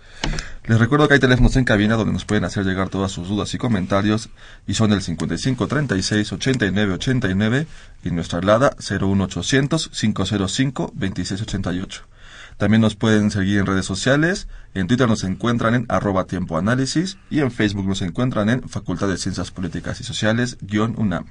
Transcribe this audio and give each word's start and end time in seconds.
Les 0.63 0.79
recuerdo 0.79 1.09
que 1.09 1.15
hay 1.15 1.19
teléfonos 1.19 1.57
en 1.57 1.65
cabina 1.65 1.95
donde 1.95 2.13
nos 2.13 2.23
pueden 2.23 2.45
hacer 2.45 2.63
llegar 2.63 2.87
todas 2.87 3.11
sus 3.11 3.27
dudas 3.27 3.53
y 3.53 3.57
comentarios 3.57 4.29
y 4.65 4.75
son 4.75 4.93
el 4.93 5.01
55 5.01 5.67
36 5.67 6.31
89 6.31 6.93
89 6.93 7.67
y 8.05 8.11
nuestra 8.11 8.39
alada 8.39 8.77
01800 8.79 9.89
505 9.89 10.93
2688. 10.95 12.16
También 12.57 12.81
nos 12.81 12.95
pueden 12.95 13.31
seguir 13.31 13.59
en 13.59 13.67
redes 13.67 13.85
sociales. 13.85 14.47
En 14.73 14.87
Twitter 14.87 15.07
nos 15.07 15.23
encuentran 15.23 15.75
en 15.75 15.85
arroba 15.89 16.25
tiempo 16.25 16.57
análisis 16.57 17.17
y 17.29 17.39
en 17.39 17.51
Facebook 17.51 17.87
nos 17.87 18.01
encuentran 18.01 18.49
en 18.49 18.67
Facultad 18.67 19.07
de 19.07 19.17
Ciencias 19.17 19.51
Políticas 19.51 20.01
y 20.01 20.03
Sociales 20.03 20.57
UNAM. 20.97 21.27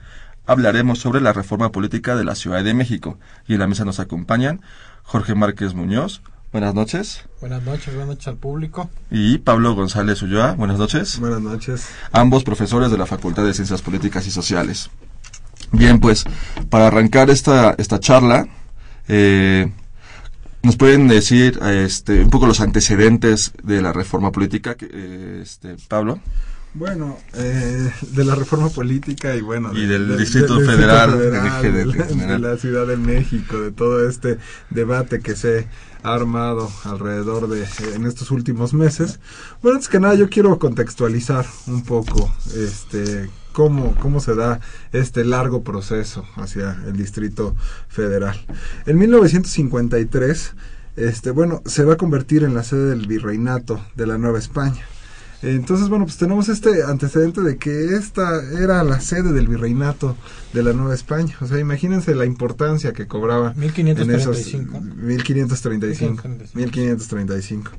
hablaremos 0.46 0.98
sobre 0.98 1.20
la 1.20 1.32
reforma 1.32 1.70
política 1.70 2.16
de 2.16 2.24
la 2.24 2.34
Ciudad 2.34 2.64
de 2.64 2.74
México 2.74 3.20
y 3.46 3.54
en 3.54 3.60
la 3.60 3.68
mesa 3.68 3.84
nos 3.84 4.00
acompañan 4.00 4.62
Jorge 5.04 5.34
Márquez 5.34 5.74
Muñoz, 5.74 6.22
Buenas 6.50 6.74
noches. 6.74 7.24
Buenas 7.40 7.62
noches, 7.62 7.88
buenas 7.94 8.08
noches 8.08 8.28
al 8.28 8.36
público. 8.36 8.88
Y 9.10 9.38
Pablo 9.38 9.74
González 9.74 10.22
Ulloa, 10.22 10.52
buenas 10.52 10.78
noches. 10.78 11.18
Buenas 11.18 11.42
noches. 11.42 11.88
Ambos 12.10 12.42
profesores 12.42 12.90
de 12.90 12.96
la 12.96 13.04
Facultad 13.04 13.44
de 13.44 13.52
Ciencias 13.52 13.82
Políticas 13.82 14.26
y 14.26 14.30
Sociales. 14.30 14.88
Bien, 15.72 16.00
pues 16.00 16.24
para 16.70 16.86
arrancar 16.86 17.28
esta, 17.28 17.74
esta 17.76 18.00
charla, 18.00 18.48
eh, 19.08 19.70
¿nos 20.62 20.76
pueden 20.76 21.06
decir 21.06 21.58
este, 21.62 22.22
un 22.22 22.30
poco 22.30 22.46
los 22.46 22.60
antecedentes 22.60 23.52
de 23.62 23.82
la 23.82 23.92
reforma 23.92 24.32
política, 24.32 24.74
eh, 24.80 25.40
este, 25.42 25.76
Pablo? 25.86 26.18
Bueno, 26.78 27.18
eh, 27.34 27.90
de 28.12 28.24
la 28.24 28.36
reforma 28.36 28.68
política 28.68 29.34
y 29.34 29.40
bueno... 29.40 29.74
Y 29.74 29.86
del 29.86 30.16
Distrito 30.16 30.60
Federal, 30.60 31.18
de, 31.18 32.38
la 32.38 32.56
Ciudad 32.56 32.86
de 32.86 32.96
México, 32.96 33.58
de 33.58 33.72
todo 33.72 34.08
este 34.08 34.38
debate 34.70 35.18
que 35.18 35.34
se 35.34 35.66
ha 36.04 36.14
armado 36.14 36.70
alrededor 36.84 37.48
de 37.48 37.66
en 37.96 38.06
estos 38.06 38.30
últimos 38.30 38.74
meses. 38.74 39.18
Bueno, 39.60 39.78
antes 39.78 39.88
que 39.88 39.98
nada 39.98 40.14
yo 40.14 40.30
quiero 40.30 40.56
contextualizar 40.60 41.46
un 41.66 41.82
poco 41.82 42.32
este 42.54 43.28
cómo, 43.52 43.96
cómo 43.96 44.20
se 44.20 44.36
da 44.36 44.60
este 44.92 45.24
largo 45.24 45.64
proceso 45.64 46.24
hacia 46.36 46.80
el 46.86 46.96
Distrito 46.96 47.56
Federal. 47.88 48.40
En 48.86 48.98
1953, 48.98 50.54
este, 50.94 51.32
bueno, 51.32 51.60
se 51.66 51.84
va 51.84 51.94
a 51.94 51.96
convertir 51.96 52.44
en 52.44 52.54
la 52.54 52.62
sede 52.62 52.90
del 52.90 53.08
virreinato 53.08 53.84
de 53.96 54.06
la 54.06 54.16
Nueva 54.16 54.38
España. 54.38 54.86
Entonces, 55.42 55.88
bueno, 55.88 56.04
pues 56.04 56.16
tenemos 56.16 56.48
este 56.48 56.82
antecedente 56.82 57.42
de 57.42 57.58
que 57.58 57.94
esta 57.94 58.42
era 58.60 58.82
la 58.82 59.00
sede 59.00 59.32
del 59.32 59.46
virreinato 59.46 60.16
de 60.52 60.64
la 60.64 60.72
Nueva 60.72 60.94
España. 60.94 61.36
O 61.40 61.46
sea, 61.46 61.60
imagínense 61.60 62.14
la 62.14 62.24
importancia 62.24 62.92
que 62.92 63.06
cobraba 63.06 63.54
1535. 63.54 64.02
en 64.02 64.20
esos 64.20 64.54
1535. 64.96 66.28
1535. 66.54 67.70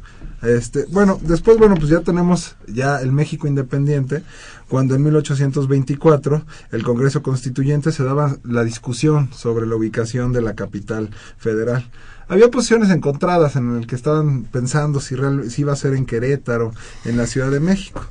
Este, 0.41 0.85
bueno, 0.91 1.19
después, 1.21 1.57
bueno, 1.57 1.75
pues 1.75 1.89
ya 1.89 1.99
tenemos 1.99 2.55
ya 2.67 3.01
el 3.01 3.11
México 3.11 3.45
independiente, 3.45 4.23
cuando 4.69 4.95
en 4.95 5.03
1824 5.03 6.45
el 6.71 6.83
Congreso 6.83 7.21
Constituyente 7.21 7.91
se 7.91 8.05
daba 8.05 8.37
la 8.43 8.63
discusión 8.63 9.29
sobre 9.33 9.65
la 9.65 9.75
ubicación 9.75 10.31
de 10.31 10.41
la 10.41 10.53
capital 10.55 11.09
federal 11.37 11.89
había 12.29 12.49
posiciones 12.49 12.89
encontradas 12.91 13.55
en 13.55 13.75
el 13.75 13.87
que 13.87 13.95
estaban 13.95 14.43
pensando 14.43 14.99
si, 14.99 15.15
real, 15.15 15.49
si 15.49 15.61
iba 15.61 15.73
a 15.73 15.75
ser 15.75 15.95
en 15.95 16.05
Querétaro, 16.05 16.71
en 17.05 17.17
la 17.17 17.25
Ciudad 17.25 17.51
de 17.51 17.59
México. 17.59 18.05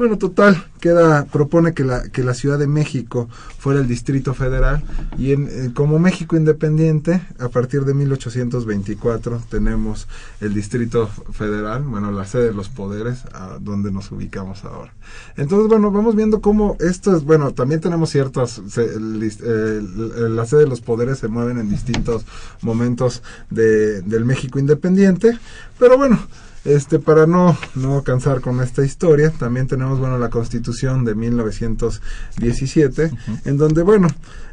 Bueno, 0.00 0.16
total, 0.16 0.64
queda, 0.80 1.26
propone 1.26 1.74
que 1.74 1.84
la, 1.84 2.08
que 2.08 2.24
la 2.24 2.32
Ciudad 2.32 2.58
de 2.58 2.66
México 2.66 3.28
fuera 3.58 3.80
el 3.80 3.86
Distrito 3.86 4.32
Federal 4.32 4.82
y 5.18 5.32
en, 5.32 5.46
eh, 5.50 5.72
como 5.74 5.98
México 5.98 6.38
independiente, 6.38 7.20
a 7.38 7.50
partir 7.50 7.84
de 7.84 7.92
1824 7.92 9.42
tenemos 9.50 10.08
el 10.40 10.54
Distrito 10.54 11.06
Federal, 11.06 11.82
bueno, 11.82 12.10
la 12.12 12.24
sede 12.24 12.44
de 12.44 12.54
los 12.54 12.70
poderes, 12.70 13.26
a 13.34 13.58
donde 13.60 13.92
nos 13.92 14.10
ubicamos 14.10 14.64
ahora. 14.64 14.94
Entonces, 15.36 15.68
bueno, 15.68 15.90
vamos 15.90 16.16
viendo 16.16 16.40
cómo 16.40 16.78
esto 16.80 17.14
es, 17.14 17.22
bueno, 17.22 17.52
también 17.52 17.82
tenemos 17.82 18.08
ciertas, 18.08 18.62
eh, 18.78 19.82
la 20.30 20.46
sede 20.46 20.60
de 20.60 20.66
los 20.66 20.80
poderes 20.80 21.18
se 21.18 21.28
mueven 21.28 21.58
en 21.58 21.68
distintos 21.68 22.24
momentos 22.62 23.22
de, 23.50 24.00
del 24.00 24.24
México 24.24 24.58
independiente, 24.58 25.38
pero 25.78 25.98
bueno, 25.98 26.18
este, 26.64 26.98
para 26.98 27.26
no, 27.26 27.56
no 27.74 28.02
cansar 28.02 28.40
con 28.40 28.60
esta 28.60 28.84
historia, 28.84 29.30
también 29.30 29.66
tenemos, 29.66 29.98
bueno, 29.98 30.18
la 30.18 30.28
Constitución 30.28 31.04
de 31.04 31.14
1917, 31.14 33.10
en 33.44 33.56
donde, 33.56 33.82
bueno, 33.82 34.08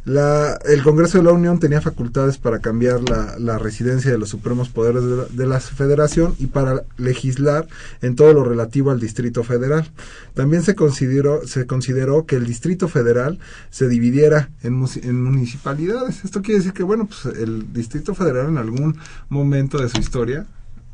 la, 0.06 0.58
el 0.66 0.84
Congreso 0.84 1.18
de 1.18 1.26
la 1.26 1.34
Unión 1.34 1.60
tenía 1.60 1.82
facultades 1.82 2.38
para 2.38 2.60
cambiar 2.60 3.02
la, 3.10 3.38
la 3.40 3.58
residencia 3.58 4.10
de 4.10 4.18
los 4.18 4.30
supremos 4.30 4.70
poderes 4.70 5.04
de 5.04 5.18
la, 5.18 5.26
de 5.26 5.46
la, 5.46 5.60
Federación 5.60 6.34
y 6.40 6.48
para 6.48 6.84
legislar 6.98 7.68
en 8.02 8.16
todo 8.16 8.32
lo 8.32 8.46
relativo 8.46 8.92
al 8.92 9.02
Distrito 9.02 9.44
Federal. 9.44 9.92
También 10.34 10.64
se 10.64 10.76
consideró, 10.76 11.46
se 11.46 11.68
consideró 11.68 12.26
que 12.26 12.38
el 12.38 12.46
Distrito 12.46 12.88
Federal 12.88 13.38
se 13.70 13.90
dividiera 13.90 14.50
en, 14.64 14.82
en 15.04 15.24
municipalidades. 15.24 16.24
Esto 16.24 16.42
quiere 16.42 16.60
decir 16.60 16.74
que, 16.74 16.84
bueno, 16.84 17.08
pues 17.08 17.36
el 17.38 17.74
Distrito 17.74 18.16
Federal 18.16 18.48
en 18.48 18.58
algún 18.58 18.98
momento 19.28 19.78
de 19.78 19.90
su 19.90 20.00
historia 20.00 20.48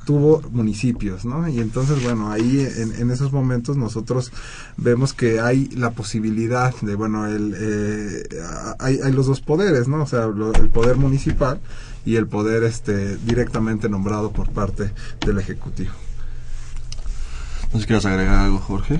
tuvo 0.05 0.41
municipios, 0.51 1.25
¿no? 1.25 1.47
Y 1.47 1.59
entonces, 1.59 2.03
bueno, 2.03 2.31
ahí 2.31 2.67
en, 2.77 3.11
esos 3.11 3.31
momentos 3.31 3.77
nosotros 3.77 4.31
vemos 4.77 5.13
que 5.13 5.39
hay 5.39 5.67
la 5.69 5.91
posibilidad 5.91 6.73
de, 6.81 6.95
bueno, 6.95 7.27
el, 7.27 7.55
eh, 7.57 8.23
hay, 8.79 8.99
hay, 9.03 9.11
los 9.13 9.27
dos 9.27 9.41
poderes, 9.41 9.87
¿no? 9.87 10.03
O 10.03 10.05
sea, 10.05 10.25
el 10.25 10.69
poder 10.69 10.97
municipal 10.97 11.59
y 12.05 12.15
el 12.15 12.27
poder 12.27 12.63
este 12.63 13.17
directamente 13.17 13.89
nombrado 13.89 14.31
por 14.31 14.49
parte 14.51 14.91
del 15.25 15.39
Ejecutivo. 15.39 15.91
No 17.71 17.73
sé 17.73 17.79
si 17.79 17.85
quieres 17.87 18.05
agregar 18.05 18.35
algo, 18.35 18.59
Jorge. 18.59 18.99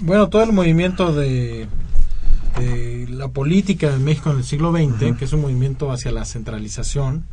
Bueno, 0.00 0.28
todo 0.28 0.42
el 0.42 0.52
movimiento 0.52 1.12
de, 1.14 1.66
de 2.58 3.06
la 3.10 3.28
política 3.28 3.90
de 3.90 3.98
México 3.98 4.30
en 4.30 4.38
el 4.38 4.44
siglo 4.44 4.72
XX, 4.72 5.16
que 5.18 5.24
es 5.24 5.32
un 5.32 5.42
movimiento 5.42 5.90
hacia 5.90 6.12
la 6.12 6.24
centralización, 6.24 7.24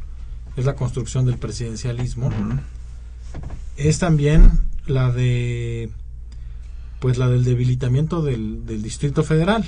es 0.55 0.65
la 0.65 0.75
construcción 0.75 1.25
del 1.25 1.37
presidencialismo 1.37 2.31
es 3.77 3.99
también 3.99 4.51
la 4.85 5.11
de 5.11 5.89
pues 6.99 7.17
la 7.17 7.29
del 7.29 7.43
debilitamiento 7.43 8.21
del, 8.21 8.65
Distrito 8.81 9.23
Federal. 9.23 9.65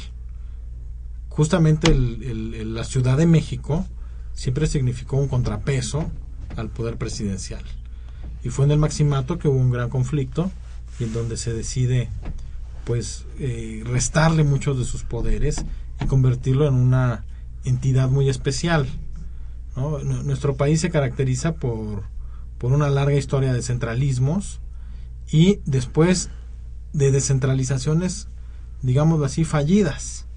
Justamente 1.29 1.93
la 1.93 2.83
Ciudad 2.83 3.17
de 3.17 3.27
México 3.27 3.85
siempre 4.33 4.67
significó 4.67 5.17
un 5.17 5.27
contrapeso 5.27 6.09
al 6.57 6.69
poder 6.69 6.97
presidencial. 6.97 7.63
Y 8.43 8.49
fue 8.49 8.65
en 8.65 8.71
el 8.71 8.79
maximato 8.79 9.37
que 9.37 9.47
hubo 9.47 9.57
un 9.57 9.69
gran 9.69 9.89
conflicto 9.89 10.51
y 10.99 11.03
en 11.03 11.13
donde 11.13 11.37
se 11.37 11.53
decide 11.53 12.09
pues 12.85 13.25
eh, 13.37 13.83
restarle 13.85 14.43
muchos 14.43 14.79
de 14.79 14.85
sus 14.85 15.03
poderes 15.03 15.63
y 16.01 16.05
convertirlo 16.05 16.67
en 16.67 16.73
una 16.73 17.25
entidad 17.63 18.09
muy 18.09 18.29
especial. 18.29 18.87
Nuestro 19.75 20.55
país 20.55 20.81
se 20.81 20.89
caracteriza 20.89 21.55
por 21.55 22.03
por 22.59 22.71
una 22.71 22.89
larga 22.89 23.15
historia 23.15 23.53
de 23.53 23.63
centralismos 23.63 24.59
y 25.31 25.59
después 25.65 26.29
de 26.93 27.11
descentralizaciones, 27.11 28.27
digámoslo 28.81 29.25
así, 29.25 29.45
fallidas. 29.45 30.27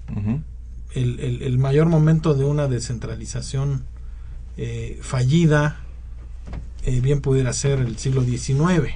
el, 0.95 1.41
el, 1.41 1.57
mayor 1.57 1.87
momento 1.87 2.33
de 2.33 2.45
una 2.45 2.67
descentralización 2.67 3.85
eh, 4.57 4.99
fallida, 5.01 5.81
eh, 6.85 7.01
bien 7.01 7.21
pudiera 7.21 7.51
ser 7.53 7.79
el 7.79 7.97
siglo 7.97 8.23
XIX, 8.23 8.93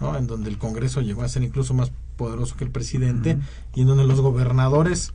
¿no? 0.00 0.16
en 0.16 0.26
donde 0.26 0.50
el 0.50 0.58
Congreso 0.58 1.00
llegó 1.00 1.22
a 1.22 1.28
ser 1.28 1.42
incluso 1.42 1.74
más 1.74 1.92
poderoso 2.16 2.56
que 2.56 2.64
el 2.64 2.70
presidente 2.70 3.38
y 3.74 3.82
en 3.82 3.86
donde 3.86 4.04
los 4.04 4.20
gobernadores, 4.20 5.12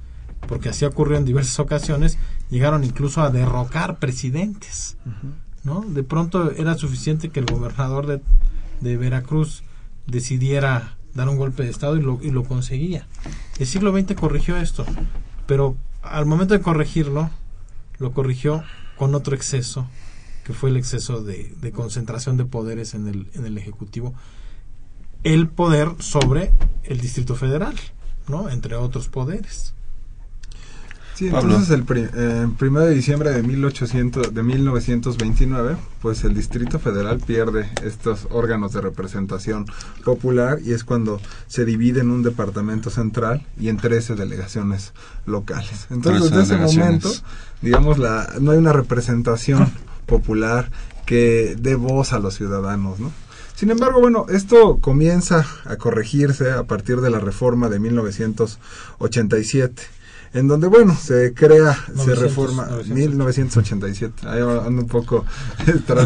porque 0.47 0.69
así 0.69 0.85
ocurrió 0.85 1.17
en 1.17 1.25
diversas 1.25 1.59
ocasiones, 1.59 2.17
llegaron 2.49 2.83
incluso 2.83 3.21
a 3.21 3.29
derrocar 3.29 3.99
presidentes. 3.99 4.97
¿No? 5.63 5.81
De 5.81 6.03
pronto 6.03 6.51
era 6.51 6.75
suficiente 6.75 7.29
que 7.29 7.39
el 7.39 7.45
gobernador 7.45 8.07
de, 8.07 8.21
de 8.81 8.97
Veracruz 8.97 9.63
decidiera 10.07 10.97
dar 11.13 11.29
un 11.29 11.37
golpe 11.37 11.63
de 11.63 11.69
Estado 11.69 11.97
y 11.97 12.01
lo, 12.01 12.19
y 12.21 12.31
lo 12.31 12.43
conseguía. 12.43 13.07
El 13.57 13.67
siglo 13.67 13.91
XX 13.91 14.15
corrigió 14.15 14.57
esto, 14.57 14.85
pero 15.45 15.75
al 16.01 16.25
momento 16.25 16.53
de 16.53 16.61
corregirlo, 16.61 17.29
lo 17.97 18.13
corrigió 18.13 18.63
con 18.97 19.15
otro 19.15 19.35
exceso, 19.35 19.87
que 20.43 20.53
fue 20.53 20.69
el 20.69 20.77
exceso 20.77 21.21
de, 21.21 21.53
de 21.61 21.71
concentración 21.71 22.37
de 22.37 22.45
poderes 22.45 22.93
en 22.93 23.07
el, 23.07 23.27
en 23.33 23.45
el 23.45 23.57
Ejecutivo, 23.57 24.13
el 25.23 25.47
poder 25.49 25.95
sobre 25.99 26.53
el 26.83 27.01
Distrito 27.01 27.35
Federal, 27.35 27.75
¿no? 28.27 28.49
Entre 28.49 28.75
otros 28.75 29.09
poderes. 29.09 29.73
Sí, 31.19 31.27
entonces 31.27 31.69
el 31.71 31.85
eh, 31.89 32.47
primero 32.57 32.85
de 32.85 32.95
diciembre 32.95 33.31
de 33.31 33.43
1800, 33.43 34.33
de 34.33 34.41
1929, 34.41 35.75
pues 36.01 36.23
el 36.23 36.33
Distrito 36.33 36.79
Federal 36.79 37.19
pierde 37.19 37.69
estos 37.83 38.29
órganos 38.31 38.71
de 38.71 38.79
representación 38.79 39.65
popular 40.05 40.59
y 40.63 40.71
es 40.71 40.85
cuando 40.85 41.19
se 41.47 41.65
divide 41.65 41.99
en 41.99 42.11
un 42.11 42.23
departamento 42.23 42.89
central 42.89 43.45
y 43.59 43.67
en 43.67 43.75
13 43.75 44.15
delegaciones 44.15 44.93
locales. 45.25 45.87
Entonces 45.89 46.31
desde 46.31 46.55
ese 46.55 46.55
momento, 46.55 47.11
digamos, 47.61 47.97
la, 47.97 48.35
no 48.39 48.51
hay 48.51 48.57
una 48.57 48.71
representación 48.71 49.69
popular 50.05 50.71
que 51.05 51.57
dé 51.59 51.75
voz 51.75 52.13
a 52.13 52.19
los 52.19 52.35
ciudadanos, 52.35 53.01
¿no? 53.01 53.11
Sin 53.55 53.71
embargo, 53.71 53.99
bueno, 53.99 54.25
esto 54.29 54.77
comienza 54.77 55.45
a 55.65 55.75
corregirse 55.75 56.53
a 56.53 56.63
partir 56.63 57.01
de 57.01 57.09
la 57.09 57.19
reforma 57.19 57.67
de 57.67 57.79
1987 57.79 59.98
en 60.33 60.47
donde, 60.47 60.67
bueno, 60.67 60.95
se 60.95 61.33
crea, 61.33 61.77
se 61.95 62.15
reforma 62.15 62.67
1987. 62.87 64.27
Ahí 64.27 64.41
ando 64.41 64.81
un 64.81 64.87
poco 64.87 65.25
con 65.87 65.97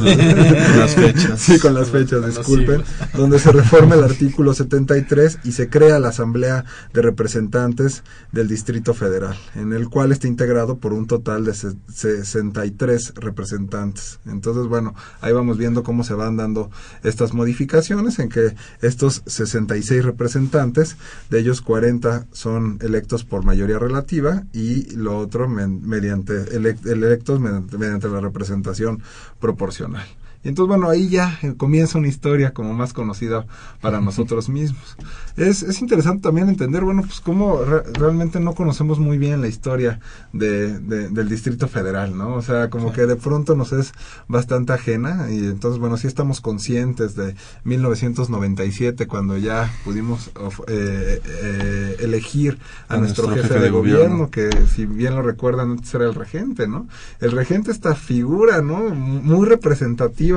las 0.79 0.95
fechas. 0.95 1.39
Sí, 1.39 1.59
con 1.59 1.73
las 1.73 1.89
fechas, 1.89 2.25
disculpen. 2.25 2.83
Donde 3.13 3.39
se 3.39 3.51
reforma 3.51 3.95
el 3.95 4.03
artículo 4.03 4.53
73 4.53 5.39
y 5.43 5.51
se 5.51 5.69
crea 5.69 5.99
la 5.99 6.09
Asamblea 6.09 6.65
de 6.93 7.01
Representantes 7.01 8.03
del 8.31 8.47
Distrito 8.47 8.93
Federal, 8.93 9.37
en 9.55 9.73
el 9.73 9.89
cual 9.89 10.11
está 10.11 10.27
integrado 10.27 10.77
por 10.77 10.93
un 10.93 11.07
total 11.07 11.45
de 11.45 11.53
63 11.53 13.13
representantes. 13.15 14.19
Entonces, 14.25 14.67
bueno, 14.67 14.95
ahí 15.21 15.33
vamos 15.33 15.57
viendo 15.57 15.83
cómo 15.83 16.03
se 16.03 16.13
van 16.13 16.37
dando 16.37 16.71
estas 17.03 17.33
modificaciones, 17.33 18.19
en 18.19 18.29
que 18.29 18.55
estos 18.81 19.23
66 19.25 20.03
representantes, 20.03 20.97
de 21.29 21.39
ellos 21.39 21.61
40 21.61 22.27
son 22.31 22.79
electos 22.81 23.23
por 23.23 23.43
mayoría 23.43 23.79
relativa, 23.79 24.12
y 24.53 24.95
lo 24.95 25.17
otro 25.17 25.47
mediante 25.47 26.55
electos 26.55 27.39
mediante 27.39 28.07
la 28.07 28.19
representación 28.19 29.01
proporcional. 29.39 30.05
Y 30.43 30.49
entonces, 30.49 30.67
bueno, 30.67 30.89
ahí 30.89 31.09
ya 31.09 31.39
eh, 31.41 31.53
comienza 31.55 31.97
una 31.97 32.09
historia 32.09 32.53
como 32.53 32.73
más 32.73 32.91
conocida 32.91 33.45
para 33.81 34.01
nosotros 34.01 34.49
mismos. 34.49 34.97
Es, 35.37 35.63
es 35.63 35.81
interesante 35.81 36.23
también 36.23 36.49
entender, 36.49 36.83
bueno, 36.83 37.01
pues 37.01 37.21
cómo 37.21 37.61
realmente 37.93 38.39
no 38.39 38.53
conocemos 38.53 38.99
muy 38.99 39.17
bien 39.17 39.41
la 39.41 39.47
historia 39.47 39.99
de, 40.33 40.79
del 40.79 41.29
Distrito 41.29 41.67
Federal, 41.67 42.17
¿no? 42.17 42.35
O 42.35 42.41
sea, 42.41 42.69
como 42.69 42.91
que 42.91 43.05
de 43.05 43.15
pronto 43.15 43.55
nos 43.55 43.71
es 43.71 43.93
bastante 44.27 44.73
ajena 44.73 45.29
y 45.31 45.45
entonces, 45.45 45.79
bueno, 45.79 45.97
sí 45.97 46.07
estamos 46.07 46.41
conscientes 46.41 47.15
de 47.15 47.35
1997 47.63 49.07
cuando 49.07 49.37
ya 49.37 49.71
pudimos 49.85 50.27
eh, 50.67 51.21
eh, 51.25 51.97
elegir 51.99 52.59
a, 52.89 52.97
nuestro, 52.97 53.29
jefe, 53.29 53.59
de, 53.59 53.69
gobierno, 53.69 54.29
que 54.29 54.49
si 54.67 54.85
bien 54.85 55.15
lo 55.15 55.21
recuerdan, 55.21 55.71
antes 55.71 55.93
era 55.93 56.05
el 56.05 56.15
regente, 56.15 56.67
¿no? 56.67 56.87
El 57.19 57.31
regente, 57.31 57.71
esta 57.71 57.95
figura, 57.95 58.61
¿no? 58.61 58.89
Muy 58.89 59.47
representativa 59.47 60.32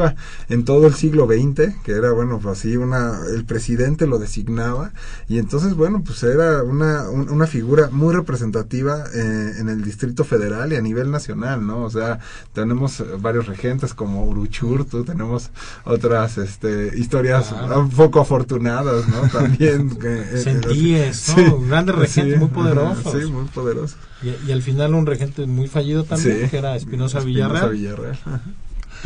en 0.49 0.65
todo 0.65 0.87
el 0.87 0.95
siglo 0.95 1.27
XX, 1.27 1.75
que 1.85 1.93
era, 1.93 2.13
bueno, 2.13 2.39
pues 2.43 2.59
así, 2.59 2.77
una, 2.77 3.21
el 3.35 3.45
presidente 3.45 4.07
lo 4.07 4.19
designaba, 4.19 4.93
y 5.29 5.39
entonces, 5.39 5.75
bueno, 5.75 6.03
pues 6.05 6.23
era 6.23 6.63
una, 6.63 7.09
una 7.11 7.47
figura 7.47 7.89
muy 7.91 8.15
representativa 8.15 9.05
eh, 9.15 9.53
en 9.59 9.69
el 9.69 9.83
Distrito 9.83 10.25
Federal 10.25 10.73
y 10.73 10.77
a 10.77 10.81
nivel 10.81 11.11
nacional, 11.11 11.67
¿no? 11.67 11.85
O 11.85 11.91
sea, 11.91 12.19
tenemos 12.53 13.03
varios 13.21 13.47
regentes 13.47 13.95
como 13.95 14.25
Uruchurtu, 14.25 15.05
tenemos 15.05 15.51
otras 15.85 16.39
este, 16.39 16.93
historias 16.97 17.53
un 17.53 17.91
poco 17.91 18.21
afortunadas, 18.21 19.09
¿no? 19.09 19.29
También. 19.33 19.97
que, 19.97 20.21
eh, 20.21 20.39
Sentíes, 20.39 21.35
¿no? 21.37 21.61
Grandes 21.61 21.95
regentes 21.95 22.39
muy 22.39 22.49
poderosos. 22.49 23.13
Sí, 23.13 23.31
muy 23.31 23.45
poderosos. 23.47 23.97
Y, 24.23 24.51
al 24.51 24.63
final 24.63 24.95
un 24.95 25.07
regente 25.07 25.47
muy 25.47 25.69
fallido 25.69 26.05
también, 26.05 26.49
que 26.49 26.57
era 26.57 26.75
Espinosa 26.75 27.21
Villarreal. 27.21 27.71
Villarreal. 27.71 28.19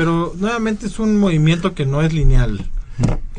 Pero 0.01 0.33
nuevamente 0.39 0.87
es 0.87 0.99
un 0.99 1.19
movimiento 1.19 1.75
que 1.75 1.85
no 1.85 2.01
es 2.01 2.15
lineal. 2.15 2.67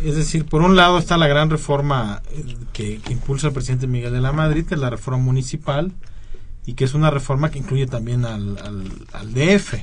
Es 0.04 0.16
decir, 0.16 0.46
por 0.46 0.62
un 0.62 0.76
lado 0.76 1.00
está 1.00 1.18
la 1.18 1.26
gran 1.26 1.50
reforma 1.50 2.22
eh, 2.30 2.56
que, 2.72 3.02
impulsa 3.10 3.48
el 3.48 3.54
presidente 3.54 3.88
Miguel 3.88 4.14
de 4.14 4.22
la 4.22 4.32
Madrid, 4.32 4.64
que 4.68 4.76
es 4.76 4.80
la 4.80 4.92
reforma 4.92 5.24
municipal, 5.24 5.92
y 6.64 6.74
que 6.74 6.84
es 6.84 6.94
una 6.94 7.10
reforma 7.10 7.50
que 7.50 7.58
incluye 7.58 7.88
también 7.88 8.26
al, 8.26 8.60
al, 9.12 9.34
DF, 9.34 9.74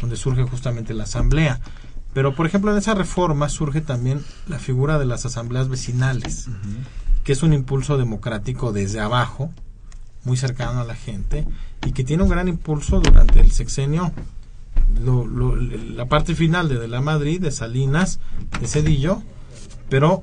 donde 0.00 0.16
surge 0.16 0.42
justamente 0.42 0.92
la 0.92 1.04
asamblea. 1.04 1.60
Pero, 2.12 2.34
por 2.34 2.46
ejemplo, 2.46 2.72
en 2.72 2.78
esa 2.78 2.94
reforma 2.94 3.48
surge 3.48 3.80
también 3.80 4.20
la 4.48 4.58
figura 4.58 4.98
de 4.98 5.06
las 5.06 5.24
asambleas 5.24 5.68
vecinales, 5.68 6.48
que 7.22 7.30
es 7.30 7.44
un 7.44 7.52
impulso 7.52 7.96
democrático 7.96 8.72
desde 8.72 8.98
abajo, 8.98 9.52
muy 10.24 10.36
cercano 10.36 10.80
a 10.80 10.84
la 10.84 10.96
gente, 10.96 11.46
y 11.86 11.92
que 11.92 12.02
tiene 12.02 12.24
un 12.24 12.28
gran 12.28 12.48
impulso 12.48 12.98
durante 12.98 13.38
el 13.38 13.52
sexenio 13.52 14.12
la 15.02 16.06
parte 16.06 16.34
final 16.34 16.68
de, 16.68 16.78
de 16.78 16.88
la 16.88 17.00
Madrid, 17.00 17.40
de 17.40 17.50
Salinas, 17.50 18.20
de 18.60 18.66
Cedillo, 18.66 19.22
pero 19.88 20.22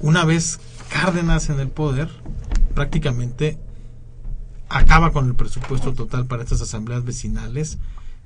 una 0.00 0.24
vez 0.24 0.60
Cárdenas 0.88 1.50
en 1.50 1.60
el 1.60 1.68
poder, 1.68 2.08
prácticamente 2.74 3.58
acaba 4.68 5.12
con 5.12 5.26
el 5.26 5.34
presupuesto 5.34 5.92
total 5.92 6.26
para 6.26 6.42
estas 6.42 6.60
asambleas 6.60 7.04
vecinales 7.04 7.78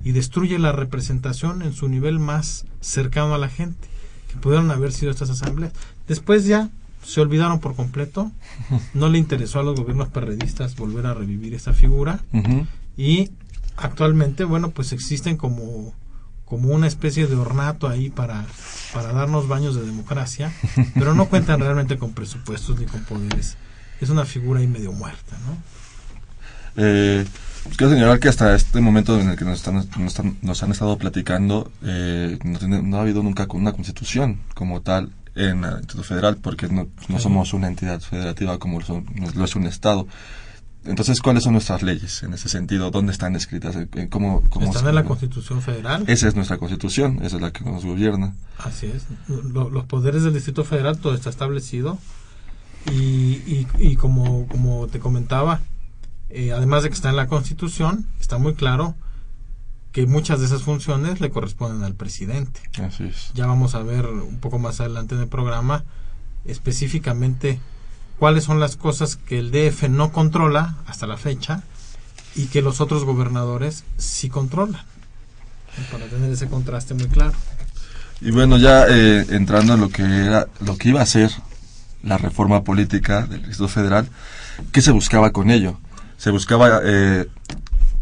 y 0.05 0.12
destruye 0.12 0.58
la 0.58 0.73
representación 0.73 1.62
en 1.62 1.72
su 1.72 1.89
nivel 1.89 2.19
más 2.19 2.67
cercano 2.81 3.34
a 3.34 3.39
la 3.39 3.48
gente, 3.48 3.89
que 4.29 4.36
pudieron 4.39 4.70
haber 4.70 4.93
sido 4.93 5.10
estas 5.10 5.31
asambleas. 5.31 5.72
Después 6.08 6.44
ya 6.44 6.70
se 7.05 7.20
olvidaron 7.20 7.60
por 7.60 7.74
completo, 7.74 8.31
no 8.94 9.08
le 9.08 9.19
interesó 9.19 9.60
a 9.60 9.62
los 9.62 9.79
gobiernos 9.79 10.08
perredistas 10.08 10.77
volver 10.77 11.06
a 11.06 11.15
revivir 11.15 11.55
esta 11.55 11.72
figura 11.72 12.20
y 12.96 13.31
actualmente, 13.82 14.44
bueno, 14.44 14.70
pues 14.70 14.93
existen 14.93 15.36
como, 15.36 15.94
como 16.44 16.69
una 16.69 16.86
especie 16.86 17.27
de 17.27 17.36
ornato 17.36 17.89
ahí 17.89 18.10
para, 18.10 18.44
para 18.93 19.12
darnos 19.12 19.48
baños 19.48 19.74
de 19.74 19.82
democracia, 19.82 20.53
pero 20.94 21.15
no 21.15 21.27
cuentan 21.27 21.60
realmente 21.60 21.98
con 21.98 22.12
presupuestos 22.12 22.79
ni 22.79 22.86
con 22.86 23.05
poderes. 23.05 23.56
Es 24.01 24.08
una 24.08 24.24
figura 24.24 24.60
ahí 24.60 24.67
medio 24.67 24.93
muerta, 24.93 25.36
¿no? 25.46 25.56
Eh, 26.77 27.27
quiero 27.77 27.93
señalar 27.93 28.19
que 28.19 28.29
hasta 28.29 28.55
este 28.55 28.81
momento 28.81 29.20
en 29.20 29.31
el 29.31 29.36
que 29.36 29.44
nos, 29.44 29.58
están, 29.58 29.86
nos, 30.41 30.62
han 30.62 30.70
estado 30.70 30.96
platicando, 30.96 31.70
eh, 31.82 32.39
no, 32.44 32.96
ha 32.96 33.03
habido 33.03 33.22
nunca 33.22 33.46
una 33.51 33.72
constitución 33.72 34.41
como 34.55 34.81
tal 34.81 35.10
en 35.34 35.65
el 35.65 35.79
Instituto 35.79 36.05
Federal, 36.05 36.36
porque 36.36 36.69
no, 36.69 36.89
somos 37.19 37.53
una 37.53 37.69
entidad 37.69 38.01
federativa 38.01 38.58
como 38.58 38.81
lo 38.81 39.44
es 39.44 39.56
un 39.56 39.67
Estado. 39.67 40.06
Entonces, 40.84 41.20
¿cuáles 41.20 41.44
son 41.44 41.53
nuestras 41.53 41.82
leyes 41.82 42.22
en 42.22 42.34
ese 42.34 42.48
sentido? 42.48 42.91
¿Dónde 42.91 43.12
están 43.12 43.36
escritas? 43.36 43.77
¿Cómo, 44.10 44.43
están 44.60 44.89
en 44.89 44.94
la 44.94 45.05
Constitución 45.05 45.62
Federal. 45.62 46.05
Esa 46.08 46.29
es 46.29 46.34
nuestra 46.34 46.58
Constitución, 46.58 47.20
esa 47.22 47.36
es 47.36 47.43
la 47.43 47.53
que 47.53 47.65
nos 47.65 47.84
gobierna. 47.84 48.34
Así 48.58 48.86
es. 48.86 49.06
los 49.29 49.84
poderes 49.84 50.24
del 50.24 50.34
Distrito 50.34 50.65
Federal, 50.65 50.98
todo 50.98 51.15
está 51.15 51.31
establecido. 51.31 51.98
Y, 52.91 53.67
y, 53.79 53.96
como, 53.96 54.48
como 54.48 54.89
te 54.89 54.98
comentaba, 54.98 55.60
eh, 56.31 56.51
además 56.53 56.82
de 56.82 56.89
que 56.89 56.96
está 56.96 57.10
en 57.10 57.17
la 57.17 57.29
Constitución, 57.29 58.06
está 58.20 58.39
muy 58.39 58.55
claro 58.55 58.96
que 59.93 60.06
muchas 60.06 60.41
de 60.41 60.46
esas 60.46 60.62
funciones 60.62 61.20
le 61.20 61.31
corresponden 61.31 61.84
al 61.84 61.94
presidente. 61.94 62.60
Así 62.82 63.05
es. 63.05 63.31
Ya 63.34 63.46
vamos 63.46 63.77
a 63.77 63.82
ver 63.82 64.06
un 64.06 64.41
poco 64.41 64.58
más 64.58 64.81
adelante 64.81 65.15
en 65.15 65.20
el 65.20 65.29
programa 65.29 65.84
específicamente 66.44 67.60
cuáles 68.22 68.44
son 68.44 68.60
las 68.60 68.76
cosas 68.76 69.17
que 69.17 69.41
el 69.41 69.50
DF 69.50 69.88
no 69.88 70.12
controla 70.12 70.76
hasta 70.86 71.08
la 71.08 71.17
fecha 71.17 71.64
y 72.36 72.46
que 72.46 72.62
los 72.62 72.81
otros 72.81 73.02
gobernadores 73.05 73.82
sí 73.98 74.29
controlan. 74.29 74.81
Para 75.91 76.06
tener 76.06 76.31
ese 76.31 76.46
contraste 76.46 76.94
muy 76.94 77.08
claro. 77.08 77.32
Y 78.20 78.31
bueno, 78.31 78.58
ya 78.58 78.86
eh, 78.88 79.26
entrando 79.31 79.74
en 79.74 79.81
lo 79.81 79.88
que 79.88 80.05
era, 80.05 80.46
lo 80.60 80.76
que 80.76 80.91
iba 80.91 81.02
a 81.02 81.06
ser 81.06 81.32
la 82.05 82.17
reforma 82.17 82.62
política 82.62 83.22
del 83.22 83.41
Distrito 83.41 83.67
Federal, 83.67 84.08
¿qué 84.70 84.82
se 84.82 84.93
buscaba 84.93 85.32
con 85.32 85.50
ello? 85.50 85.81
Se 86.17 86.31
buscaba, 86.31 86.81
eh, 86.84 87.26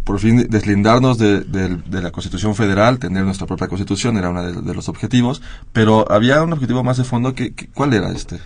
por 0.05 0.21
fin 0.21 0.49
deslindarnos 0.51 1.17
de, 1.17 1.47
la 1.91 2.11
Constitución 2.11 2.55
Federal, 2.55 2.99
tener 2.99 3.25
nuestra 3.25 3.47
propia 3.47 3.69
Constitución, 3.69 4.19
era 4.19 4.29
uno 4.29 4.43
de, 4.43 4.75
los 4.75 4.91
objetivos, 4.91 5.41
pero 5.73 6.05
había 6.13 6.43
un 6.43 6.53
objetivo 6.53 6.85
más 6.85 6.99
de 6.99 7.05
fondo 7.05 7.35
que, 7.35 7.55
¿cuál 7.73 7.95
era 7.95 8.13
este? 8.13 8.39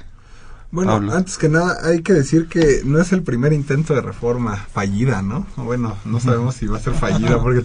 Bueno, 0.74 0.92
antes 1.12 1.38
que 1.38 1.48
nada 1.48 1.78
hay 1.84 2.02
que 2.02 2.12
decir 2.12 2.48
que 2.48 2.82
no 2.84 3.00
es 3.00 3.12
el 3.12 3.22
primer 3.22 3.52
intento 3.52 3.94
de 3.94 4.00
reforma 4.00 4.56
fallida, 4.56 5.22
¿no? 5.22 5.46
Bueno, 5.54 5.96
no 6.04 6.18
sabemos 6.18 6.56
si 6.56 6.66
va 6.66 6.78
a 6.78 6.80
ser 6.80 6.94
fallida 6.94 7.40
porque 7.40 7.62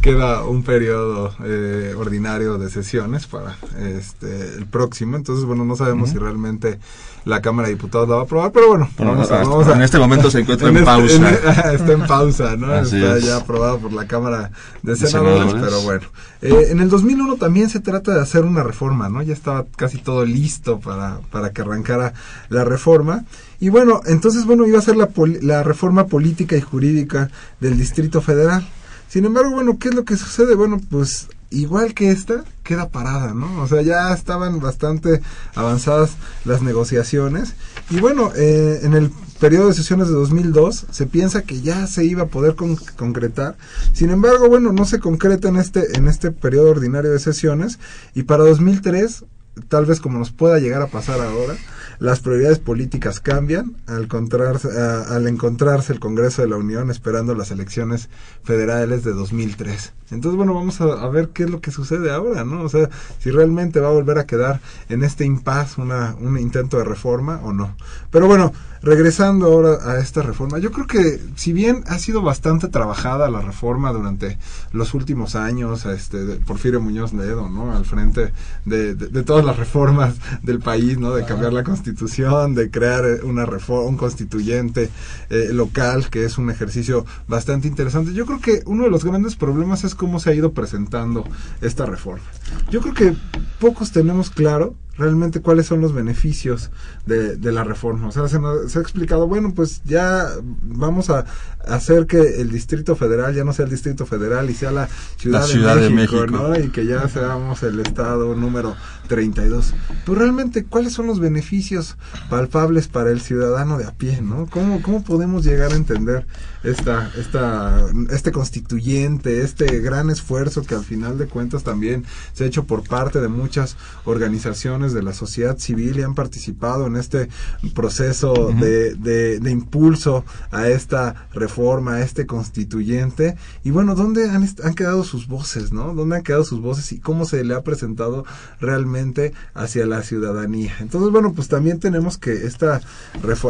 queda 0.00 0.42
un 0.44 0.62
periodo 0.62 1.34
eh, 1.44 1.94
ordinario 1.94 2.56
de 2.56 2.70
sesiones 2.70 3.26
para 3.26 3.58
este 3.76 4.56
el 4.56 4.64
próximo, 4.64 5.16
entonces 5.16 5.44
bueno, 5.44 5.66
no 5.66 5.76
sabemos 5.76 6.08
si 6.08 6.16
realmente 6.16 6.78
la 7.26 7.42
Cámara 7.42 7.68
de 7.68 7.74
Diputados 7.74 8.08
la 8.08 8.14
va 8.14 8.20
a 8.22 8.24
aprobar, 8.24 8.52
pero 8.52 8.68
bueno, 8.68 8.88
en 8.98 9.82
este 9.82 9.98
momento 9.98 10.30
se 10.30 10.40
encuentra 10.40 10.70
en, 10.70 10.76
este, 10.78 10.86
pausa. 10.86 11.30
está 11.74 11.92
en 11.92 12.06
pausa, 12.06 12.56
¿no? 12.56 12.74
está 12.74 13.18
ya 13.18 13.36
aprobado 13.36 13.78
por 13.78 13.92
la 13.92 14.06
Cámara 14.06 14.50
de, 14.82 14.96
Senadores, 14.96 15.52
pero 15.52 15.82
bueno. 15.82 16.06
Eh, 16.40 16.68
en 16.70 16.80
el 16.80 16.88
2001 16.88 17.36
también 17.36 17.68
se 17.68 17.80
trata 17.80 18.14
de 18.14 18.20
hacer 18.22 18.44
una 18.44 18.62
reforma, 18.62 19.08
¿no? 19.08 19.22
Ya 19.22 19.34
estaba 19.34 19.66
casi 19.76 19.98
todo 19.98 20.24
listo 20.24 20.80
para, 20.80 21.18
para 21.30 21.50
que 21.50 21.62
arrancara 21.62 22.14
la 22.48 22.64
reforma. 22.64 23.24
Y 23.60 23.68
bueno, 23.68 24.00
entonces, 24.06 24.44
bueno, 24.44 24.66
iba 24.66 24.78
a 24.78 24.82
ser 24.82 24.96
la, 24.96 25.10
la 25.42 25.62
reforma 25.62 26.06
política 26.06 26.56
y 26.56 26.60
jurídica 26.60 27.30
del 27.60 27.76
Distrito 27.76 28.20
Federal. 28.20 28.66
Sin 29.08 29.24
embargo, 29.24 29.52
bueno, 29.52 29.78
¿qué 29.78 29.88
es 29.88 29.94
lo 29.94 30.04
que 30.04 30.16
sucede? 30.16 30.54
Bueno, 30.54 30.80
pues 30.90 31.28
igual 31.50 31.94
que 31.94 32.10
esta, 32.10 32.44
queda 32.62 32.88
parada, 32.90 33.32
¿no? 33.32 33.62
O 33.62 33.68
sea, 33.68 33.82
ya 33.82 34.12
estaban 34.12 34.60
bastante 34.60 35.22
avanzadas 35.54 36.16
las 36.44 36.62
negociaciones. 36.62 37.54
Y 37.90 38.00
bueno, 38.00 38.32
eh, 38.36 38.80
en 38.82 38.94
el 38.94 39.10
periodo 39.40 39.68
de 39.68 39.74
sesiones 39.74 40.08
de 40.08 40.14
2002 40.14 40.86
se 40.90 41.06
piensa 41.06 41.42
que 41.42 41.60
ya 41.62 41.86
se 41.86 42.04
iba 42.04 42.24
a 42.24 42.26
poder 42.26 42.54
concretar. 42.54 43.56
Sin 43.92 44.10
embargo, 44.10 44.48
bueno, 44.48 44.72
no 44.72 44.84
se 44.84 45.00
concreta 45.00 45.48
en 45.48 45.56
este, 45.56 45.96
en 45.96 46.08
este 46.08 46.30
periodo 46.30 46.70
ordinario 46.70 47.10
de 47.10 47.18
sesiones. 47.18 47.78
Y 48.14 48.24
para 48.24 48.44
2003, 48.44 49.24
tal 49.68 49.86
vez 49.86 50.00
como 50.00 50.18
nos 50.18 50.30
pueda 50.30 50.58
llegar 50.58 50.82
a 50.82 50.88
pasar 50.88 51.20
ahora, 51.20 51.56
las 51.98 52.20
prioridades 52.20 52.58
políticas 52.58 53.20
cambian 53.20 53.76
al 53.86 54.04
encontrarse, 54.04 54.68
al 54.80 55.26
encontrarse 55.26 55.92
el 55.92 56.00
Congreso 56.00 56.42
de 56.42 56.48
la 56.48 56.56
Unión 56.56 56.90
esperando 56.90 57.34
las 57.34 57.50
elecciones 57.50 58.08
federales 58.44 59.04
de 59.04 59.12
2003. 59.12 59.92
Entonces, 60.10 60.36
bueno, 60.36 60.54
vamos 60.54 60.80
a, 60.80 61.08
ver 61.08 61.30
qué 61.30 61.44
es 61.44 61.50
lo 61.50 61.60
que 61.60 61.70
sucede 61.70 62.10
ahora, 62.10 62.44
¿no? 62.44 62.62
O 62.62 62.68
sea, 62.68 62.88
si 63.18 63.30
realmente 63.30 63.80
va 63.80 63.88
a 63.88 63.92
volver 63.92 64.18
a 64.18 64.26
quedar 64.26 64.60
en 64.88 65.04
este 65.04 65.24
impasse 65.24 65.80
una, 65.80 66.14
un 66.20 66.38
intento 66.38 66.78
de 66.78 66.84
reforma 66.84 67.40
o 67.42 67.52
no. 67.52 67.76
Pero 68.10 68.26
bueno, 68.26 68.52
regresando 68.82 69.46
ahora 69.46 69.78
a 69.84 69.98
esta 69.98 70.22
reforma, 70.22 70.58
yo 70.58 70.70
creo 70.70 70.86
que 70.86 71.20
si 71.36 71.52
bien 71.52 71.84
ha 71.88 71.98
sido 71.98 72.22
bastante 72.22 72.68
trabajada 72.68 73.28
la 73.28 73.42
reforma 73.42 73.92
durante 73.92 74.38
los 74.72 74.94
últimos 74.94 75.34
años, 75.34 75.84
este, 75.84 76.24
de 76.24 76.36
Porfirio 76.36 76.80
Muñoz 76.80 77.12
Ledo, 77.12 77.48
¿no? 77.50 77.76
Al 77.76 77.84
frente 77.84 78.32
de, 78.64 78.94
de, 78.94 79.22
todas 79.24 79.44
las 79.44 79.58
reformas 79.58 80.14
del 80.42 80.60
país, 80.60 80.98
¿no? 80.98 81.12
De 81.12 81.24
cambiar 81.24 81.52
la 81.52 81.64
constitución, 81.64 81.87
de 81.94 82.70
crear 82.70 83.24
una 83.24 83.46
reforma, 83.46 83.88
un 83.88 83.96
constituyente 83.96 84.90
eh, 85.30 85.48
local, 85.52 86.10
que 86.10 86.24
es 86.24 86.38
un 86.38 86.50
ejercicio 86.50 87.04
bastante 87.26 87.68
interesante. 87.68 88.12
Yo 88.12 88.26
creo 88.26 88.40
que 88.40 88.62
uno 88.66 88.84
de 88.84 88.90
los 88.90 89.04
grandes 89.04 89.36
problemas 89.36 89.84
es 89.84 89.94
cómo 89.94 90.20
se 90.20 90.30
ha 90.30 90.34
ido 90.34 90.52
presentando 90.52 91.24
esta 91.60 91.86
reforma. 91.86 92.24
Yo 92.70 92.80
creo 92.80 92.94
que 92.94 93.16
pocos 93.58 93.92
tenemos 93.92 94.30
claro 94.30 94.74
realmente 94.98 95.40
cuáles 95.40 95.66
son 95.66 95.80
los 95.80 95.92
beneficios 95.94 96.70
de, 97.06 97.36
de 97.36 97.52
la 97.52 97.64
reforma. 97.64 98.08
O 98.08 98.12
sea, 98.12 98.28
se, 98.28 98.38
se, 98.68 98.78
ha 98.78 98.82
explicado, 98.82 99.26
bueno, 99.28 99.54
pues 99.54 99.82
ya 99.84 100.28
vamos 100.62 101.08
a 101.08 101.24
hacer 101.66 102.06
que 102.06 102.40
el 102.40 102.50
Distrito 102.50 102.96
Federal 102.96 103.34
ya 103.34 103.44
no 103.44 103.52
sea 103.52 103.64
el 103.64 103.70
Distrito 103.70 104.06
Federal 104.06 104.50
y 104.50 104.54
sea 104.54 104.72
la 104.72 104.88
Ciudad, 105.16 105.76
de, 105.76 105.90
México, 105.90 106.26
¿no? 106.26 106.58
Y 106.58 106.68
que 106.68 106.84
ya 106.84 107.08
seamos 107.08 107.62
el 107.62 107.80
Estado 107.80 108.34
número 108.34 108.74
32. 109.06 109.74
Pero 110.04 110.18
realmente, 110.18 110.64
¿cuáles 110.64 110.92
son 110.92 111.06
los 111.06 111.20
beneficios 111.20 111.96
palpables 112.28 112.88
para 112.88 113.10
el 113.10 113.20
ciudadano 113.20 113.78
de 113.78 113.84
a 113.84 113.92
pie, 113.92 114.20
¿no? 114.20 114.46
¿Cómo, 114.50 114.82
cómo 114.82 115.04
podemos 115.04 115.44
llegar 115.44 115.72
a 115.72 115.76
entender 115.76 116.26
esta, 116.62 117.10
esta, 117.16 117.86
este 118.10 118.32
constituyente, 118.32 119.42
este 119.42 119.80
gran 119.80 120.10
esfuerzo 120.10 120.62
que 120.62 120.74
al 120.74 120.84
final 120.84 121.18
de 121.18 121.26
cuentas 121.26 121.62
también 121.62 122.04
se 122.32 122.44
ha 122.44 122.46
hecho 122.46 122.64
por 122.64 122.86
parte 122.86 123.20
de 123.20 123.28
muchas 123.28 123.76
organizaciones 124.04 124.92
de 124.92 125.02
la 125.02 125.12
sociedad 125.12 125.58
civil 125.58 125.98
y 125.98 126.02
han 126.02 126.14
participado 126.14 126.86
en 126.86 126.96
este 126.96 127.28
proceso 127.74 128.52
de, 128.58 128.94
de, 128.94 129.50
impulso 129.50 130.24
a 130.50 130.68
esta 130.68 131.28
reforma, 131.32 131.94
a 131.94 132.02
este 132.02 132.26
constituyente. 132.26 133.36
Y 133.64 133.70
bueno, 133.70 133.94
¿dónde 133.94 134.28
han, 134.28 134.48
han 134.62 134.74
quedado 134.74 135.04
sus 135.04 135.28
voces, 135.28 135.72
no? 135.72 135.94
¿Dónde 135.94 136.16
han 136.16 136.22
quedado 136.22 136.44
sus 136.44 136.60
voces 136.60 136.92
y 136.92 136.98
cómo 136.98 137.24
se 137.24 137.44
le 137.44 137.54
ha 137.54 137.62
presentado 137.62 138.24
realmente 138.60 139.32
hacia 139.54 139.86
la 139.86 140.02
ciudadanía? 140.02 140.74
Entonces, 140.80 141.10
bueno, 141.10 141.32
pues 141.32 141.48
también 141.48 141.78
tenemos 141.78 142.18
que 142.18 142.32
esta, 142.46 142.80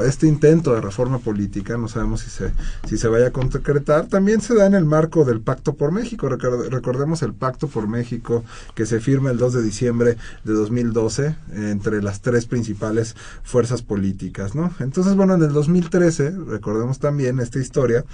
este 0.06 0.26
intento 0.26 0.74
de 0.74 0.80
reforma 0.80 1.18
política, 1.18 1.76
no 1.76 1.88
sabemos 1.88 2.20
si 2.20 2.30
se, 2.30 2.52
si 2.86 2.97
se 2.98 3.08
vaya 3.08 3.28
a 3.28 3.30
concretar, 3.30 4.06
también 4.06 4.40
se 4.40 4.54
da 4.54 4.66
en 4.66 4.74
el 4.74 4.84
marco 4.84 5.24
del 5.24 5.40
Pacto 5.40 5.74
por 5.74 5.92
México. 5.92 6.28
Recordemos 6.28 7.22
el 7.22 7.32
Pacto 7.32 7.68
por 7.68 7.88
México 7.88 8.44
que 8.74 8.86
se 8.86 9.00
firma 9.00 9.30
el 9.30 9.38
2 9.38 9.54
de 9.54 9.62
diciembre 9.62 10.16
de 10.44 10.52
2012 10.52 11.34
entre 11.54 12.02
las 12.02 12.20
tres 12.20 12.46
principales 12.46 13.16
fuerzas 13.42 13.82
políticas, 13.82 14.54
¿no? 14.54 14.70
Entonces, 14.80 15.14
bueno, 15.14 15.34
en 15.34 15.42
el 15.42 15.52
2013, 15.52 16.32
recordemos 16.48 16.98
también 16.98 17.40
esta 17.40 17.58
historia, 17.58 18.04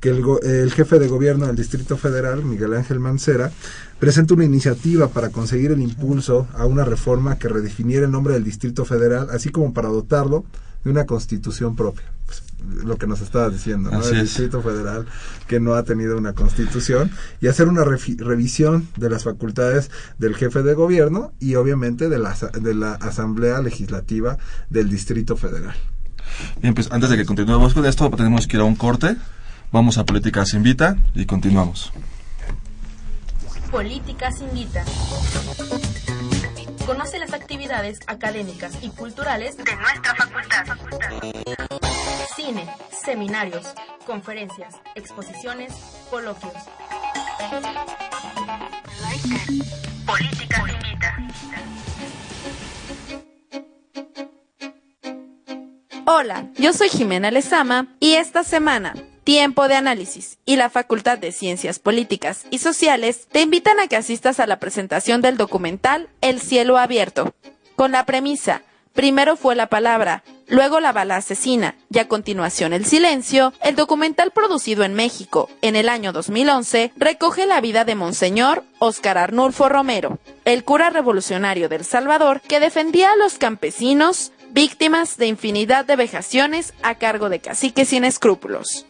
que 0.00 0.10
el, 0.10 0.22
el 0.42 0.72
jefe 0.72 0.98
de 0.98 1.08
gobierno 1.08 1.46
del 1.46 1.56
Distrito 1.56 1.96
Federal, 1.96 2.44
Miguel 2.44 2.74
Ángel 2.74 3.00
Mancera, 3.00 3.50
presenta 3.98 4.34
una 4.34 4.44
iniciativa 4.44 5.08
para 5.08 5.30
conseguir 5.30 5.70
el 5.70 5.80
impulso 5.80 6.48
a 6.54 6.66
una 6.66 6.84
reforma 6.84 7.38
que 7.38 7.48
redefiniera 7.48 8.06
el 8.06 8.10
nombre 8.10 8.34
del 8.34 8.44
Distrito 8.44 8.84
Federal, 8.84 9.28
así 9.30 9.50
como 9.50 9.72
para 9.72 9.88
dotarlo 9.88 10.44
de 10.84 10.90
una 10.90 11.06
constitución 11.06 11.76
propia. 11.76 12.04
Pues, 12.26 12.42
lo 12.84 12.96
que 12.96 13.06
nos 13.06 13.20
estaba 13.20 13.50
diciendo, 13.50 13.90
¿no? 13.90 14.02
el 14.06 14.22
Distrito 14.22 14.62
Federal 14.62 15.06
que 15.48 15.60
no 15.60 15.74
ha 15.74 15.82
tenido 15.82 16.16
una 16.16 16.32
constitución 16.32 17.10
y 17.40 17.48
hacer 17.48 17.68
una 17.68 17.84
revisión 17.84 18.88
de 18.96 19.10
las 19.10 19.24
facultades 19.24 19.90
del 20.18 20.34
jefe 20.36 20.62
de 20.62 20.74
gobierno 20.74 21.32
y 21.40 21.56
obviamente 21.56 22.08
de 22.08 22.18
la, 22.18 22.34
de 22.34 22.74
la 22.74 22.92
Asamblea 22.94 23.60
Legislativa 23.60 24.38
del 24.70 24.88
Distrito 24.88 25.36
Federal. 25.36 25.74
Bien, 26.60 26.74
pues 26.74 26.90
antes 26.90 27.10
de 27.10 27.16
que 27.16 27.26
continuemos 27.26 27.74
con 27.74 27.84
esto, 27.84 28.08
tenemos 28.10 28.46
que 28.46 28.56
ir 28.56 28.60
a 28.60 28.64
un 28.64 28.76
corte. 28.76 29.16
Vamos 29.72 29.98
a 29.98 30.04
Políticas 30.04 30.54
Invita 30.54 30.96
y 31.14 31.26
continuamos. 31.26 31.92
Políticas 33.70 34.40
Invita. 34.40 34.84
Conoce 36.86 37.18
las 37.18 37.32
actividades 37.32 38.00
académicas 38.06 38.72
y 38.82 38.90
culturales 38.90 39.56
de 39.56 39.76
nuestra 39.76 40.14
facultad. 40.14 40.66
Cine, 42.34 42.66
seminarios, 42.90 43.72
conferencias, 44.06 44.74
exposiciones, 44.94 45.72
coloquios. 46.10 46.52
Política 50.06 50.64
Invita. 50.72 51.16
Hola, 56.06 56.48
yo 56.56 56.72
soy 56.72 56.88
Jimena 56.88 57.30
Lezama 57.30 57.94
y 58.00 58.14
esta 58.14 58.42
semana 58.42 58.94
Tiempo 59.24 59.68
de 59.68 59.74
Análisis 59.74 60.38
y 60.44 60.56
la 60.56 60.70
Facultad 60.70 61.18
de 61.18 61.32
Ciencias 61.32 61.78
Políticas 61.78 62.44
y 62.50 62.58
Sociales 62.58 63.28
te 63.30 63.40
invitan 63.40 63.78
a 63.80 63.86
que 63.86 63.96
asistas 63.96 64.40
a 64.40 64.46
la 64.46 64.58
presentación 64.58 65.22
del 65.22 65.36
documental 65.36 66.08
El 66.20 66.40
cielo 66.40 66.78
abierto, 66.78 67.34
con 67.76 67.92
la 67.92 68.04
premisa 68.04 68.62
Primero 68.92 69.36
fue 69.36 69.54
la 69.54 69.68
palabra, 69.68 70.22
luego 70.48 70.78
la 70.78 70.92
bala 70.92 71.16
asesina 71.16 71.76
y 71.90 71.98
a 71.98 72.08
continuación 72.08 72.74
el 72.74 72.84
silencio, 72.84 73.54
el 73.62 73.74
documental 73.74 74.32
producido 74.32 74.84
en 74.84 74.92
México 74.92 75.48
en 75.62 75.76
el 75.76 75.88
año 75.88 76.12
2011 76.12 76.92
recoge 76.96 77.46
la 77.46 77.62
vida 77.62 77.86
de 77.86 77.94
Monseñor 77.94 78.64
Óscar 78.80 79.16
Arnulfo 79.16 79.70
Romero, 79.70 80.18
el 80.44 80.64
cura 80.64 80.90
revolucionario 80.90 81.70
del 81.70 81.86
Salvador 81.86 82.42
que 82.42 82.60
defendía 82.60 83.12
a 83.12 83.16
los 83.16 83.38
campesinos 83.38 84.32
víctimas 84.50 85.16
de 85.16 85.26
infinidad 85.26 85.86
de 85.86 85.96
vejaciones 85.96 86.74
a 86.82 86.96
cargo 86.96 87.30
de 87.30 87.40
caciques 87.40 87.88
sin 87.88 88.04
escrúpulos. 88.04 88.86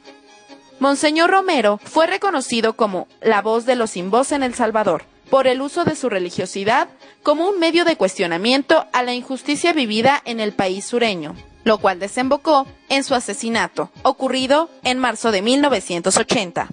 Monseñor 0.83 1.31
Romero 1.31 1.79
fue 1.85 2.09
reconocido 2.09 2.73
como 2.73 3.07
la 3.21 3.41
voz 3.41 3.67
de 3.67 3.77
los 3.77 3.93
sin 3.93 4.11
voz 4.11 4.33
en 4.33 4.43
El 4.43 4.57
Salvador 4.57 5.05
por 5.31 5.47
el 5.47 5.63
uso 5.63 5.85
de 5.85 5.95
su 5.95 6.09
religiosidad 6.09 6.89
como 7.23 7.49
un 7.49 7.61
medio 7.61 7.85
de 7.85 7.95
cuestionamiento 7.95 8.85
a 8.93 9.05
la 9.05 9.15
injusticia 9.15 9.73
vivida 9.73 10.21
en 10.25 10.41
el 10.41 10.53
país 10.53 10.85
sureño, 10.85 11.37
lo 11.63 11.79
cual 11.79 12.01
desembocó 12.01 12.67
en 12.89 13.05
su 13.05 13.15
asesinato, 13.15 13.93
ocurrido 14.03 14.71
en 14.83 14.99
marzo 14.99 15.31
de 15.31 15.41
1980. 15.43 16.67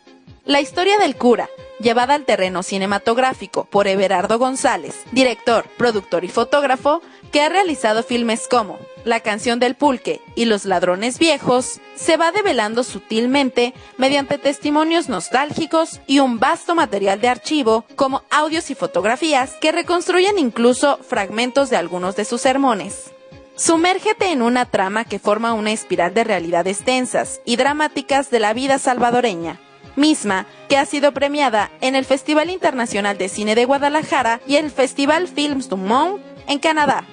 La 0.44 0.60
historia 0.60 0.98
del 0.98 1.16
cura 1.16 1.48
llevada 1.80 2.16
al 2.16 2.26
terreno 2.26 2.64
cinematográfico 2.64 3.66
por 3.66 3.88
Everardo 3.88 4.38
González, 4.38 5.04
director, 5.12 5.66
productor 5.78 6.24
y 6.24 6.30
fotógrafo, 6.30 7.02
que 7.32 7.42
ha 7.42 7.50
realizado 7.50 8.04
filmes 8.04 8.48
como 8.48 8.80
La 9.06 9.20
canción 9.22 9.60
del 9.60 9.76
pulque 9.76 10.22
y 10.36 10.46
Los 10.46 10.66
ladrones 10.66 11.20
viejos, 11.20 11.80
se 11.96 12.18
va 12.18 12.32
develando 12.32 12.84
sutilmente 12.84 13.74
mediante 13.98 14.38
testimonios 14.38 15.10
nostálgicos 15.10 16.02
y 16.08 16.20
un 16.20 16.40
vasto 16.40 16.76
material 16.76 17.22
de 17.22 17.30
archivo 17.30 17.86
como 17.96 18.24
audios 18.30 18.70
y 18.72 18.76
fotografías 18.76 19.54
que 19.62 19.72
reconstruyen 19.72 20.38
incluso 20.40 20.98
fragmentos 20.98 21.70
de 21.70 21.78
algunos 21.78 22.16
de 22.16 22.26
sus 22.26 22.42
sermones. 22.42 23.12
Sumérgete 23.56 24.32
en 24.32 24.42
una 24.42 24.66
trama 24.66 25.04
que 25.04 25.20
forma 25.20 25.54
una 25.54 25.74
espiral 25.74 26.14
de 26.14 26.24
realidades 26.24 26.80
tensas 26.80 27.42
y 27.44 27.58
dramáticas 27.58 28.32
de 28.32 28.40
la 28.40 28.54
vida 28.54 28.80
salvadoreña, 28.80 29.60
misma 30.00 30.48
que 30.68 30.78
ha 30.78 30.86
sido 30.86 31.12
premiada 31.12 31.70
en 31.82 31.96
el 31.96 32.06
Festival 32.06 32.50
Internacional 32.50 33.20
de 33.20 33.30
Cine 33.30 33.54
de 33.54 33.66
Guadalajara 33.66 34.42
y 34.48 34.56
el 34.56 34.72
Festival 34.72 35.28
Films 35.28 35.70
du 35.70 35.78
Monde 35.78 36.24
en 36.48 36.58
Canadá. 36.58 37.04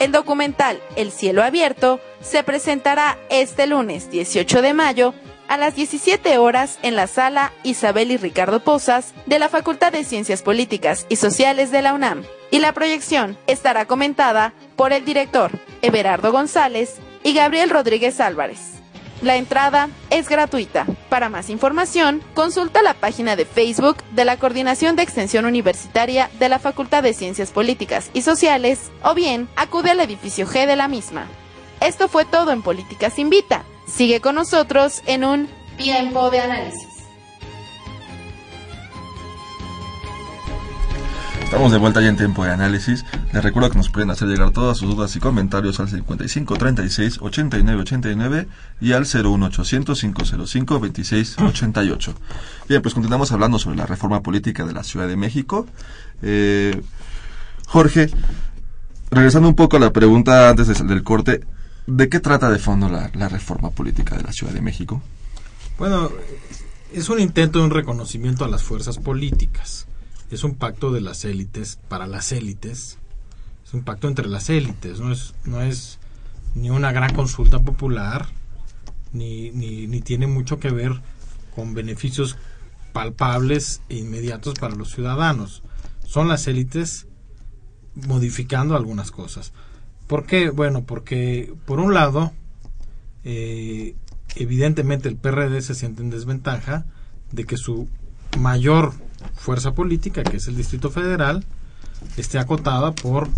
El 0.00 0.10
documental 0.10 0.82
El 0.96 1.12
cielo 1.12 1.44
abierto 1.44 2.00
se 2.20 2.42
presentará 2.42 3.18
este 3.30 3.68
lunes 3.68 4.10
18 4.10 4.60
de 4.60 4.74
mayo 4.74 5.14
a 5.46 5.56
las 5.56 5.76
17 5.76 6.38
horas 6.38 6.78
en 6.82 6.96
la 6.96 7.06
sala 7.06 7.52
Isabel 7.62 8.10
y 8.10 8.16
Ricardo 8.16 8.60
Pozas 8.60 9.12
de 9.26 9.38
la 9.38 9.48
Facultad 9.48 9.92
de 9.92 10.02
Ciencias 10.02 10.42
Políticas 10.42 11.06
y 11.08 11.16
Sociales 11.16 11.70
de 11.70 11.82
la 11.82 11.94
UNAM. 11.94 12.24
Y 12.50 12.58
la 12.58 12.72
proyección 12.72 13.36
estará 13.46 13.84
comentada 13.86 14.54
por 14.76 14.92
el 14.92 15.04
director 15.04 15.50
Everardo 15.82 16.32
González 16.32 16.96
y 17.22 17.34
Gabriel 17.34 17.70
Rodríguez 17.70 18.18
Álvarez. 18.20 18.81
La 19.22 19.36
entrada 19.36 19.88
es 20.10 20.28
gratuita. 20.28 20.84
Para 21.08 21.28
más 21.28 21.48
información, 21.48 22.22
consulta 22.34 22.82
la 22.82 22.94
página 22.94 23.36
de 23.36 23.44
Facebook 23.44 23.98
de 24.10 24.24
la 24.24 24.36
Coordinación 24.36 24.96
de 24.96 25.04
Extensión 25.04 25.44
Universitaria 25.44 26.28
de 26.40 26.48
la 26.48 26.58
Facultad 26.58 27.04
de 27.04 27.14
Ciencias 27.14 27.52
Políticas 27.52 28.10
y 28.14 28.22
Sociales 28.22 28.90
o 29.04 29.14
bien 29.14 29.48
acude 29.54 29.92
al 29.92 30.00
edificio 30.00 30.44
G 30.44 30.66
de 30.66 30.74
la 30.74 30.88
misma. 30.88 31.28
Esto 31.80 32.08
fue 32.08 32.24
todo 32.24 32.50
en 32.50 32.62
Políticas 32.62 33.16
Invita. 33.20 33.62
Sigue 33.86 34.20
con 34.20 34.34
nosotros 34.34 35.02
en 35.06 35.22
un 35.22 35.48
tiempo 35.76 36.28
de 36.30 36.40
análisis. 36.40 36.91
Estamos 41.52 41.70
de 41.70 41.76
vuelta 41.76 42.00
ya 42.00 42.08
en 42.08 42.16
tiempo 42.16 42.46
de 42.46 42.50
análisis. 42.50 43.04
Les 43.30 43.44
recuerdo 43.44 43.68
que 43.68 43.76
nos 43.76 43.90
pueden 43.90 44.08
hacer 44.08 44.26
llegar 44.26 44.52
todas 44.52 44.78
sus 44.78 44.96
dudas 44.96 45.14
y 45.16 45.20
comentarios 45.20 45.80
al 45.80 45.88
55 45.90 46.56
36 46.56 47.18
89 47.20 47.82
89 47.82 48.48
y 48.80 48.92
al 48.92 49.02
01800 49.02 50.00
505 50.00 50.80
26 50.80 51.36
88. 51.38 52.14
Bien, 52.70 52.80
pues 52.80 52.94
continuamos 52.94 53.32
hablando 53.32 53.58
sobre 53.58 53.76
la 53.76 53.84
reforma 53.84 54.22
política 54.22 54.64
de 54.64 54.72
la 54.72 54.82
Ciudad 54.82 55.06
de 55.06 55.16
México. 55.16 55.66
Eh, 56.22 56.80
Jorge, 57.66 58.08
regresando 59.10 59.46
un 59.46 59.54
poco 59.54 59.76
a 59.76 59.80
la 59.80 59.92
pregunta 59.92 60.48
antes 60.48 60.68
del 60.68 61.02
corte, 61.02 61.42
¿de 61.86 62.08
qué 62.08 62.18
trata 62.20 62.48
de 62.48 62.60
fondo 62.60 62.88
la 62.88 63.28
reforma 63.28 63.68
política 63.68 64.16
de 64.16 64.22
la 64.22 64.32
Ciudad 64.32 64.54
de 64.54 64.62
México? 64.62 65.02
Bueno, 65.76 66.08
es 66.94 67.10
un 67.10 67.20
intento 67.20 67.58
de 67.58 67.66
un 67.66 67.72
reconocimiento 67.72 68.46
a 68.46 68.48
las 68.48 68.62
fuerzas 68.62 68.96
políticas 68.96 69.86
es 70.34 70.44
un 70.44 70.54
pacto 70.54 70.92
de 70.92 71.00
las 71.00 71.24
élites 71.24 71.78
para 71.88 72.06
las 72.06 72.32
élites, 72.32 72.98
es 73.64 73.74
un 73.74 73.84
pacto 73.84 74.08
entre 74.08 74.26
las 74.28 74.48
élites, 74.48 74.98
no 74.98 75.12
es, 75.12 75.34
no 75.44 75.60
es 75.60 75.98
ni 76.54 76.70
una 76.70 76.90
gran 76.90 77.14
consulta 77.14 77.60
popular, 77.60 78.26
ni, 79.12 79.50
ni, 79.50 79.86
ni 79.86 80.00
tiene 80.00 80.26
mucho 80.26 80.58
que 80.58 80.70
ver 80.70 81.02
con 81.54 81.74
beneficios 81.74 82.36
palpables 82.92 83.82
e 83.90 83.96
inmediatos 83.96 84.54
para 84.58 84.74
los 84.74 84.90
ciudadanos. 84.90 85.62
Son 86.04 86.28
las 86.28 86.46
élites 86.46 87.06
modificando 87.94 88.74
algunas 88.74 89.10
cosas. 89.10 89.52
¿Por 90.06 90.26
qué? 90.26 90.50
Bueno, 90.50 90.84
porque 90.84 91.54
por 91.66 91.78
un 91.78 91.94
lado, 91.94 92.32
eh, 93.24 93.96
evidentemente 94.36 95.08
el 95.08 95.16
PRD 95.16 95.60
se 95.60 95.74
siente 95.74 96.02
en 96.02 96.10
desventaja 96.10 96.86
de 97.32 97.44
que 97.44 97.56
su 97.56 97.88
mayor 98.38 98.94
fuerza 99.34 99.74
política, 99.74 100.22
que 100.22 100.36
es 100.36 100.46
el 100.48 100.56
Distrito 100.56 100.90
Federal, 100.90 101.44
esté 102.16 102.38
acotada 102.38 102.92
por 102.92 103.28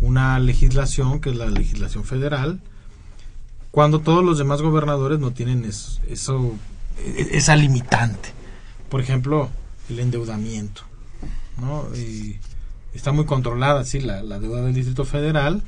una 0.00 0.38
legislación, 0.38 1.20
que 1.20 1.30
es 1.30 1.36
la 1.36 1.46
legislación 1.46 2.04
federal, 2.04 2.60
cuando 3.70 4.00
todos 4.00 4.24
los 4.24 4.38
demás 4.38 4.62
gobernadores 4.62 5.20
no 5.20 5.32
tienen 5.32 5.64
eso, 5.64 6.00
e, 6.98 7.28
esa 7.32 7.56
limitante. 7.56 8.30
Por 8.88 9.00
ejemplo, 9.00 9.50
el 9.88 10.00
endeudamiento. 10.00 10.82
¿no? 11.60 11.86
está 12.94 13.12
muy 13.12 13.26
controlada, 13.26 13.84
sí, 13.84 14.00
la, 14.00 14.22
la 14.22 14.40
deuda 14.40 14.62
del 14.62 14.74
Distrito 14.74 15.04
Federal, 15.04 15.62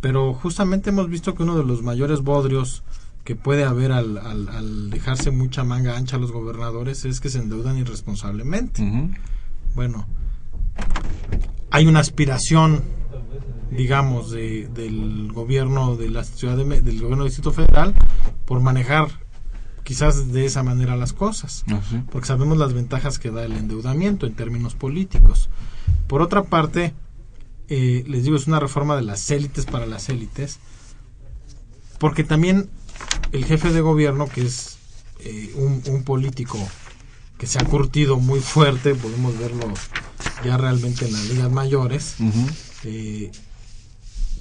pero 0.00 0.34
justamente 0.34 0.90
hemos 0.90 1.08
visto 1.08 1.34
que 1.34 1.44
uno 1.44 1.56
de 1.56 1.64
los 1.64 1.82
mayores 1.82 2.20
bodrios 2.20 2.82
que 3.26 3.34
puede 3.34 3.64
haber 3.64 3.90
al, 3.90 4.18
al, 4.18 4.88
dejarse 4.88 5.32
mucha 5.32 5.64
manga 5.64 5.96
ancha 5.96 6.16
a 6.16 6.20
los 6.20 6.30
gobernadores 6.30 7.04
es 7.04 7.20
que 7.20 7.28
se 7.28 7.40
endeudan 7.40 7.76
irresponsablemente. 7.76 8.88
Bueno, 9.74 10.06
hay 11.72 11.88
una 11.88 11.98
aspiración, 11.98 12.84
digamos, 13.72 14.30
de, 14.30 14.68
del 14.68 15.32
gobierno 15.32 15.96
de 15.96 16.08
la 16.08 16.22
ciudad 16.22 16.56
de, 16.56 16.64
del 16.82 17.00
gobierno 17.00 17.24
del 17.24 17.32
Distrito 17.32 17.50
Federal 17.50 17.94
por 18.44 18.60
manejar 18.60 19.08
quizás 19.82 20.32
de 20.32 20.46
esa 20.46 20.62
manera 20.62 20.94
las 20.94 21.12
cosas, 21.12 21.64
ah, 21.68 21.80
porque 22.12 22.28
sabemos 22.28 22.56
las 22.58 22.74
ventajas 22.74 23.18
que 23.18 23.32
da 23.32 23.44
el 23.44 23.56
endeudamiento 23.56 24.26
en 24.26 24.34
términos 24.34 24.76
políticos. 24.76 25.50
Por 26.06 26.22
otra 26.22 26.44
parte, 26.44 26.94
eh, 27.68 28.04
les 28.06 28.22
digo, 28.22 28.36
es 28.36 28.46
una 28.46 28.60
reforma 28.60 28.94
de 28.94 29.02
las 29.02 29.28
élites 29.32 29.66
para 29.66 29.84
las 29.84 30.08
élites, 30.10 30.60
porque 31.98 32.22
también 32.22 32.70
el 33.32 33.44
jefe 33.44 33.72
de 33.72 33.80
gobierno, 33.80 34.28
que 34.28 34.42
es 34.42 34.78
eh, 35.20 35.52
un, 35.56 36.02
político 36.04 36.58
que 37.38 37.46
se 37.46 37.58
ha 37.58 37.64
curtido 37.64 38.18
muy 38.18 38.40
fuerte, 38.40 38.94
podemos 38.94 39.38
verlo 39.38 39.72
ya 40.44 40.56
realmente 40.56 41.06
en 41.06 41.12
las 41.12 41.28
ligas 41.28 41.50
mayores, 41.50 42.16
eh, 42.84 43.30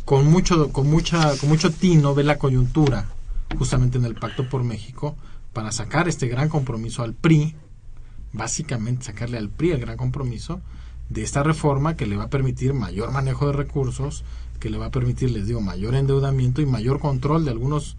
con 0.06 0.28
mucho, 0.28 0.72
con 0.72 0.90
mucha, 0.90 1.36
con 1.38 1.50
mucho 1.50 1.72
tino 1.72 2.14
ve 2.14 2.24
la 2.24 2.38
coyuntura, 2.38 3.10
justamente 3.58 3.98
en 3.98 4.06
el 4.06 4.16
Pacto 4.16 4.48
por 4.50 4.64
México, 4.64 5.16
para 5.54 5.72
sacar 5.72 6.08
este 6.08 6.28
gran 6.28 6.50
compromiso 6.50 7.04
al 7.04 7.14
PRI, 7.14 7.56
básicamente 8.34 9.06
sacarle 9.06 9.38
al 9.38 9.50
PRI 9.50 9.72
el 9.72 9.80
gran 9.80 9.98
compromiso 9.98 10.62
de 11.10 11.24
esta 11.24 11.44
reforma 11.44 11.96
que 11.96 12.06
le 12.06 12.18
va 12.18 12.26
a 12.26 12.30
permitir 12.30 12.74
mayor 12.74 13.12
manejo 13.12 13.48
de 13.48 13.54
recursos, 13.54 14.24
que 14.60 14.70
le 14.70 14.78
va 14.78 14.88
a 14.88 14.92
permitir, 14.92 15.32
les 15.32 15.48
digo, 15.48 15.62
mayor 15.62 15.96
endeudamiento 15.96 16.62
y 16.62 16.66
mayor 16.66 17.00
control 17.00 17.46
de 17.46 17.52
algunos 17.52 17.98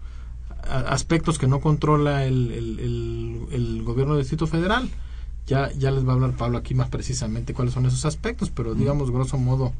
aspectos 0.69 1.37
que 1.37 1.47
no 1.47 1.59
controla 1.59 2.25
el, 2.25 2.51
el, 3.51 3.83
gobierno 3.83 4.13
del 4.13 4.23
Distrito 4.23 4.47
Federal. 4.47 4.89
Ya, 5.45 5.71
ya 5.71 5.91
les 5.91 6.05
va 6.05 6.11
a 6.11 6.15
hablar 6.15 6.35
Pablo 6.35 6.57
aquí 6.57 6.75
más 6.75 6.89
precisamente 6.89 7.53
cuáles 7.53 7.73
son 7.73 7.85
esos 7.85 8.05
aspectos, 8.05 8.49
pero 8.49 8.75
digamos, 8.75 9.11
grosso 9.11 9.37
modo, 9.37 9.71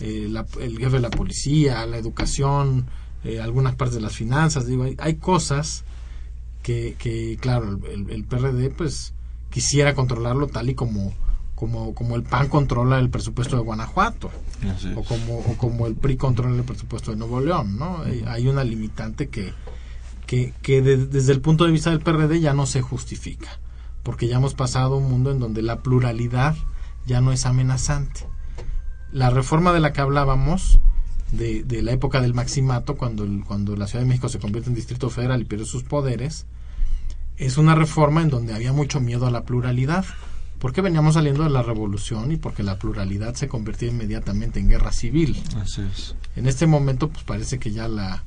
eh, 0.00 0.28
el 0.60 0.78
jefe 0.78 0.96
de 0.96 1.00
la 1.00 1.10
policía, 1.10 1.86
la 1.86 1.96
educación, 1.96 2.86
eh, 3.22 3.40
algunas 3.40 3.76
partes 3.76 3.94
de 3.94 4.00
las 4.00 4.16
finanzas, 4.16 4.66
digo, 4.66 4.84
hay, 4.98 5.14
cosas 5.14 5.84
que, 6.62 6.96
que 6.98 7.36
claro, 7.40 7.78
el, 7.90 8.24
PRD 8.24 8.70
pues 8.70 9.14
quisiera 9.50 9.94
controlarlo 9.94 10.48
tal 10.48 10.70
y 10.70 10.74
como 10.74 11.14
como, 11.56 11.94
como 11.94 12.16
el 12.16 12.22
PAN 12.22 12.48
controla 12.48 12.98
el 12.98 13.08
presupuesto 13.08 13.56
de 13.56 13.62
Guanajuato 13.62 14.30
o 14.94 15.02
como, 15.02 15.38
o 15.38 15.56
como 15.56 15.86
el 15.86 15.94
PRI 15.94 16.18
controla 16.18 16.54
el 16.54 16.64
presupuesto 16.64 17.10
de 17.12 17.16
Nuevo 17.16 17.40
León, 17.40 17.78
¿no? 17.78 18.02
Hay 18.26 18.46
una 18.46 18.62
limitante 18.62 19.28
que, 19.28 19.54
que, 20.26 20.52
desde 20.82 21.32
el 21.32 21.40
punto 21.40 21.64
de 21.64 21.72
vista 21.72 21.90
del 21.90 22.00
PRD 22.00 22.40
ya 22.40 22.52
no 22.52 22.66
se 22.66 22.82
justifica, 22.82 23.58
porque 24.02 24.28
ya 24.28 24.36
hemos 24.36 24.54
pasado 24.54 24.96
un 24.96 25.08
mundo 25.08 25.30
en 25.30 25.38
donde 25.38 25.62
la 25.62 25.80
pluralidad 25.80 26.56
ya 27.06 27.20
no 27.20 27.32
es 27.32 27.46
amenazante. 27.46 28.26
La 29.12 29.30
reforma 29.30 29.72
de 29.72 29.80
la 29.80 29.92
que 29.92 30.00
hablábamos, 30.00 30.80
de, 31.32 31.62
de 31.62 31.82
la 31.82 31.92
época 31.92 32.20
del 32.20 32.34
maximato, 32.34 32.96
cuando, 32.96 33.26
cuando 33.46 33.76
la 33.76 33.86
Ciudad 33.86 34.02
de 34.02 34.08
México 34.08 34.28
se 34.28 34.38
convierte 34.38 34.68
en 34.68 34.74
Distrito 34.74 35.10
Federal 35.10 35.40
y 35.40 35.44
pierde 35.44 35.64
sus 35.64 35.84
poderes, 35.84 36.46
es 37.36 37.58
una 37.58 37.74
reforma 37.74 38.22
en 38.22 38.30
donde 38.30 38.54
había 38.54 38.72
mucho 38.72 39.00
miedo 39.00 39.26
a 39.26 39.30
la 39.30 39.44
pluralidad, 39.44 40.04
porque 40.58 40.80
veníamos 40.80 41.14
saliendo 41.14 41.44
de 41.44 41.50
la 41.50 41.62
revolución 41.62 42.32
y 42.32 42.36
porque 42.36 42.62
la 42.62 42.78
pluralidad 42.78 43.34
se 43.34 43.46
convertía 43.46 43.90
inmediatamente 43.90 44.58
en 44.58 44.68
guerra 44.68 44.90
civil. 44.90 45.40
En 46.34 46.46
este 46.46 46.66
momento, 46.66 47.08
pues 47.08 47.24
parece 47.24 47.58
que 47.58 47.72
ya 47.72 47.88
la, 47.88 48.24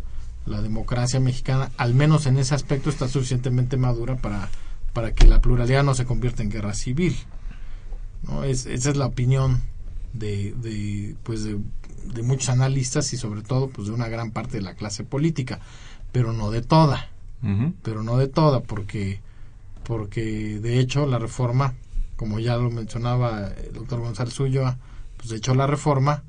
la 0.49 0.61
democracia 0.61 1.19
mexicana, 1.19 1.71
al 1.77 1.93
menos 1.93 2.25
en 2.25 2.37
ese 2.37 2.55
aspecto, 2.55 2.89
está 2.89 3.07
suficientemente 3.07 3.77
madura 3.77 4.17
para, 4.17 4.49
para 4.93 5.13
que 5.13 5.27
la 5.27 5.41
pluralidad 5.41 5.83
no 5.83 5.95
se 5.95 6.05
convierta 6.05 6.43
en 6.43 6.49
guerra 6.49 6.73
civil. 6.73 7.15
¿no? 8.23 8.43
esa 8.43 8.69
es 8.71 8.97
la 8.97 9.05
opinión 9.05 9.61
de, 10.13 10.53
de, 10.53 11.15
pues 11.23 11.43
de, 11.43 11.59
muchos 12.23 12.49
analistas 12.49 13.13
y 13.13 13.17
sobre 13.17 13.41
todo 13.41 13.69
pues 13.69 13.87
de 13.87 13.93
una 13.93 14.07
gran 14.07 14.31
parte 14.31 14.57
de 14.57 14.63
la 14.63 14.73
clase 14.73 15.03
política, 15.03 15.59
pero 16.11 16.33
no 16.33 16.51
de 16.51 16.61
toda, 16.61 17.09
pero 17.83 18.03
no 18.03 18.17
de 18.17 18.27
toda, 18.27 18.61
porque 18.61 19.21
porque 19.83 20.59
de 20.59 20.79
hecho 20.79 21.05
la 21.07 21.17
reforma, 21.17 21.73
como 22.15 22.39
ya 22.39 22.57
lo 22.57 22.69
mencionaba 22.69 23.47
el 23.47 23.73
doctor 23.73 24.01
González 24.01 24.39
Ulloa, 24.39 24.77
pues 25.17 25.29
de 25.29 25.37
hecho 25.37 25.55
la 25.55 25.65
reforma 25.65 26.23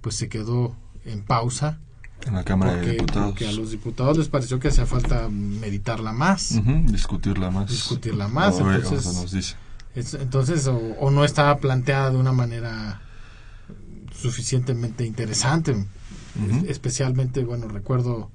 pues 0.00 0.14
se 0.14 0.28
quedó 0.28 0.74
en 1.04 1.22
pausa 1.22 1.78
en 2.26 2.34
la 2.34 2.42
Cámara 2.44 2.72
porque, 2.72 2.86
de 2.86 2.92
Diputados. 2.92 3.26
porque 3.30 3.48
a 3.48 3.52
los 3.52 3.70
diputados 3.70 4.18
les 4.18 4.28
pareció 4.28 4.58
que 4.58 4.68
hacía 4.68 4.86
falta 4.86 5.28
meditarla 5.28 6.12
más, 6.12 6.60
discutirla 6.86 7.50
más. 7.50 7.68
discutirla 7.70 8.28
más, 8.28 8.58
entonces, 8.58 9.06
o 9.06 9.12
sea, 9.12 9.22
nos 9.22 9.30
dice. 9.32 9.54
es- 9.94 10.14
entonces 10.14 10.66
o, 10.66 10.76
o 10.76 11.10
no 11.10 11.24
estaba 11.24 11.58
planteada 11.58 12.10
de 12.10 12.16
una 12.16 12.32
manera 12.32 13.00
suficientemente 14.12 15.04
interesante, 15.04 15.72
Es- 16.62 16.68
especialmente, 16.70 17.44
bueno, 17.44 17.68
recuerdo 17.68 18.30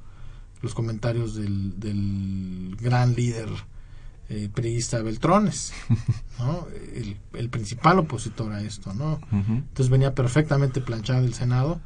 los 0.61 0.73
comentarios 0.73 1.35
del, 1.35 1.79
del 1.79 2.75
gran 2.79 3.13
líder 3.15 3.49
eh, 4.29 4.49
priista 4.53 5.01
Beltrones, 5.01 5.73
¿no? 6.39 6.67
el, 6.95 7.17
el 7.33 7.49
principal 7.49 7.99
opositor 7.99 8.53
a 8.53 8.61
esto, 8.61 8.93
¿no? 8.93 9.19
Entonces 9.31 9.89
venía 9.89 10.13
perfectamente 10.15 10.79
planchada 10.81 11.21
del 11.21 11.33
Senado, 11.33 11.81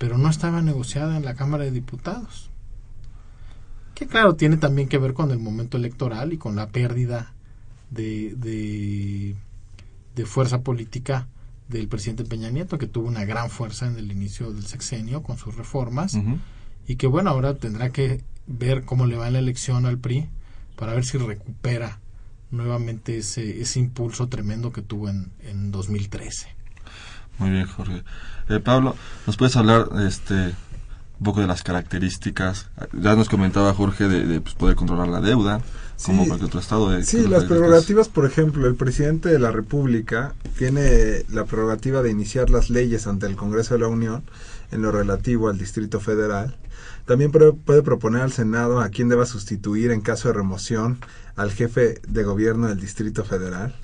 pero 0.00 0.16
no 0.16 0.30
estaba 0.30 0.62
negociada 0.62 1.18
en 1.18 1.26
la 1.26 1.34
Cámara 1.34 1.64
de 1.64 1.72
Diputados. 1.72 2.48
Que 3.94 4.06
claro, 4.06 4.34
tiene 4.34 4.56
también 4.56 4.88
que 4.88 4.96
ver 4.96 5.12
con 5.12 5.30
el 5.30 5.38
momento 5.38 5.76
electoral 5.76 6.32
y 6.32 6.38
con 6.38 6.56
la 6.56 6.68
pérdida 6.68 7.34
de, 7.90 8.34
de, 8.34 9.36
de 10.16 10.24
fuerza 10.24 10.62
política 10.62 11.28
del 11.68 11.86
presidente 11.86 12.24
Peña 12.24 12.48
Nieto, 12.48 12.78
que 12.78 12.86
tuvo 12.86 13.08
una 13.08 13.26
gran 13.26 13.50
fuerza 13.50 13.88
en 13.88 13.98
el 13.98 14.10
inicio 14.10 14.50
del 14.52 14.64
sexenio 14.64 15.22
con 15.22 15.36
sus 15.36 15.54
reformas, 15.54 16.16
y 16.86 16.96
que 16.96 17.06
bueno, 17.06 17.28
ahora 17.28 17.56
tendrá 17.56 17.90
que 17.90 18.24
ver 18.46 18.86
cómo 18.86 19.04
le 19.04 19.16
va 19.16 19.26
en 19.26 19.34
la 19.34 19.40
elección 19.40 19.84
al 19.84 19.98
PRI 19.98 20.30
para 20.76 20.94
ver 20.94 21.04
si 21.04 21.18
recupera 21.18 22.00
nuevamente 22.50 23.18
ese, 23.18 23.60
ese 23.60 23.80
impulso 23.80 24.30
tremendo 24.30 24.72
que 24.72 24.80
tuvo 24.80 25.10
en, 25.10 25.30
en 25.40 25.70
2013. 25.70 26.59
Muy 27.40 27.50
bien, 27.50 27.66
Jorge. 27.66 28.04
Eh, 28.48 28.60
Pablo, 28.60 28.94
¿nos 29.26 29.36
puedes 29.36 29.56
hablar 29.56 29.88
este, 30.06 30.34
un 30.34 31.24
poco 31.24 31.40
de 31.40 31.46
las 31.48 31.62
características? 31.62 32.68
Ya 32.92 33.16
nos 33.16 33.28
comentaba 33.28 33.74
Jorge 33.74 34.06
de, 34.08 34.26
de, 34.26 34.40
pues, 34.40 34.54
poder 34.54 34.76
controlar 34.76 35.08
la 35.08 35.20
deuda, 35.20 35.60
como 36.04 36.22
Sí. 36.22 36.28
cualquier 36.28 36.46
otro 36.48 36.60
estado. 36.60 36.90
De, 36.90 37.02
Sí, 37.04 37.26
las 37.26 37.44
prerrogativas, 37.44 38.08
por 38.08 38.26
ejemplo, 38.26 38.66
el 38.66 38.74
presidente 38.74 39.28
de 39.30 39.38
la 39.38 39.50
República 39.50 40.34
tiene 40.58 41.24
la 41.30 41.44
prerrogativa 41.44 42.02
de 42.02 42.10
iniciar 42.10 42.50
las 42.50 42.70
leyes 42.70 43.06
ante 43.06 43.26
el 43.26 43.36
Congreso 43.36 43.74
de 43.74 43.80
la 43.80 43.88
Unión 43.88 44.22
en 44.70 44.82
lo 44.82 44.92
relativo 44.92 45.48
al 45.48 45.58
Distrito 45.58 45.98
Federal. 46.00 46.56
También 47.06 47.32
puede, 47.32 47.52
puede 47.52 47.82
proponer 47.82 48.22
al 48.22 48.32
Senado 48.32 48.80
a 48.80 48.88
quien 48.90 49.08
deba 49.08 49.26
sustituir 49.26 49.90
en 49.90 50.00
caso 50.00 50.28
de 50.28 50.34
remoción 50.34 50.98
al 51.36 51.50
jefe 51.50 52.00
de 52.06 52.22
gobierno 52.22 52.68
del 52.68 52.78
Distrito 52.80 53.24
Federal. 53.24 53.74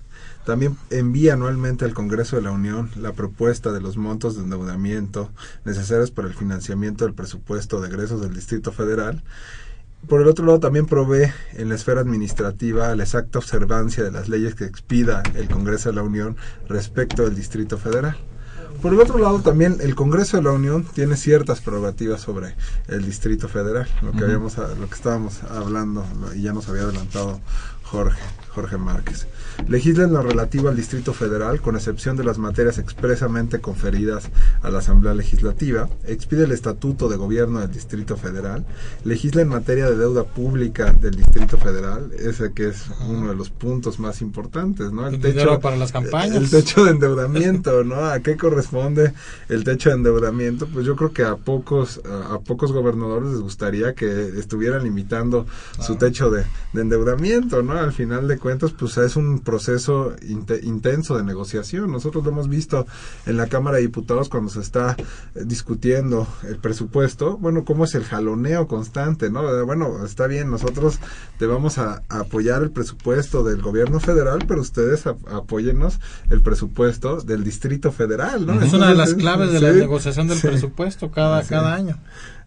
También 0.47 0.79
envía 0.91 1.33
anualmente 1.33 1.85
al 1.85 1.93
Congreso 1.93 2.37
de 2.37 2.43
la 2.43 2.53
Unión 2.53 2.89
la 2.95 3.13
propuesta 3.13 3.73
de 3.73 3.81
los 3.81 3.97
montos 3.97 4.37
de 4.37 4.45
endeudamiento 4.45 5.33
necesarios 5.65 6.13
para 6.13 6.29
el 6.29 6.35
financiamiento 6.35 7.05
del 7.05 7.15
presupuesto 7.15 7.81
de 7.81 7.89
egresos 7.89 8.21
del 8.21 8.33
Distrito 8.33 8.71
Federal. 8.71 9.25
Por 10.09 10.23
el 10.23 10.29
otro 10.29 10.47
lado, 10.47 10.61
también 10.61 10.87
provee 10.87 11.33
en 11.55 11.69
la 11.69 11.75
esfera 11.75 12.01
administrativa 12.01 12.95
la 12.95 13.03
exacta 13.03 13.41
observancia 13.41 14.05
de 14.05 14.13
las 14.13 14.29
leyes 14.29 14.55
que 14.55 14.67
expida 14.67 15.25
el 15.35 15.49
Congreso 15.49 15.89
de 15.89 15.97
la 15.97 16.05
Unión 16.05 16.37
respecto 16.69 17.25
del 17.25 17.35
Distrito 17.35 17.77
Federal. 17.77 18.17
Por 18.81 18.93
el 18.93 19.01
otro 19.01 19.19
lado, 19.19 19.41
también 19.41 19.79
el 19.81 19.97
Congreso 19.97 20.37
de 20.37 20.45
la 20.45 20.53
Unión 20.53 20.85
tiene 20.95 21.17
ciertas 21.17 21.61
prerrogativas 21.61 22.21
sobre 22.21 22.55
el 22.87 23.05
Distrito 23.05 23.49
Federal, 23.49 23.89
lo 24.01 24.13
que 24.13 24.23
habíamos, 24.23 24.57
lo 24.59 24.89
que 24.89 24.95
estábamos 24.95 25.43
hablando 25.43 26.05
y 26.37 26.43
ya 26.43 26.53
nos 26.53 26.69
había 26.69 26.83
adelantado 26.83 27.41
Jorge, 27.83 28.21
Jorge 28.57 28.79
Márquez. 28.79 29.27
Legisla 29.69 30.05
en 30.05 30.15
lo 30.15 30.23
relativo 30.23 30.71
al 30.71 30.77
Distrito 30.77 31.13
Federal, 31.13 31.61
con 31.61 31.77
excepción 31.77 32.17
de 32.17 32.25
las 32.25 32.39
materias 32.39 32.79
expresamente 32.79 33.61
conferidas 33.61 34.31
a 34.63 34.71
la 34.71 34.79
Asamblea 34.79 35.13
Legislativa, 35.13 35.91
expide 36.07 36.45
el 36.45 36.53
Estatuto 36.53 37.11
de 37.11 37.17
Gobierno 37.17 37.61
del 37.61 37.71
Distrito 37.71 38.17
Federal, 38.17 38.65
legisla 39.05 39.43
en 39.43 39.49
materia 39.49 39.91
de 39.91 39.97
deuda 39.97 40.25
pública 40.25 40.93
del 40.95 41.17
Distrito 41.17 41.59
Federal, 41.59 42.11
ese 42.19 42.53
que 42.55 42.69
es 42.69 42.87
uno 43.07 43.29
de 43.29 43.35
los 43.35 43.51
puntos 43.51 43.99
más 44.01 44.23
importantes, 44.23 44.91
¿no? 44.91 45.07
El 45.07 45.21
dinero 45.21 45.61
para 45.61 45.77
las 45.77 45.93
campañas. 45.93 46.37
El 46.37 46.49
techo 46.49 46.87
de 46.87 46.93
endeudamiento, 46.93 47.85
¿no? 47.85 48.07
¿A 48.07 48.21
qué 48.21 48.39
corresponde 48.39 49.13
el 49.51 49.65
techo 49.65 49.91
de 49.91 49.97
endeudamiento? 49.97 50.67
Pues 50.67 50.87
yo 50.87 50.97
creo 50.97 51.13
que 51.13 51.25
a 51.25 51.37
pocos 51.37 52.01
a, 52.11 52.35
a 52.35 52.41
pocos 52.41 52.73
gobernadores 52.73 53.33
les 53.33 53.41
gustaría 53.41 53.95
que 53.95 54.29
estuvieran 54.39 54.85
limitando 54.85 55.47
su 55.79 55.97
techo 55.97 56.31
de, 56.31 56.45
de 56.73 56.81
endeudamiento, 56.81 57.63
¿no? 57.63 57.75
Al 57.75 57.93
final 57.93 58.27
de 58.29 58.39
cuentas, 58.47 58.71
pues 58.79 58.97
es 58.99 59.17
un 59.17 59.41
proceso 59.41 60.15
inte- 60.23 60.61
intenso 60.63 61.17
de 61.17 61.25
negociación. 61.25 61.91
Nosotros 61.91 62.23
lo 62.23 62.31
hemos 62.31 62.49
visto 62.49 62.87
en 63.27 63.37
la 63.37 63.49
Cámara 63.49 63.79
de 63.79 63.83
Diputados 63.83 64.29
cuando 64.29 64.51
se 64.51 64.61
está 64.61 64.95
eh, 65.35 65.43
discutiendo 65.45 66.29
el 66.49 66.59
presupuesto, 66.59 67.39
bueno, 67.39 67.65
cómo 67.65 67.87
es 67.87 67.97
el 67.97 68.05
jaloneo 68.05 68.69
constante, 68.69 69.31
¿no? 69.31 69.41
Eh, 69.53 69.63
Bueno, 69.63 70.05
está 70.05 70.29
bien, 70.29 70.49
nosotros 70.49 71.01
te 71.41 71.47
vamos 71.47 71.79
a, 71.79 72.03
a 72.09 72.21
apoyar 72.21 72.63
el 72.63 72.71
presupuesto 72.71 73.43
del 73.43 73.61
gobierno 73.63 73.99
federal, 73.99 74.39
pero 74.47 74.61
ustedes 74.61 75.09
a- 75.09 75.17
apóyennos 75.33 75.99
el 76.31 76.41
presupuesto 76.41 77.21
del 77.23 77.43
Distrito 77.43 77.91
Federal, 77.91 78.47
¿no? 78.47 78.63
Es 78.63 78.73
una 78.73 78.91
de 78.91 78.95
las 78.95 79.15
claves 79.15 79.51
de 79.51 79.61
la 79.61 79.73
negociación 79.73 80.29
del 80.29 80.39
sí. 80.39 80.47
presupuesto 80.47 81.11
cada, 81.11 81.43
Sí. 81.43 81.49
cada 81.49 81.75
año. 81.75 81.99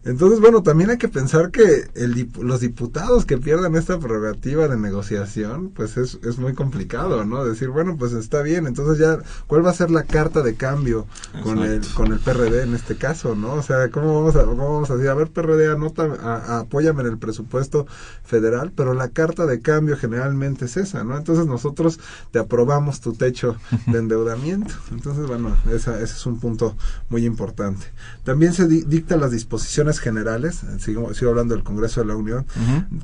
Entonces, 0.02 0.40
bueno, 0.40 0.62
también 0.62 0.88
hay 0.88 0.96
que 0.96 1.08
pensar 1.08 1.50
que 1.50 1.90
el, 1.94 2.30
los 2.40 2.60
diputados 2.60 3.26
que 3.26 3.36
pierdan 3.36 3.74
esta 3.76 3.98
prerrogativa 3.98 4.66
de 4.66 4.78
negociación, 4.78 5.70
pues 5.76 5.98
es, 5.98 6.18
es 6.24 6.38
muy 6.38 6.54
complicado, 6.54 7.22
¿no? 7.26 7.44
Decir, 7.44 7.68
bueno, 7.68 7.96
pues 7.98 8.12
está 8.14 8.40
bien, 8.40 8.66
entonces 8.66 8.98
ya, 8.98 9.18
¿cuál 9.46 9.64
va 9.64 9.70
a 9.70 9.74
ser 9.74 9.90
la 9.90 10.04
carta 10.04 10.42
de 10.42 10.54
cambio 10.54 11.06
con 11.42 11.58
el, 11.58 11.86
con 11.94 12.12
el 12.12 12.18
PRD 12.18 12.62
en 12.62 12.74
este 12.74 12.96
caso, 12.96 13.34
¿no? 13.34 13.52
O 13.54 13.62
sea, 13.62 13.90
¿cómo 13.90 14.14
vamos 14.20 14.36
a, 14.36 14.44
cómo 14.44 14.72
vamos 14.72 14.90
a 14.90 14.94
decir, 14.96 15.10
a 15.10 15.14
ver, 15.14 15.28
PRD, 15.28 15.70
anota, 15.70 16.04
a- 16.04 16.36
a- 16.36 16.60
apóyame 16.60 17.02
en 17.02 17.08
el 17.08 17.18
presupuesto 17.18 17.86
federal, 18.24 18.72
pero 18.74 18.94
la 18.94 19.08
carta 19.08 19.44
de 19.44 19.60
cambio 19.60 19.98
generalmente 19.98 20.64
es 20.64 20.78
esa, 20.78 21.04
¿no? 21.04 21.16
Entonces 21.18 21.46
nosotros 21.46 22.00
te 22.30 22.38
aprobamos 22.38 23.02
tu 23.02 23.12
techo 23.12 23.56
de 23.86 23.98
endeudamiento. 23.98 24.72
Entonces, 24.92 25.26
bueno, 25.26 25.54
esa, 25.70 25.96
ese 26.00 26.14
es 26.14 26.24
un 26.24 26.40
punto 26.40 26.74
muy 27.10 27.26
importante. 27.26 27.84
También 28.24 28.54
se 28.54 28.66
di- 28.66 28.84
dictan 28.86 29.20
las 29.20 29.30
disposiciones 29.32 29.89
generales, 29.98 30.60
sigo, 30.78 31.12
sigo 31.14 31.30
hablando 31.30 31.54
del 31.54 31.64
Congreso 31.64 32.00
de 32.00 32.06
la 32.06 32.16
Unión, 32.16 32.46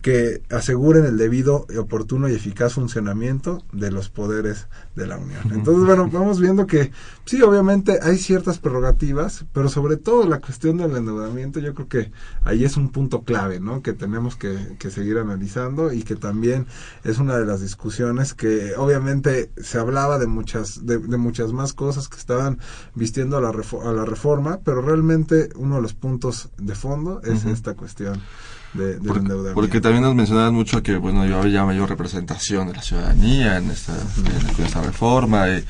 que 0.03 0.43
aseguren 0.51 1.05
el 1.05 1.17
debido, 1.17 1.67
oportuno 1.79 2.29
y 2.29 2.35
eficaz 2.35 2.75
funcionamiento 2.75 3.65
de 3.73 3.91
los 3.91 4.09
poderes 4.09 4.69
de 4.95 5.07
la 5.07 5.19
Unión. 5.19 5.41
Entonces, 5.53 5.85
bueno, 5.85 6.09
vamos 6.11 6.41
viendo 6.41 6.67
que 6.67 6.93
sí, 7.25 7.43
obviamente 7.43 7.99
hay 8.03 8.19
ciertas 8.19 8.59
prerrogativas, 8.59 9.45
pero 9.53 9.69
sobre 9.69 9.97
todo 9.97 10.27
la 10.29 10.41
cuestión 10.41 10.77
del 10.77 10.97
endeudamiento, 10.97 11.59
yo 11.59 11.75
creo 11.75 11.89
que 11.89 12.13
ahí 12.45 12.65
es 12.65 12.77
un 12.77 12.91
punto 12.91 13.23
clave, 13.23 13.59
¿no? 13.59 13.83
Que 13.83 13.93
tenemos 13.93 14.37
que, 14.37 14.77
que 14.79 14.91
seguir 14.91 15.19
analizando 15.19 15.93
y 15.93 16.03
que 16.03 16.17
también 16.17 16.67
es 17.03 17.19
una 17.19 17.37
de 17.37 17.47
las 17.47 17.61
discusiones 17.61 18.35
que 18.35 18.75
obviamente 18.77 19.51
se 19.57 19.79
hablaba 19.79 20.19
de 20.19 20.27
muchas, 20.27 20.87
de, 20.87 20.99
de 20.99 21.17
muchas 21.17 21.53
más 21.53 21.73
cosas 21.73 22.09
que 22.09 22.17
estaban 22.17 22.59
vistiendo 22.95 23.37
a 23.37 23.41
la, 23.41 23.49
a 23.49 23.93
la 23.93 24.05
reforma, 24.05 24.61
pero 24.65 24.83
realmente 24.83 25.49
uno 25.57 25.77
de 25.77 25.83
los 25.83 25.95
puntos 25.95 26.51
de 26.59 26.75
fondo 26.77 27.21
es 27.25 27.45
esta 27.45 27.75
cuestión 27.75 28.21
de, 28.75 28.95
del 28.95 29.03
Porque, 29.03 29.21
endeudamiento. 29.21 29.55
porque 29.55 29.81
también 29.81 30.03
nos 30.05 30.15
mencionaban 30.15 30.55
mucho 30.55 30.83
que 30.83 30.97
bueno 30.97 31.23
había 31.23 31.49
ya 31.49 31.65
mayor 31.65 31.89
representación 31.89 32.69
de 32.69 32.75
la 32.75 32.83
ciudadanía 32.83 33.57
en 33.57 33.71
esta, 33.71 33.95
en 34.59 34.65
esta 34.65 34.83
reforma, 34.83 35.49
eh, 35.49 35.65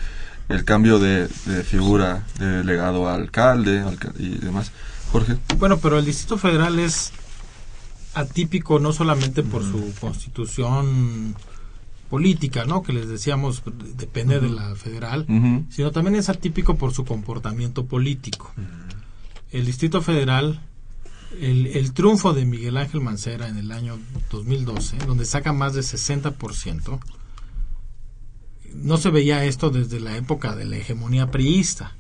el 0.49 0.65
cambio 0.65 0.99
de, 0.99 1.29
de 1.47 1.63
figura 1.65 2.25
de 2.39 2.47
delegado 2.47 3.09
a 3.09 3.15
alcalde 3.15 3.81
alca- 3.81 4.13
y 4.19 4.37
demás. 4.39 4.71
Jorge. 5.13 5.37
Bueno, 5.59 5.79
pero 5.79 5.99
el 5.99 6.05
Distrito 6.05 6.37
Federal 6.39 6.79
es 6.79 7.13
atípico 8.15 8.79
no 8.79 8.93
solamente 8.93 9.43
por 9.43 9.63
su 9.63 9.93
constitución 10.01 11.35
política, 12.11 12.65
¿no? 12.65 12.83
Que 12.83 12.93
les 12.93 13.09
decíamos 13.09 13.63
depende 13.97 14.41
de 14.41 14.49
la 14.49 14.75
federal, 14.77 15.27
sino 15.71 15.91
también 15.91 16.17
es 16.17 16.29
atípico 16.29 16.77
por 16.77 16.93
su 16.93 17.05
comportamiento 17.05 17.85
político. 17.87 18.53
El 19.51 19.67
Distrito 19.67 20.01
Federal, 20.03 20.61
el, 21.41 21.93
triunfo 21.93 22.33
de 22.33 22.45
Miguel 22.45 22.77
Ángel 22.77 23.01
Mancera 23.01 23.49
en 23.49 23.59
el 23.59 23.73
año 23.73 23.99
2012, 24.31 24.99
donde 25.07 25.25
saca 25.25 25.53
más 25.53 25.75
de 25.75 25.81
60%, 25.81 27.01
no 28.75 28.97
se 28.97 29.11
veía 29.11 29.45
esto 29.45 29.71
desde 29.71 30.01
la 30.01 30.17
época 30.17 30.55
de 30.55 30.65
la 30.65 30.77
hegemonía 30.77 31.31
priista. 31.31 31.97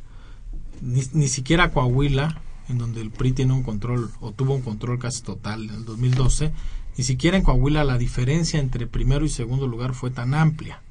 Ni, 0.82 1.02
ni 1.12 1.28
siquiera 1.28 1.70
Coahuila, 1.72 2.42
en 2.68 2.78
donde 2.78 3.00
el 3.00 3.10
PRI 3.10 3.32
tiene 3.32 3.52
un 3.52 3.62
control 3.62 4.10
o 4.20 4.32
tuvo 4.32 4.54
un 4.54 4.62
control 4.62 4.98
casi 4.98 5.22
total 5.22 5.64
en 5.64 5.74
el 5.74 5.84
2012, 5.84 6.52
ni 6.96 7.04
siquiera 7.04 7.36
en 7.36 7.42
Coahuila 7.42 7.84
la 7.84 7.98
diferencia 7.98 8.60
entre 8.60 8.86
primero 8.86 9.24
y 9.24 9.28
segundo 9.28 9.66
lugar 9.66 9.94
fue 9.94 10.10
tan 10.10 10.34
amplia. 10.34 10.82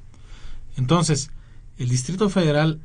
Entonces, 0.76 1.30
el 1.78 1.88
Distrito 1.88 2.28
Federal, 2.30 2.80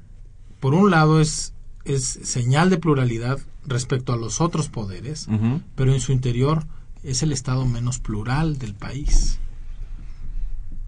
por 0.59 0.73
un 0.73 0.91
lado, 0.91 1.21
es, 1.21 1.53
es 1.85 2.03
señal 2.03 2.69
de 2.69 2.77
pluralidad 2.77 3.39
respecto 3.65 4.13
a 4.13 4.17
los 4.17 4.41
otros 4.41 4.69
poderes, 4.69 5.27
pero 5.75 5.93
en 5.93 6.01
su 6.01 6.11
interior 6.11 6.65
es 7.03 7.23
el 7.23 7.31
estado 7.31 7.65
menos 7.65 7.99
plural 7.99 8.57
del 8.57 8.73
país. 8.73 9.39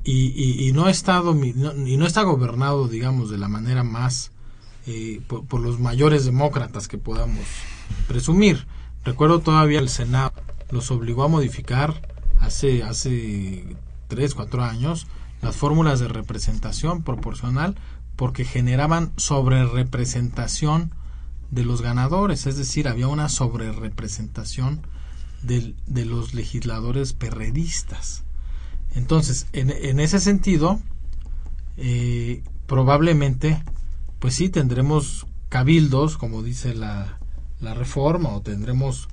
y, 0.04 0.72
no, 0.74 0.90
está 0.90 1.22
y 1.86 1.98
no 1.98 2.06
está 2.06 2.24
gobernado, 2.24 2.88
digamos, 2.88 3.30
de 3.30 3.38
la 3.38 3.48
manera 3.48 3.84
más 3.84 4.34
eh, 4.86 5.22
por, 5.28 5.62
los 5.62 5.80
mayores 5.80 6.26
demócratas 6.26 6.90
que 6.90 6.98
podamos 6.98 7.46
presumir. 8.10 8.68
Recuerdo 9.06 9.40
todavía 9.40 9.80
el 9.80 9.88
Senado 9.88 10.34
los 10.72 10.92
obligó 10.92 11.24
a 11.24 11.30
modificar 11.30 12.10
hace, 12.42 12.84
hace 12.84 13.78
tres, 14.10 14.36
cuatro 14.36 14.62
años 14.62 15.08
las 15.42 15.56
fórmulas 15.56 16.02
de 16.02 16.10
representación 16.10 17.02
proporcional 17.02 17.76
porque 18.18 18.44
generaban 18.44 19.14
sobrerepresentación 19.16 20.92
de 21.54 21.64
los 21.64 21.82
ganadores, 21.82 22.48
es 22.48 22.58
decir, 22.58 22.88
había 22.88 23.08
una 23.08 23.30
sobrerepresentación 23.30 24.82
de, 25.44 25.76
de 25.86 26.06
los 26.06 26.34
legisladores 26.34 27.14
perredistas. 27.14 28.24
Entonces, 28.96 29.48
en, 29.54 29.70
en 29.70 30.00
ese 30.00 30.20
sentido, 30.20 30.80
eh, 31.78 32.44
probablemente, 32.66 33.64
pues 34.20 34.36
sí, 34.36 34.50
tendremos 34.50 35.28
cabildos, 35.50 36.18
como 36.18 36.42
dice 36.42 36.74
la, 36.74 37.20
la 37.60 37.74
reforma, 37.74 38.30
o 38.30 38.42
tendremos 38.42 39.10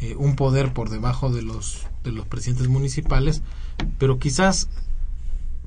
eh, 0.00 0.14
un 0.16 0.36
poder 0.36 0.72
por 0.74 0.90
debajo 0.90 1.30
de 1.30 1.42
los, 1.42 1.86
de 2.04 2.12
los 2.12 2.26
presidentes 2.26 2.68
municipales, 2.68 3.42
pero 3.98 4.18
quizás 4.18 4.68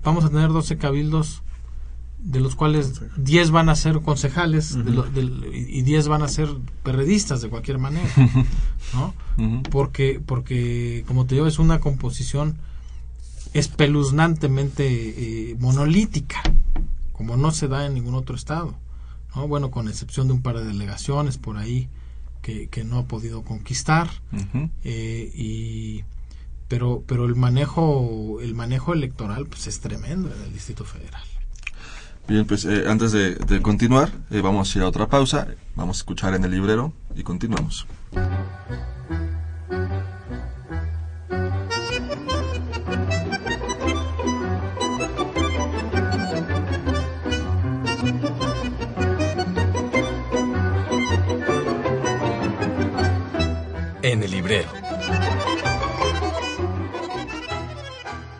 vamos 0.04 0.26
a 0.26 0.30
tener 0.30 0.50
12 0.50 0.78
cabildos 0.78 1.42
de 2.24 2.40
los 2.40 2.56
cuales 2.56 3.02
10 3.18 3.52
van 3.52 3.70
a 3.70 3.76
ser 3.76 4.02
concejales 4.02 4.78
y 5.54 5.82
10 5.82 6.08
van 6.08 6.22
a 6.22 6.28
ser 6.28 6.50
perredistas 6.84 7.42
de 7.42 7.50
cualquier 7.50 7.80
manera, 7.80 8.10
¿no? 8.94 9.14
Porque 9.70 10.22
porque 10.24 11.04
como 11.08 11.26
te 11.26 11.36
digo 11.36 11.48
es 11.48 11.60
una 11.60 11.80
composición 11.80 12.58
espeluznantemente 13.54 14.86
eh, 14.88 15.56
monolítica, 15.60 16.42
como 17.12 17.38
no 17.38 17.52
se 17.52 17.68
da 17.68 17.86
en 17.86 17.96
ningún 17.96 18.16
otro 18.16 18.36
estado, 18.36 18.76
¿no? 19.36 19.48
Bueno, 19.48 19.72
con 19.72 19.88
excepción 19.88 20.28
de 20.28 20.34
un 20.34 20.42
par 20.42 20.58
de 20.58 20.66
delegaciones 20.66 21.38
por 21.38 21.58
ahí 21.58 21.90
que, 22.42 22.68
que 22.70 22.84
no 22.84 23.00
ha 23.00 23.06
podido 23.06 23.44
conquistar 23.44 24.10
eh, 24.84 25.32
y 25.34 26.04
pero 26.68 27.04
pero 27.06 27.26
el 27.26 27.36
manejo 27.36 28.40
el 28.42 28.54
manejo 28.56 28.94
electoral 28.94 29.48
pues 29.48 29.68
es 29.68 29.80
tremendo 29.80 30.34
en 30.34 30.42
el 30.44 30.54
Distrito 30.54 30.86
Federal. 30.86 31.24
Bien, 32.28 32.46
pues 32.46 32.66
eh, 32.66 32.86
antes 32.88 33.12
de, 33.12 33.62
continuar, 33.62 34.10
eh, 34.30 34.42
vamos 34.42 34.74
a 34.74 34.78
ir 34.78 34.84
a 34.84 34.88
otra 34.88 35.08
pausa, 35.08 35.48
vamos 35.76 35.98
a 35.98 36.00
escuchar 36.00 36.34
en 36.34 36.46
el 36.46 36.52
librero 36.52 36.94
y 37.16 37.24
continuamos. 37.24 37.88
En 54.04 54.24
el 54.24 54.32
librero. 54.32 54.70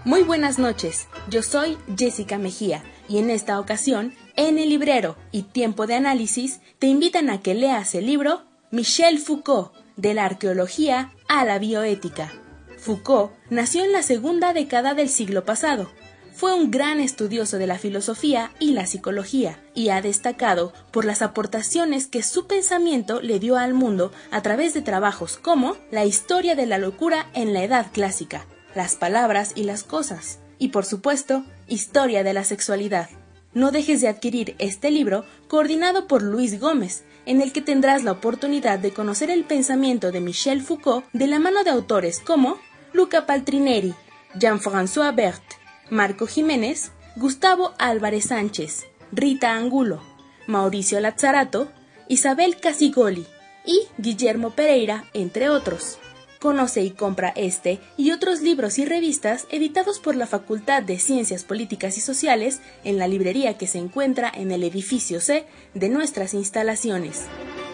Muy 0.06 0.24
buenas 0.24 0.60
noches, 0.60 1.08
yo 1.30 1.44
soy 1.44 1.78
Jessica 1.98 2.38
Mejía 2.38 2.84
y 3.08 3.18
en 3.18 3.30
esta 3.30 3.60
ocasión, 3.60 4.14
en 4.36 4.58
el 4.58 4.70
librero 4.70 5.18
y 5.32 5.44
tiempo 5.44 5.88
de 5.88 5.96
análisis, 5.96 6.62
te 6.80 6.88
invitan 6.88 7.30
a 7.30 7.42
que 7.42 7.54
leas 7.54 7.96
el 7.96 8.06
libro 8.06 8.44
Michel 8.72 9.20
Foucault, 9.20 9.72
de 9.98 10.14
la 10.14 10.26
arqueología 10.26 11.14
a 11.28 11.46
la 11.46 11.60
bioética. 11.60 12.32
Foucault 12.78 13.34
nació 13.50 13.84
en 13.84 13.92
la 13.92 14.02
segunda 14.02 14.54
década 14.54 14.94
del 14.94 15.10
siglo 15.10 15.46
pasado. 15.46 15.92
Fue 16.34 16.54
un 16.54 16.72
gran 16.72 17.00
estudioso 17.00 17.58
de 17.58 17.68
la 17.68 17.78
filosofía 17.78 18.52
y 18.60 18.72
la 18.72 18.88
psicología 18.88 19.60
y 19.76 19.90
ha 19.90 20.02
destacado 20.02 20.74
por 20.92 21.06
las 21.06 21.22
aportaciones 21.22 22.08
que 22.08 22.24
su 22.24 22.48
pensamiento 22.48 23.22
le 23.22 23.40
dio 23.40 23.58
al 23.58 23.74
mundo 23.74 24.12
a 24.32 24.42
través 24.42 24.74
de 24.74 24.82
trabajos 24.82 25.38
como 25.38 25.76
La 25.92 26.06
historia 26.06 26.56
de 26.56 26.66
la 26.66 26.80
locura 26.80 27.28
en 27.34 27.54
la 27.54 27.64
Edad 27.64 27.88
Clásica, 27.92 28.48
Las 28.74 28.96
palabras 28.96 29.52
y 29.56 29.66
las 29.66 29.84
cosas, 29.84 30.40
y 30.58 30.70
por 30.70 30.86
supuesto, 30.86 31.44
Historia 31.72 32.26
de 32.26 32.34
la 32.34 32.44
Sexualidad. 32.44 33.10
No 33.54 33.72
dejes 33.72 34.02
de 34.02 34.10
adquirir 34.10 34.56
este 34.60 34.92
libro 34.92 35.24
coordinado 35.48 36.06
por 36.06 36.22
Luis 36.22 36.60
Gómez, 36.60 37.06
en 37.26 37.40
el 37.40 37.54
que 37.54 37.62
tendrás 37.62 38.04
la 38.04 38.12
oportunidad 38.12 38.78
de 38.78 38.92
conocer 38.92 39.30
el 39.30 39.46
pensamiento 39.46 40.12
de 40.12 40.20
Michel 40.20 40.62
Foucault 40.62 41.06
de 41.14 41.28
la 41.28 41.40
mano 41.40 41.64
de 41.64 41.70
autores 41.70 42.20
como 42.20 42.58
Luca 42.92 43.26
Paltrineri, 43.26 43.94
Jean-François 44.36 45.16
Berthe, 45.16 45.56
Marco 45.90 46.28
Jiménez, 46.28 46.92
Gustavo 47.16 47.72
Álvarez 47.80 48.26
Sánchez, 48.26 48.88
Rita 49.14 49.54
Angulo, 49.54 50.04
Mauricio 50.48 51.00
Lazzarato, 51.00 51.72
Isabel 52.10 52.58
Casigoli 52.58 53.26
y 53.66 53.88
Guillermo 53.98 54.50
Pereira, 54.50 55.06
entre 55.14 55.48
otros. 55.48 56.00
Conoce 56.42 56.82
y 56.82 56.90
compra 56.90 57.32
este 57.36 57.80
y 57.98 58.10
otros 58.10 58.42
libros 58.42 58.80
y 58.80 58.86
revistas 58.86 59.46
editados 59.52 60.00
por 60.00 60.16
la 60.16 60.26
Facultad 60.26 60.82
de 60.82 60.98
Ciencias 60.98 61.44
Políticas 61.44 62.00
y 62.00 62.02
Sociales 62.02 62.62
en 62.84 62.98
la 62.98 63.08
librería 63.08 63.60
que 63.60 63.68
se 63.68 63.78
encuentra 63.78 64.32
en 64.34 64.52
el 64.52 64.64
edificio 64.64 65.22
C 65.22 65.46
de 65.76 65.90
nuestras 65.90 66.34
instalaciones. 66.34 67.26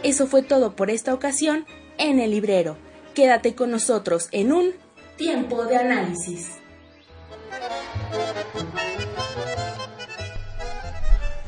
Eso 0.03 0.27
fue 0.27 0.43
todo 0.43 0.75
por 0.75 0.89
esta 0.89 1.13
ocasión 1.13 1.65
en 1.97 2.19
el 2.19 2.31
librero. 2.31 2.75
Quédate 3.15 3.55
con 3.55 3.71
nosotros 3.71 4.27
en 4.33 4.51
un 4.51 4.73
tiempo 5.15 5.63
de 5.63 5.77
análisis. 5.77 6.49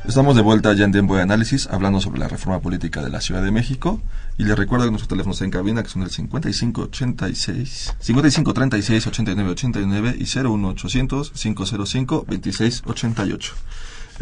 Estamos 0.06 0.34
de 0.34 0.42
vuelta 0.42 0.72
ya 0.72 0.84
en 0.84 0.92
tiempo 0.92 1.14
de 1.14 1.22
análisis 1.22 1.68
hablando 1.70 2.00
sobre 2.00 2.20
la 2.20 2.26
reforma 2.26 2.60
política 2.60 3.02
de 3.02 3.10
la 3.10 3.20
Ciudad 3.20 3.42
de 3.42 3.50
México 3.50 4.00
y 4.38 4.44
les 4.44 4.56
recuerdo 4.56 4.86
que 4.86 4.90
nuestros 4.90 5.08
teléfonos 5.08 5.40
en 5.42 5.50
cabina 5.50 5.82
que 5.82 5.90
son 5.90 6.02
el 6.02 6.10
5586 6.10 7.94
5536 8.00 9.06
8989 9.06 10.16
y 10.18 10.24
01800 10.24 11.30
505 11.32 12.24
2688. 12.26 13.54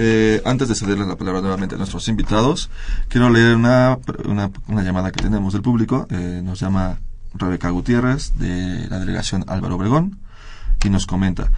Eh, 0.01 0.43
antes 0.45 0.69
de 0.69 0.75
cederle 0.75 1.07
la 1.07 1.17
palabra 1.17 1.41
nuevamente 1.41 1.77
a 1.77 1.79
nuestros 1.79 2.07
invitados, 2.09 2.71
quiero 3.09 3.31
leer 3.31 3.57
una, 3.57 3.99
una, 4.27 4.51
una 4.67 4.83
llamada 4.83 5.11
que 5.11 5.23
tenemos 5.23 5.53
del 5.53 5.63
público. 5.63 6.07
Eh, 6.11 6.41
nos 6.45 6.61
llama 6.61 6.99
Rebeca 7.35 7.71
Gutiérrez 7.71 8.37
de 8.37 8.89
la 8.89 8.99
delegación 8.99 9.45
Álvaro 9.49 9.77
Obregón 9.77 10.19
y 10.85 10.91
nos 10.91 11.07
comenta. 11.07 11.51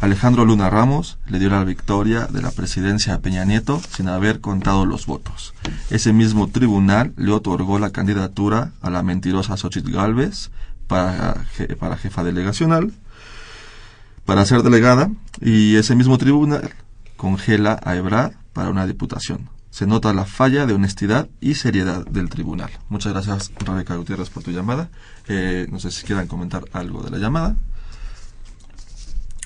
Alejandro 0.00 0.44
Luna 0.44 0.68
Ramos 0.68 1.18
le 1.26 1.38
dio 1.38 1.48
la 1.48 1.64
victoria 1.64 2.26
de 2.26 2.42
la 2.42 2.50
presidencia 2.50 3.14
a 3.14 3.20
Peña 3.20 3.44
Nieto 3.44 3.80
sin 3.90 4.08
haber 4.08 4.40
contado 4.40 4.84
los 4.84 5.06
votos. 5.06 5.54
Ese 5.90 6.12
mismo 6.12 6.48
tribunal 6.48 7.14
le 7.16 7.32
otorgó 7.32 7.78
la 7.78 7.90
candidatura 7.90 8.72
a 8.82 8.90
la 8.90 9.02
mentirosa 9.02 9.56
Xochitl 9.56 9.92
Galvez 9.92 10.50
para, 10.86 11.46
para 11.78 11.96
jefa 11.96 12.24
delegacional, 12.24 12.92
para 14.26 14.44
ser 14.44 14.62
delegada, 14.62 15.10
y 15.40 15.76
ese 15.76 15.94
mismo 15.94 16.18
tribunal 16.18 16.74
congela 17.16 17.80
a 17.82 17.96
Ebrard 17.96 18.32
para 18.52 18.68
una 18.70 18.86
diputación. 18.86 19.48
Se 19.70 19.86
nota 19.86 20.12
la 20.12 20.24
falla 20.24 20.66
de 20.66 20.74
honestidad 20.74 21.28
y 21.40 21.54
seriedad 21.54 22.06
del 22.06 22.28
tribunal. 22.28 22.70
Muchas 22.88 23.12
gracias, 23.12 23.52
Rebeca 23.58 23.96
Gutiérrez, 23.96 24.30
por 24.30 24.42
tu 24.42 24.50
llamada. 24.50 24.90
Eh, 25.28 25.66
no 25.70 25.78
sé 25.78 25.90
si 25.90 26.04
quieran 26.04 26.28
comentar 26.28 26.64
algo 26.72 27.02
de 27.02 27.10
la 27.10 27.18
llamada. 27.18 27.56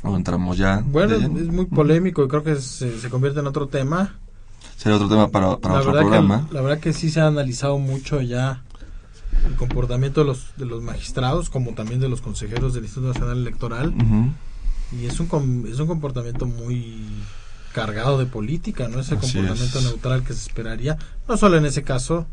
O 0.03 0.17
entramos 0.17 0.57
ya. 0.57 0.83
Bueno, 0.85 1.15
es 1.17 1.49
muy 1.49 1.67
polémico 1.67 2.25
y 2.25 2.29
creo 2.29 2.43
que 2.43 2.57
se, 2.57 3.11
convierte 3.11 3.41
en 3.41 3.47
otro 3.47 3.67
tema. 3.67 4.19
Sería 4.77 4.97
otro 4.97 5.09
tema 5.09 5.29
para, 5.29 5.49
otro 5.51 5.93
programa. 5.93 6.49
la 6.51 6.63
verdad 6.63 6.81
que 6.81 6.93
sí 6.93 7.11
se 7.11 7.21
ha 7.21 7.27
analizado 7.27 7.79
mucho 7.79 8.23
ya 8.23 8.63
el 9.47 9.55
comportamiento 9.57 10.21
de 10.21 10.27
los, 10.27 10.53
de 10.57 10.65
los 10.65 10.83
magistrados, 10.83 11.51
como 11.51 11.73
también 11.73 12.01
de 12.01 12.09
los 12.09 12.23
consejeros 12.23 12.73
del 12.73 12.85
Instituto 12.85 13.13
Nacional 13.13 13.39
Electoral. 13.39 13.95
Y 14.99 15.07
es 15.07 15.21
un, 15.21 15.67
es 15.71 15.79
un 15.79 15.87
comportamiento 15.87 16.47
muy 16.47 17.07
cargado 17.75 18.19
de 18.19 18.27
política, 18.27 18.89
¿no? 18.89 19.01
Ese 19.01 19.17
comportamiento 19.17 19.81
neutral 19.83 20.25
que 20.25 20.33
se 20.33 20.49
esperaría. 20.49 20.97
No 21.29 21.37
solo 21.37 21.59
en 21.59 21.67
ese 21.67 21.83
caso, 21.83 22.27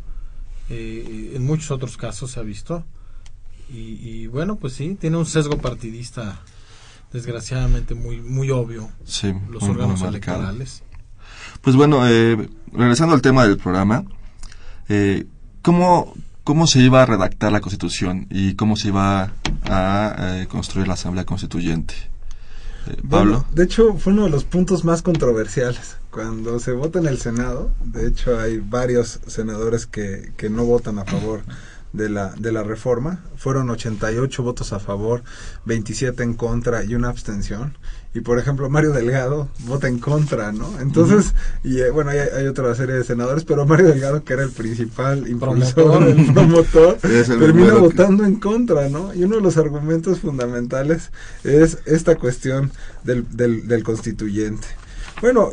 eh, 0.70 1.34
en 1.36 1.46
muchos 1.46 1.70
otros 1.72 1.98
casos 1.98 2.32
se 2.32 2.40
ha 2.40 2.44
visto. 2.44 2.86
Y, 3.70 4.00
y 4.02 4.28
bueno, 4.28 4.56
pues 4.56 4.74
sí, 4.74 4.98
tiene 5.00 5.18
un 5.18 5.26
sesgo 5.26 5.58
partidista 5.58 6.40
desgraciadamente 7.12 7.96
muy 7.96 8.22
muy 8.22 8.50
obvio 8.52 8.90
sí, 9.06 9.34
los 9.50 9.64
órganos 9.64 10.02
electorales. 10.02 10.84
Pues 11.62 11.76
bueno, 11.76 12.08
eh, 12.08 12.50
regresando 12.72 13.16
al 13.16 13.22
tema 13.22 13.46
del 13.46 13.58
programa, 13.58 14.06
eh, 14.90 15.26
¿cómo, 15.62 16.14
¿cómo 16.44 16.68
se 16.68 16.80
iba 16.80 17.02
a 17.02 17.06
redactar 17.06 17.52
la 17.52 17.62
Constitución 17.62 18.28
y 18.30 18.56
cómo 18.56 18.76
se 18.76 18.90
iba 18.90 19.32
a 19.64 20.16
eh, 20.20 20.48
construir 20.48 20.88
la 20.88 20.94
Asamblea 20.94 21.26
Constituyente? 21.26 21.94
Eh, 22.88 23.02
Pablo. 23.10 23.46
de 23.52 23.64
hecho, 23.64 23.96
fue 23.96 24.14
uno 24.14 24.26
de 24.26 24.30
los 24.30 24.44
puntos 24.44 24.86
más 24.86 25.02
controversiales. 25.02 25.98
Cuando 26.10 26.60
se 26.60 26.72
vota 26.72 27.00
en 27.00 27.08
el 27.08 27.18
Senado, 27.18 27.72
de 27.84 28.08
hecho 28.08 28.40
hay 28.40 28.60
varios 28.60 29.20
senadores 29.28 29.86
que, 29.86 30.32
que 30.38 30.50
no 30.50 30.64
votan 30.64 31.00
a 31.00 31.06
favor 31.06 31.42
de 31.98 32.10
la, 32.10 32.30
de 32.38 32.52
la 32.52 32.64
reforma. 32.64 33.20
Fueron 33.36 33.70
88 33.70 34.44
votos 34.44 34.72
a 34.72 34.80
favor, 34.80 35.24
27 35.66 36.24
en 36.24 36.34
contra 36.36 36.84
y 36.84 36.96
una 36.96 37.10
abstención. 37.10 37.78
Y 38.14 38.22
por 38.22 38.40
ejemplo, 38.40 38.70
Mario 38.70 38.94
Delgado 38.94 39.50
vota 39.66 39.88
en 39.88 40.00
contra, 40.00 40.52
¿no? 40.52 40.80
Entonces, 40.80 41.34
y 41.64 41.82
eh, 41.82 41.92
bueno, 41.92 42.12
hay, 42.12 42.20
hay, 42.20 42.48
otra 42.48 42.74
serie 42.74 42.96
de 42.96 43.04
senadores, 43.04 43.44
pero 43.44 43.66
Mario 43.66 43.88
Delgado, 43.88 44.24
que 44.24 44.34
era 44.34 44.44
el 44.44 44.50
principal 44.50 45.28
impulsor, 45.28 46.04
el 46.04 46.34
promotor, 46.34 46.96
termina 47.02 47.76
votando 47.76 48.26
en 48.26 48.40
contra, 48.40 48.90
¿no? 48.90 49.14
Y 49.14 49.24
uno 49.24 49.36
de 49.36 49.42
los 49.42 49.58
argumentos 49.58 50.20
fundamentales 50.22 51.12
es 51.44 51.80
esta 51.86 52.16
cuestión 52.16 52.72
del, 53.04 53.26
del, 53.36 53.68
del 53.68 53.84
constituyente. 53.84 54.68
Bueno, 55.22 55.52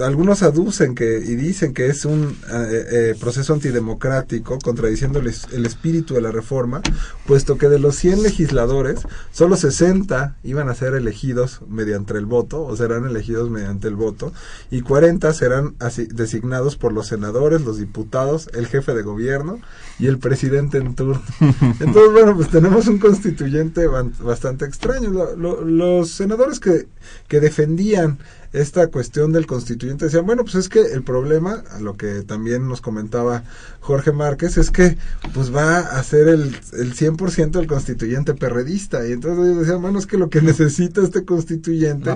algunos 0.00 0.42
aducen 0.42 0.94
que 0.94 1.18
y 1.18 1.36
dicen 1.36 1.74
que 1.74 1.86
es 1.86 2.04
un 2.04 2.36
eh, 2.50 2.86
eh, 2.90 3.16
proceso 3.18 3.52
antidemocrático, 3.52 4.58
contradiciendo 4.58 5.18
el, 5.18 5.32
el, 5.52 5.66
espíritu 5.66 6.14
de 6.14 6.20
la 6.20 6.30
reforma, 6.30 6.82
puesto 7.26 7.58
que 7.58 7.68
de 7.68 7.78
los 7.78 7.96
100 7.96 8.22
legisladores, 8.22 9.00
solo 9.32 9.56
60 9.56 10.36
iban 10.42 10.68
a 10.68 10.74
ser 10.74 10.94
elegidos 10.94 11.60
mediante 11.68 12.14
el 12.14 12.26
voto, 12.26 12.62
o 12.62 12.76
serán 12.76 13.06
elegidos 13.06 13.50
mediante 13.50 13.88
el 13.88 13.96
voto, 13.96 14.32
y 14.70 14.82
40 14.82 15.32
serán 15.32 15.74
así, 15.78 16.06
designados 16.06 16.76
por 16.76 16.92
los 16.92 17.06
senadores, 17.06 17.62
los 17.62 17.78
diputados, 17.78 18.50
el 18.54 18.66
jefe 18.66 18.94
de 18.94 19.02
gobierno 19.02 19.60
y 19.98 20.06
el 20.06 20.18
presidente 20.18 20.78
en 20.78 20.94
turno. 20.94 21.22
Entonces, 21.80 22.12
bueno, 22.12 22.34
pues 22.36 22.50
tenemos 22.50 22.86
un 22.86 22.98
constituyente 22.98 23.86
bastante 23.86 24.64
extraño. 24.64 25.10
Lo, 25.10 25.36
lo, 25.36 25.64
los 25.64 26.10
senadores 26.10 26.60
que, 26.60 26.88
que 27.28 27.40
defendían 27.40 28.18
esta 28.52 28.88
cuestión 28.88 29.32
del 29.32 29.46
constituyente 29.46 29.69
decían, 29.76 30.26
bueno, 30.26 30.42
pues 30.44 30.54
es 30.54 30.68
que 30.68 30.80
el 30.80 31.02
problema, 31.02 31.62
a 31.70 31.80
lo 31.80 31.96
que 31.96 32.22
también 32.22 32.68
nos 32.68 32.80
comentaba 32.80 33.44
Jorge 33.80 34.12
Márquez, 34.12 34.56
es 34.58 34.70
que 34.70 34.96
pues 35.34 35.54
va 35.54 35.78
a 35.78 36.02
ser 36.02 36.28
el, 36.28 36.56
el 36.72 36.94
100% 36.94 37.50
del 37.50 37.66
constituyente 37.66 38.34
perredista. 38.34 39.06
Y 39.06 39.12
entonces 39.12 39.44
ellos 39.44 39.60
decían, 39.60 39.82
bueno, 39.82 39.98
es 39.98 40.06
que 40.06 40.18
lo 40.18 40.28
que 40.28 40.42
necesita 40.42 41.02
este 41.02 41.24
constituyente 41.24 42.10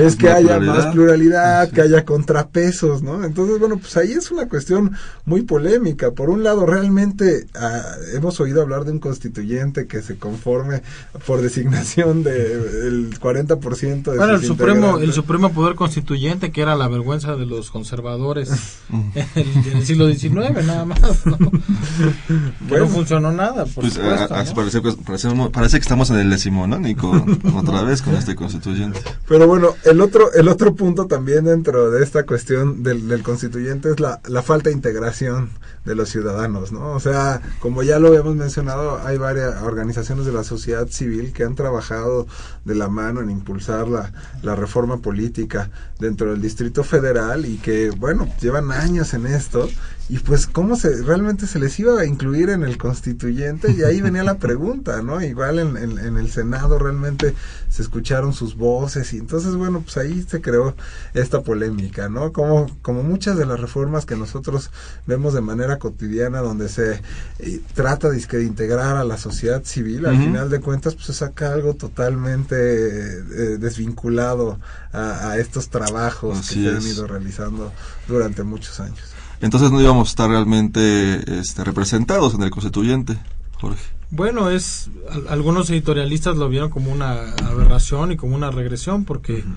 es 0.00 0.16
que 0.16 0.30
haya 0.30 0.58
más 0.60 0.86
pluralidad, 0.86 1.70
que 1.70 1.82
haya 1.82 2.04
contrapesos, 2.04 3.02
¿no? 3.02 3.24
Entonces, 3.24 3.58
bueno, 3.58 3.78
pues 3.78 3.96
ahí 3.96 4.12
es 4.12 4.30
una 4.30 4.48
cuestión 4.48 4.92
muy 5.24 5.42
polémica. 5.42 6.12
Por 6.12 6.30
un 6.30 6.42
lado, 6.42 6.66
realmente 6.66 7.46
ah, 7.54 7.82
hemos 8.14 8.40
oído 8.40 8.62
hablar 8.62 8.84
de 8.84 8.92
un 8.92 8.98
constituyente 8.98 9.86
que 9.86 10.02
se 10.02 10.16
conforme 10.16 10.82
por 11.26 11.40
designación 11.40 12.22
del 12.22 13.10
de 13.10 13.16
40% 13.18 14.02
de 14.02 14.16
bueno, 14.16 14.34
el 14.34 14.44
Supremo, 14.44 14.98
el 14.98 15.12
Supremo 15.12 15.52
Poder 15.52 15.74
Constituyente, 15.74 16.52
que 16.52 16.62
era 16.62 16.76
la 16.76 16.88
vergüenza 16.92 17.36
de 17.36 17.46
los 17.46 17.70
conservadores 17.70 18.78
en, 18.90 19.12
el, 19.34 19.66
en 19.66 19.76
el 19.78 19.86
siglo 19.86 20.08
XIX, 20.08 20.64
nada 20.64 20.84
más. 20.84 21.26
¿no? 21.26 21.36
bueno, 22.68 22.84
no 22.84 22.88
funcionó 22.88 23.32
nada, 23.32 23.64
por 23.64 23.82
pues, 23.82 23.94
supuesto, 23.94 24.34
a, 24.34 24.40
a, 24.40 24.44
¿no? 24.44 24.54
parece, 24.54 24.80
parece, 24.80 25.50
parece, 25.52 25.78
que 25.78 25.82
estamos 25.82 26.10
en 26.10 26.18
el 26.18 26.30
decimonónico 26.30 27.10
otra 27.56 27.82
vez 27.82 28.02
con 28.02 28.14
este 28.14 28.34
constituyente. 28.34 29.00
Pero 29.26 29.46
bueno, 29.46 29.74
el 29.84 30.00
otro, 30.00 30.32
el 30.32 30.48
otro 30.48 30.74
punto 30.74 31.06
también 31.06 31.44
dentro 31.44 31.90
de 31.90 32.04
esta 32.04 32.24
cuestión 32.24 32.82
del, 32.82 33.08
del 33.08 33.22
constituyente 33.22 33.90
es 33.90 34.00
la, 34.00 34.20
la 34.28 34.42
falta 34.42 34.70
de 34.70 34.76
integración 34.76 35.50
de 35.84 35.94
los 35.94 36.08
ciudadanos, 36.08 36.70
¿no? 36.72 36.92
O 36.92 37.00
sea, 37.00 37.40
como 37.58 37.82
ya 37.82 37.98
lo 37.98 38.08
habíamos 38.08 38.36
mencionado, 38.36 39.00
hay 39.04 39.18
varias 39.18 39.62
organizaciones 39.62 40.26
de 40.26 40.32
la 40.32 40.44
sociedad 40.44 40.86
civil 40.88 41.32
que 41.32 41.44
han 41.44 41.54
trabajado 41.54 42.26
de 42.64 42.74
la 42.74 42.88
mano 42.88 43.20
en 43.20 43.30
impulsar 43.30 43.88
la, 43.88 44.12
la 44.42 44.54
reforma 44.54 44.98
política 44.98 45.70
dentro 45.98 46.30
del 46.30 46.40
Distrito 46.40 46.71
Federal 46.82 47.44
y 47.44 47.58
que, 47.58 47.90
bueno, 47.90 48.26
llevan 48.40 48.72
años 48.72 49.12
en 49.12 49.26
esto 49.26 49.68
y 50.12 50.18
pues 50.18 50.46
cómo 50.46 50.76
se 50.76 51.02
realmente 51.04 51.46
se 51.46 51.58
les 51.58 51.80
iba 51.80 51.98
a 51.98 52.04
incluir 52.04 52.50
en 52.50 52.64
el 52.64 52.76
constituyente 52.76 53.72
y 53.72 53.82
ahí 53.82 54.02
venía 54.02 54.22
la 54.22 54.36
pregunta, 54.36 55.00
¿no? 55.00 55.22
Igual 55.22 55.58
en, 55.58 55.78
en, 55.78 55.98
en, 55.98 56.18
el 56.18 56.30
Senado 56.30 56.78
realmente 56.78 57.34
se 57.70 57.80
escucharon 57.80 58.34
sus 58.34 58.54
voces 58.54 59.14
y 59.14 59.16
entonces 59.16 59.54
bueno 59.54 59.80
pues 59.80 59.96
ahí 59.96 60.22
se 60.28 60.42
creó 60.42 60.76
esta 61.14 61.40
polémica, 61.40 62.10
¿no? 62.10 62.30
Como 62.30 62.66
como 62.82 63.02
muchas 63.02 63.38
de 63.38 63.46
las 63.46 63.58
reformas 63.58 64.04
que 64.04 64.14
nosotros 64.14 64.70
vemos 65.06 65.32
de 65.32 65.40
manera 65.40 65.78
cotidiana 65.78 66.40
donde 66.40 66.68
se 66.68 67.00
eh, 67.38 67.60
trata 67.72 68.10
de, 68.10 68.18
de, 68.18 68.44
integrar 68.44 68.98
a 68.98 69.04
la 69.04 69.16
sociedad 69.16 69.64
civil, 69.64 70.04
al 70.04 70.16
uh 70.16 70.18
-huh. 70.18 70.24
final 70.24 70.50
de 70.50 70.60
cuentas 70.60 70.94
pues 70.94 71.06
se 71.06 71.14
saca 71.14 71.54
algo 71.54 71.72
totalmente 71.72 72.54
eh, 72.54 73.56
desvinculado 73.58 74.60
a, 74.92 75.30
a, 75.30 75.38
estos 75.38 75.70
trabajos 75.70 76.38
Así 76.38 76.62
que 76.62 76.70
se 76.70 76.76
han 76.76 76.82
ido 76.82 77.06
realizando 77.06 77.72
durante 78.06 78.42
muchos 78.42 78.78
años. 78.78 79.11
Entonces 79.42 79.70
no 79.70 79.80
íbamos 79.80 80.08
a 80.08 80.10
estar 80.10 80.30
realmente 80.30 81.40
este, 81.40 81.64
representados 81.64 82.34
en 82.34 82.42
el 82.42 82.50
constituyente, 82.50 83.18
Jorge. 83.60 83.82
Bueno, 84.10 84.50
es 84.50 84.88
algunos 85.28 85.68
editorialistas 85.68 86.36
lo 86.36 86.48
vieron 86.48 86.70
como 86.70 86.92
una 86.92 87.32
aberración 87.44 88.12
y 88.12 88.16
como 88.16 88.36
una 88.36 88.50
regresión, 88.50 89.04
porque 89.04 89.34
uh 89.34 89.36
-huh. 89.38 89.56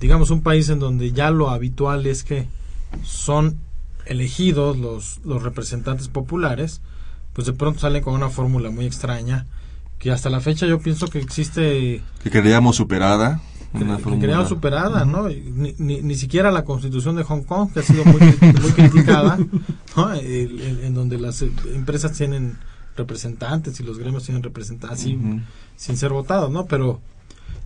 digamos 0.00 0.30
un 0.30 0.42
país 0.42 0.68
en 0.68 0.78
donde 0.78 1.12
ya 1.12 1.30
lo 1.30 1.50
habitual 1.50 2.06
es 2.06 2.22
que 2.22 2.46
son 3.02 3.58
elegidos 4.06 4.78
los, 4.78 5.20
los 5.24 5.42
representantes 5.42 6.08
populares, 6.08 6.80
pues 7.32 7.46
de 7.46 7.54
pronto 7.54 7.80
salen 7.80 8.02
con 8.02 8.14
una 8.14 8.28
fórmula 8.28 8.70
muy 8.70 8.86
extraña 8.86 9.46
que 9.98 10.10
hasta 10.10 10.30
la 10.30 10.40
fecha 10.40 10.66
yo 10.66 10.80
pienso 10.80 11.08
que 11.08 11.18
existe 11.18 12.02
que 12.22 12.30
creíamos 12.30 12.76
superada 12.76 13.40
una 13.82 14.46
superada. 14.46 15.04
¿no? 15.04 15.28
Ni, 15.28 15.74
ni, 15.78 16.02
ni, 16.02 16.14
siquiera 16.14 16.50
la 16.50 16.64
constitución 16.64 17.16
de 17.16 17.24
Hong 17.24 17.42
Kong, 17.42 17.72
que 17.72 17.80
ha 17.80 17.82
sido 17.82 18.04
muy, 18.04 18.20
muy 18.20 18.72
criticada, 18.72 19.38
¿no? 19.96 20.12
El, 20.12 20.60
el, 20.60 20.84
en 20.84 20.94
donde 20.94 21.18
las 21.18 21.42
empresas 21.42 22.12
tienen 22.12 22.56
representantes 22.96 23.80
y 23.80 23.82
los 23.82 23.98
gremios 23.98 24.24
tienen 24.24 24.42
representantes 24.42 25.00
así, 25.00 25.16
uh 25.16 25.20
-huh. 25.20 25.42
sin 25.76 25.96
ser 25.96 26.12
votados, 26.12 26.50
¿no? 26.50 26.66
Pero, 26.66 27.00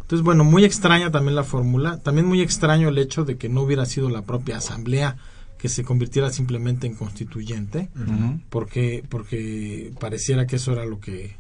entonces, 0.01 0.25
bueno, 0.25 0.45
muy 0.45 0.65
extraña 0.65 1.11
también 1.11 1.35
la 1.35 1.45
fórmula, 1.45 1.99
también 1.99 2.27
muy 2.27 2.41
extraño 2.41 2.89
el 2.89 2.99
hecho 2.99 3.25
de 3.25 3.37
que 3.37 3.49
no 3.49 3.63
hubiera 3.63 3.85
sido 3.85 4.09
la 4.09 4.23
propia 4.23 4.57
asamblea 4.57 5.17
que 5.59 5.69
se 5.69 5.85
convirtiera 5.85 6.31
simplemente 6.31 6.87
en 6.87 6.95
constituyente, 6.95 7.91
uh 7.97 7.99
-huh. 7.99 8.41
porque, 8.49 9.05
porque 9.09 9.93
pareciera 10.01 10.47
que 10.47 10.57
eso 10.57 10.73
era 10.73 10.87
lo 10.87 11.01
que, 11.01 11.37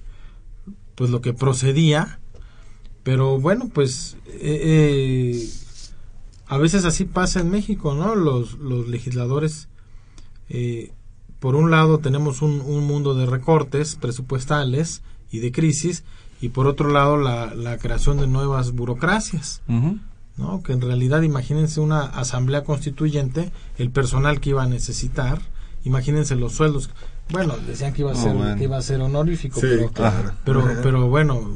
pues 0.96 1.10
lo 1.10 1.20
que 1.20 1.32
procedía, 1.32 2.18
pero 3.08 3.40
bueno, 3.40 3.70
pues 3.72 4.18
eh, 4.26 4.60
eh, 5.32 5.48
a 6.46 6.58
veces 6.58 6.84
así 6.84 7.06
pasa 7.06 7.40
en 7.40 7.48
México, 7.48 7.94
¿no? 7.94 8.14
Los, 8.14 8.58
los 8.58 8.86
legisladores, 8.86 9.68
eh, 10.50 10.92
por 11.38 11.56
un 11.56 11.70
lado 11.70 12.00
tenemos 12.00 12.42
un, 12.42 12.60
un, 12.60 12.84
mundo 12.84 13.14
de 13.14 13.24
recortes 13.24 13.96
presupuestales 13.96 15.00
y 15.30 15.38
de 15.38 15.52
crisis, 15.52 16.04
y 16.42 16.50
por 16.50 16.66
otro 16.66 16.90
lado 16.90 17.16
la, 17.16 17.54
la 17.54 17.78
creación 17.78 18.18
de 18.18 18.26
nuevas 18.26 18.72
burocracias, 18.72 19.62
uh 19.68 19.72
-huh. 19.72 20.00
¿no? 20.36 20.62
Que 20.62 20.74
en 20.74 20.82
realidad 20.82 21.22
imagínense 21.22 21.80
una 21.80 22.02
asamblea 22.02 22.62
constituyente, 22.62 23.52
el 23.78 23.90
personal 23.90 24.38
que 24.38 24.50
iba 24.50 24.64
a 24.64 24.68
necesitar, 24.68 25.40
imagínense 25.82 26.36
los 26.36 26.52
sueldos. 26.52 26.90
Bueno, 27.30 27.54
decían 27.66 27.94
que 27.94 28.02
iba 28.02 28.12
a 28.12 28.14
ser, 28.14 28.32
oh, 28.32 28.34
bueno. 28.34 28.56
que 28.56 28.64
iba 28.64 28.76
a 28.76 28.82
ser 28.82 29.00
honorífico, 29.00 29.60
sí, 29.60 29.66
pero, 29.66 29.88
claro. 29.92 30.32
pero, 30.44 30.62
pero 30.82 31.08
bueno, 31.08 31.48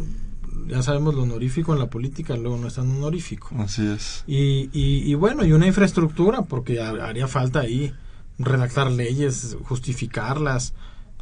ya 0.73 0.83
sabemos 0.83 1.15
lo 1.15 1.23
honorífico 1.23 1.75
en 1.75 1.79
la 1.79 1.91
política, 1.91 2.35
luego 2.37 2.57
no 2.57 2.67
es 2.69 2.75
tan 2.75 2.91
honorífico. 2.91 3.51
Así 3.59 3.87
es. 3.87 4.25
Y, 4.27 4.71
y, 4.73 5.11
y 5.11 5.15
bueno, 5.15 5.45
y 5.45 5.53
una 5.53 5.67
infraestructura, 5.67 6.43
porque 6.43 6.81
haría 6.81 7.29
falta 7.29 7.61
ahí 7.61 7.93
redactar 8.39 8.91
leyes, 8.91 9.57
justificarlas. 9.65 10.73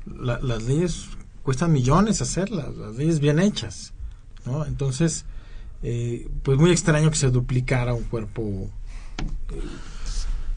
La, 0.06 0.38
las 0.40 0.62
leyes 0.62 1.08
cuestan 1.42 1.72
millones 1.72 2.22
hacerlas, 2.22 2.76
las 2.76 2.94
leyes 2.94 3.18
bien 3.18 3.40
hechas, 3.40 3.92
¿no? 4.46 4.64
Entonces, 4.64 5.24
eh, 5.82 6.28
pues 6.44 6.56
muy 6.58 6.70
extraño 6.70 7.10
que 7.10 7.16
se 7.16 7.30
duplicara 7.30 7.92
un 7.92 8.04
cuerpo. 8.04 8.70
Eh, 9.50 9.60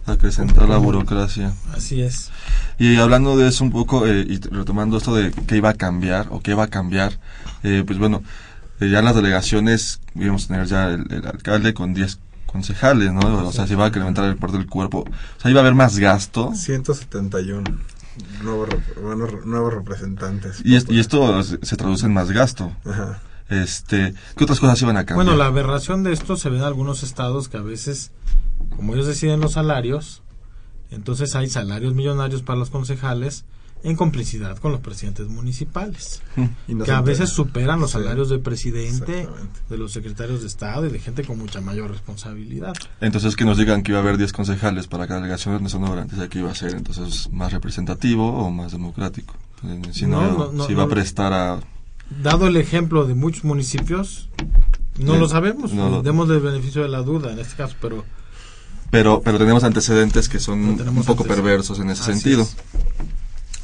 acrecentar 0.06 0.70
la 0.70 0.78
burocracia. 0.78 1.54
Así 1.74 2.02
es. 2.02 2.30
Y 2.78 2.98
hablando 2.98 3.38
de 3.38 3.48
eso 3.48 3.64
un 3.64 3.72
poco, 3.72 4.06
eh, 4.06 4.26
y 4.28 4.38
retomando 4.38 4.98
esto 4.98 5.16
de 5.16 5.32
qué 5.32 5.58
iba 5.58 5.70
a 5.70 5.74
cambiar 5.74 6.28
o 6.30 6.42
qué 6.42 6.54
va 6.54 6.64
a 6.64 6.68
cambiar, 6.68 7.20
eh, 7.64 7.84
pues 7.88 7.98
bueno, 8.00 8.22
eh, 8.80 8.90
ya 8.90 9.00
en 9.00 9.06
las 9.06 9.16
delegaciones 9.16 10.02
íbamos 10.16 10.46
a 10.46 10.48
tener 10.48 10.66
ya 10.68 10.88
el, 10.90 11.12
el 11.12 11.26
alcalde 11.28 11.74
con 11.74 11.94
10 11.94 12.20
concejales, 12.46 13.12
¿no? 13.12 13.48
O 13.48 13.52
sea, 13.52 13.66
se 13.68 13.74
iba 13.74 13.86
a 13.86 13.88
incrementar 13.88 14.26
el 14.26 14.38
poder 14.38 14.58
del 14.58 14.68
cuerpo. 14.68 15.00
O 15.00 15.42
sea, 15.42 15.50
iba 15.50 15.60
a 15.60 15.64
haber 15.64 15.74
más 15.74 15.98
gasto. 15.98 16.54
171 16.54 17.64
nuevos, 18.44 18.70
nuevos, 19.02 19.46
nuevos 19.46 19.74
representantes. 19.74 20.62
Y, 20.64 20.76
es, 20.76 20.86
y 20.90 21.00
esto 21.00 21.44
se 21.44 21.78
traduce 21.78 22.06
en 22.06 22.14
más 22.14 22.32
gasto. 22.32 22.72
Ajá. 22.86 23.22
Este, 23.50 24.14
¿Qué 24.38 24.44
otras 24.44 24.60
cosas 24.60 24.82
iban 24.82 24.98
a 24.98 25.06
cambiar? 25.06 25.26
Bueno, 25.26 25.38
la 25.38 25.48
aberración 25.48 26.04
de 26.04 26.14
esto 26.14 26.38
se 26.38 26.50
ve 26.50 26.58
en 26.58 26.64
algunos 26.64 27.04
estados 27.04 27.50
que 27.50 27.58
a 27.58 27.62
veces, 27.62 28.12
como 28.76 28.94
ellos 28.94 29.08
deciden 29.08 29.42
los 29.42 29.54
salarios, 29.54 30.22
entonces 30.92 31.36
hay 31.36 31.50
salarios 31.50 31.94
millonarios 31.94 32.42
para 32.44 32.60
los 32.60 32.70
concejales 32.70 33.46
en 33.84 33.96
complicidad 33.98 34.58
con 34.60 34.72
los 34.72 34.80
presidentes 34.82 35.28
municipales, 35.28 36.22
Y 36.68 36.74
no 36.74 36.86
que 36.86 36.92
a 36.92 37.02
veces 37.02 37.30
superan 37.30 37.82
los 37.82 37.92
Sí, 37.92 37.98
salarios 38.00 38.30
del 38.30 38.40
presidente, 38.40 39.28
de 39.70 39.78
los 39.78 39.92
secretarios 39.92 40.42
de 40.42 40.48
Estado 40.48 40.86
y 40.88 40.90
de 40.92 41.00
gente 41.00 41.24
con 41.26 41.38
mucha 41.38 41.60
mayor 41.60 41.92
responsabilidad. 41.92 42.74
Entonces 43.02 43.36
que 43.36 43.44
nos 43.44 43.58
digan 43.58 43.84
que 43.84 43.92
iba 43.92 44.00
a 44.00 44.02
haber 44.02 44.18
10 44.18 44.32
concejales 44.32 44.88
para 44.88 45.06
cada 45.08 45.20
delegación, 45.20 45.66
eso 45.66 45.80
no 45.80 45.90
garantiza 45.90 46.30
que 46.30 46.40
iba 46.40 46.50
a 46.52 46.56
ser 46.56 46.76
entonces 46.76 47.30
más 47.34 47.52
representativo 47.52 48.26
o 48.32 48.50
más 48.52 48.72
democrático. 48.72 49.36
Eh, 49.66 49.82
Si 49.92 50.06
no, 50.06 50.22
No, 50.22 50.38
no, 50.38 50.52
no, 50.54 50.66
si 50.66 50.72
iba 50.72 50.84
a 50.84 50.88
prestar 50.88 51.34
a... 51.34 51.60
Dado 52.22 52.48
el 52.48 52.56
ejemplo 52.58 53.06
de 53.06 53.16
muchos 53.16 53.44
municipios, 53.44 54.30
no 54.98 55.14
Sí, 55.16 55.20
lo 55.20 55.28
sabemos, 55.28 55.74
no 55.74 55.90
lo- 55.90 56.02
demos 56.04 56.30
el 56.30 56.40
beneficio 56.40 56.84
de 56.84 56.90
la 56.90 57.02
duda 57.02 57.34
en 57.34 57.40
este 57.40 57.56
caso, 57.58 57.76
pero 57.82 58.06
Pero, 58.92 59.22
pero 59.24 59.38
tenemos 59.40 59.64
antecedentes 59.64 60.30
que 60.30 60.40
son 60.40 60.60
un 60.64 61.04
poco 61.04 61.24
perversos 61.26 61.80
en 61.80 61.90
ese 61.90 62.04
Así 62.04 62.14
sentido. 62.14 62.44
es. 62.44 62.56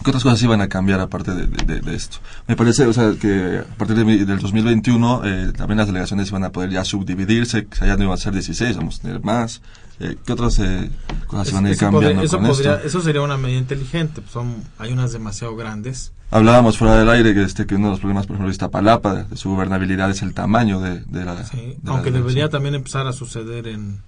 ¿Qué 0.04 0.12
otras 0.12 0.24
cosas 0.24 0.42
iban 0.44 0.62
a 0.62 0.70
cambiar 0.70 1.00
aparte 1.02 1.34
de, 1.34 1.48
de- 1.48 1.66
de- 1.66 1.82
de 1.82 1.96
esto? 1.96 2.18
Me 2.48 2.56
parece, 2.56 2.86
o 2.88 2.94
sea, 2.94 3.14
que 3.20 3.60
a 3.70 3.76
partir 3.76 3.98
de 3.98 4.26
del 4.26 4.40
2021 4.40 5.22
eh, 5.26 5.52
también 5.56 5.78
las 5.78 5.88
delegaciones 5.88 6.30
iban 6.30 6.44
a 6.46 6.52
poder 6.52 6.70
ya 6.70 6.86
subdividirse, 6.86 7.66
que 7.68 7.86
ya 7.86 7.98
no 7.98 8.04
iban 8.04 8.14
a 8.14 8.18
ser 8.18 8.34
16, 8.34 8.78
vamos 8.78 9.00
a 9.00 9.02
tener 9.02 9.24
más. 9.24 9.62
Eh, 10.00 10.16
¿Qué 10.26 10.32
otras 10.32 10.58
eh, 10.60 10.90
cosas 11.28 11.50
iban 11.52 11.66
a 11.66 11.70
ir 11.70 11.74
eso, 11.76 11.80
cambiando 11.86 12.08
podría- 12.22 12.24
eso 12.26 12.38
con 12.38 12.48
podría- 12.48 12.76
esto? 12.76 12.88
eso 12.88 13.02
sería 13.02 13.22
una 13.22 13.38
medida 13.38 13.60
inteligente, 13.60 14.22
pues 14.22 14.32
son, 14.32 14.56
hay 14.78 14.94
unas 14.94 15.12
demasiado 15.12 15.56
grandes. 15.58 16.14
Hablábamos 16.32 16.78
fuera 16.78 16.96
del 16.96 17.10
aire 17.10 17.34
que, 17.34 17.44
este, 17.44 17.66
que 17.66 17.76
uno 17.76 17.88
de 17.88 17.92
los 17.92 18.00
problemas, 18.00 18.26
por 18.28 18.36
ejemplo, 18.36 18.50
de 18.50 18.54
Iztapalapa, 18.54 19.14
de, 19.16 19.24
de 19.26 19.36
su 19.36 19.50
gobernabilidad, 19.50 20.10
es 20.12 20.22
el 20.22 20.34
tamaño 20.34 20.80
de, 20.80 21.04
la... 21.26 21.44
Sí, 21.44 21.76
la 21.84 21.92
aunque 21.92 22.12
debería 22.12 22.50
también 22.50 22.76
empezar 22.76 23.08
a 23.08 23.14
suceder 23.14 23.68
en, 23.68 24.00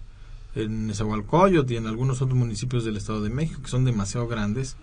en 0.56 0.94
y 1.72 1.76
en 1.76 1.88
algunos 1.88 2.22
otros 2.22 2.38
municipios 2.38 2.86
del 2.86 2.96
Estado 2.98 3.22
de 3.24 3.30
México 3.32 3.62
que 3.64 3.70
son 3.70 3.86
demasiado 3.86 4.28
grandes, 4.28 4.76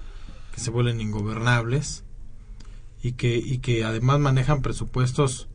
que 0.58 0.64
se 0.64 0.70
vuelven 0.72 1.00
ingobernables 1.00 2.02
y 3.00 3.12
que, 3.12 3.36
y 3.36 3.58
que 3.58 3.84
además 3.84 4.18
manejan 4.18 4.60
presupuestos 4.60 5.48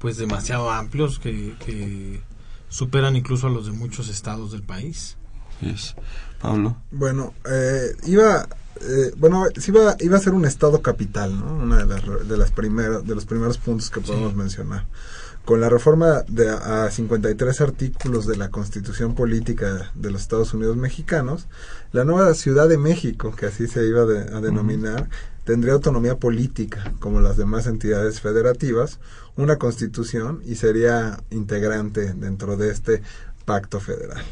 pues 0.00 0.16
demasiado 0.16 0.70
amplios 0.72 1.20
que, 1.20 1.54
que 1.64 2.20
superan 2.68 3.14
incluso 3.14 3.46
a 3.46 3.50
los 3.50 3.66
de 3.66 3.72
muchos 3.72 4.08
estados 4.08 4.50
del 4.50 4.64
país. 4.64 5.16
Así 5.58 5.70
es. 5.70 5.94
Pablo. 6.42 6.76
Bueno, 6.90 7.34
eh, 7.48 7.94
iba, 8.06 8.48
eh, 8.80 9.12
bueno, 9.16 9.44
sí 9.56 9.70
iba, 9.70 9.96
iba 10.00 10.16
a 10.16 10.20
ser 10.20 10.34
un 10.34 10.44
estado 10.44 10.82
capital, 10.82 11.38
¿no? 11.38 11.54
Una 11.54 11.76
de 11.78 11.86
las, 11.86 12.04
re- 12.04 12.24
de 12.24 12.36
las 12.36 12.50
primeras, 12.50 13.06
de 13.06 13.14
los 13.14 13.26
primeros 13.26 13.58
puntos 13.58 13.90
que 13.90 14.00
podemos 14.00 14.34
mencionar. 14.34 14.86
Con 15.46 15.60
la 15.60 15.68
reforma 15.68 16.24
de 16.26 16.50
a 16.50 16.86
a 16.86 16.90
53 16.90 17.60
artículos 17.60 18.26
de 18.26 18.36
la 18.36 18.50
Constitución 18.50 19.14
Política 19.14 19.92
de 19.94 20.10
los 20.10 20.22
Estados 20.22 20.52
Unidos 20.52 20.76
Mexicanos, 20.76 21.46
la 21.92 22.04
nueva 22.04 22.34
Ciudad 22.34 22.68
de 22.68 22.78
México, 22.78 23.32
que 23.36 23.46
así 23.46 23.68
se 23.68 23.86
iba 23.86 24.02
a 24.02 24.40
denominar, 24.40 25.08
tendría 25.44 25.74
autonomía 25.74 26.16
política, 26.16 26.92
como 26.98 27.20
las 27.20 27.36
demás 27.36 27.68
entidades 27.68 28.20
federativas, 28.20 28.98
una 29.36 29.54
constitución 29.54 30.42
y 30.44 30.56
sería 30.56 31.20
integrante 31.30 32.12
dentro 32.14 32.56
de 32.56 32.70
este 32.72 33.02
pacto 33.46 33.80
federal. 33.80 34.22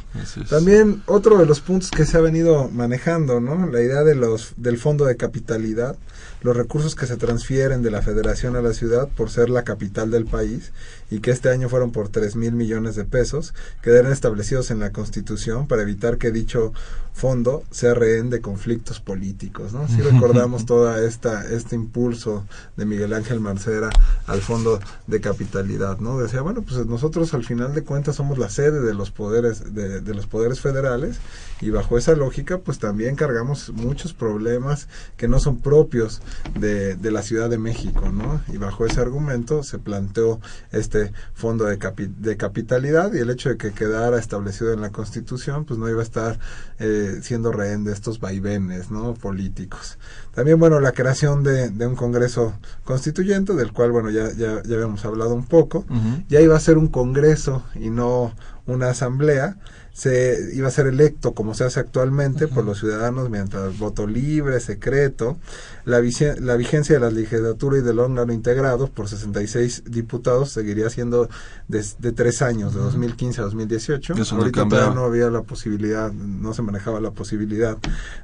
También 0.51 1.03
otro 1.07 1.39
de 1.39 1.47
los 1.47 1.61
puntos 1.61 1.91
que 1.91 2.05
se 2.05 2.19
ha 2.19 2.21
venido 2.21 2.69
manejando, 2.69 3.41
¿no? 3.41 3.67
La 3.69 3.81
idea 3.81 4.03
de 4.03 4.17
los 4.17 4.55
del 4.57 4.77
fondo 4.77 5.05
de 5.07 5.17
capitalidad, 5.17 5.97
los 6.43 6.57
recursos 6.57 6.97
que 6.97 7.07
se 7.07 7.17
transfieren 7.17 7.83
de 7.83 7.93
la 7.93 8.03
federación 8.03 8.57
a 8.57 8.61
la 8.61 8.75
ciudad 8.75 9.09
por 9.09 9.31
ser 9.31 9.51
la 9.51 9.63
capital 9.63 10.11
del 10.11 10.27
país 10.27 10.73
y 11.11 11.21
que 11.21 11.31
este 11.31 11.49
año 11.49 11.69
fueron 11.69 11.93
por 11.93 12.09
tres 12.09 12.35
mil 12.35 12.53
millones 12.53 12.97
de 12.97 13.05
pesos, 13.05 13.55
quedaron 13.83 14.13
establecidos 14.13 14.73
en 14.73 14.81
la 14.81 14.91
Constitución 14.91 15.69
para 15.69 15.83
evitar 15.83 16.19
que 16.19 16.33
dicho 16.33 16.73
fondo 17.15 17.63
sea 17.71 17.95
rehén 17.95 18.29
de 18.29 18.41
conflictos 18.41 18.99
políticos, 18.99 19.73
¿no? 19.73 19.87
Si 19.87 20.01
recordamos 20.03 20.67
toda 20.67 21.03
esta 21.05 21.47
este 21.49 21.77
impulso 21.77 22.45
de 22.77 22.85
Miguel 22.85 23.15
Ángel 23.15 23.39
Mancera 23.39 23.91
al 24.27 24.41
fondo 24.41 24.81
de 25.07 25.21
capitalidad, 25.21 25.99
¿no? 25.99 26.19
Decía, 26.19 26.43
bueno, 26.43 26.63
pues 26.63 26.85
nosotros 26.87 27.33
al 27.33 27.45
final 27.45 27.75
de 27.75 27.85
cuentas 27.85 28.17
somos 28.17 28.37
la 28.37 28.51
sede 28.51 28.81
de 28.81 28.95
los 28.95 29.04
poderes 29.11 29.75
de, 29.75 30.01
de 30.01 30.15
los 30.15 30.27
poderes 30.27 30.61
federales 30.61 31.17
y 31.61 31.71
bajo 31.71 31.97
esa 31.99 32.15
lógica 32.15 32.59
pues 32.59 32.79
también 32.79 33.17
cargamos 33.17 33.71
muchos 33.75 34.13
problemas 34.13 34.89
que 35.17 35.29
no 35.29 35.39
son 35.41 35.61
propios 35.61 36.21
de, 36.59 36.97
de 36.97 37.11
la 37.11 37.23
Ciudad 37.23 37.49
de 37.49 37.59
México, 37.59 38.11
¿no? 38.11 38.43
Y 38.53 38.59
bajo 38.59 38.87
ese 38.87 39.01
argumento 39.01 39.63
se 39.63 39.79
planteó 39.79 40.41
este 40.73 41.13
fondo 41.35 41.65
de, 41.65 41.79
capi- 41.79 42.15
de 42.17 42.37
capitalidad 42.37 43.13
y 43.15 43.19
el 43.19 43.31
hecho 43.31 43.49
de 43.49 43.57
que 43.57 43.73
quedara 43.73 44.19
establecido 44.19 44.73
en 44.73 44.81
la 44.81 44.91
Constitución 44.91 45.65
pues 45.65 45.79
no 45.79 45.89
iba 45.89 46.01
a 46.01 46.05
estar 46.05 46.39
eh, 46.79 47.21
siendo 47.23 47.53
rehén 47.53 47.85
de 47.85 47.93
estos 47.93 48.21
vaivenes, 48.21 48.91
¿no? 48.91 49.15
Políticos. 49.15 49.99
También, 50.35 50.59
bueno, 50.59 50.81
la 50.81 50.93
creación 50.93 51.45
de, 51.45 51.71
de 51.71 51.87
un 51.87 51.95
Congreso 51.95 52.55
Constituyente, 52.85 53.55
del 53.55 53.73
cual, 53.73 53.93
bueno, 53.93 54.11
ya, 54.11 54.33
ya, 54.33 54.63
ya 54.63 54.75
habíamos 54.75 55.05
hablado 55.05 55.35
un 55.35 55.47
poco. 55.47 55.85
Ya 56.29 56.41
iba 56.41 56.57
a 56.57 56.61
ser 56.61 56.77
un 56.77 56.89
Congreso 56.89 57.63
y 57.75 57.91
no 57.91 58.35
una 58.67 58.91
asamblea. 58.91 59.57
Se 59.93 60.51
iba 60.55 60.67
a 60.67 60.73
ser 60.73 60.89
electo, 60.89 61.35
como 61.35 61.55
se 61.55 61.63
hace 61.63 61.79
actualmente, 61.79 62.49
por 62.49 62.65
los 62.65 62.81
ciudadanos 62.81 63.31
el 63.33 63.71
voto 63.79 64.09
libre, 64.09 64.59
secreto. 64.59 65.39
La, 65.85 66.01
la 66.41 66.57
vigencia 66.57 66.95
de 66.97 67.01
la 67.01 67.11
legislatura 67.11 67.79
y 67.79 67.83
del 67.83 68.01
órgano 68.01 68.33
integrado 68.33 68.89
por 68.89 69.09
66 69.09 69.85
diputados 69.87 70.51
seguiría 70.51 70.91
siendo 70.91 71.29
de, 71.69 71.85
de 72.01 72.11
tres 72.13 72.43
años, 72.43 72.75
de 72.75 72.81
2015 72.81 73.41
a 73.41 73.45
2018. 73.45 74.15
Eso 74.15 74.35
no 74.35 74.41
Ahorita 74.43 74.61
cambiaba. 74.63 74.87
todavía 74.87 75.01
no 75.01 75.07
había 75.07 75.31
la 75.31 75.43
posibilidad, 75.43 76.13
no 76.13 76.55
se 76.55 76.63
manejaba 76.63 77.01
la 77.01 77.13
posibilidad 77.13 77.79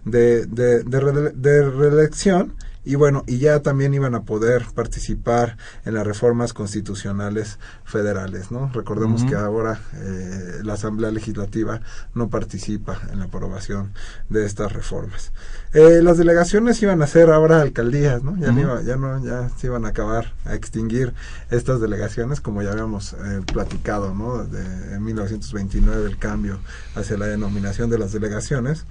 de, 0.04 0.46
de, 0.46 0.82
de, 0.82 1.32
de 1.36 1.70
reelección 1.70 2.54
y 2.84 2.94
bueno, 2.94 3.24
y 3.26 3.38
ya 3.38 3.60
también 3.60 3.92
iban 3.94 4.14
a 4.14 4.22
poder 4.22 4.64
participar 4.74 5.56
en 5.84 5.94
las 5.94 6.06
reformas 6.06 6.52
constitucionales 6.52 7.58
federales, 7.84 8.50
¿no? 8.50 8.70
Recordemos 8.72 9.24
que 9.24 9.34
ahora 9.34 9.80
eh, 9.96 10.60
la 10.62 10.74
Asamblea 10.74 11.10
Legislativa 11.10 11.80
no 12.14 12.28
participa 12.30 12.98
en 13.12 13.18
la 13.18 13.26
aprobación 13.26 13.92
de 14.28 14.46
estas 14.46 14.72
reformas. 14.72 15.32
Eh, 15.72 16.00
las 16.02 16.16
delegaciones 16.18 16.82
iban 16.82 17.02
a 17.02 17.06
ser 17.06 17.30
ahora 17.30 17.60
alcaldías, 17.60 18.22
¿no? 18.22 18.36
Ya, 18.38 18.46
no 18.48 18.52
Ujú. 18.52 18.60
iba- 18.60 18.82
ya 18.82 18.96
no, 18.96 19.24
ya 19.24 19.48
se 19.56 19.66
iban 19.66 19.84
a 19.84 19.88
acabar 19.88 20.32
a 20.44 20.54
extinguir 20.54 21.12
estas 21.50 21.80
delegaciones, 21.80 22.40
como 22.40 22.62
ya 22.62 22.72
habíamos 22.72 23.12
eh, 23.12 23.40
platicado, 23.52 24.14
¿no? 24.14 24.44
De, 24.44 24.94
en 24.94 25.04
1929 25.04 26.06
el 26.06 26.18
cambio 26.18 26.58
hacia 26.94 27.16
la 27.18 27.26
denominación 27.26 27.90
de 27.90 27.98
las 27.98 28.12
delegaciones 28.12 28.84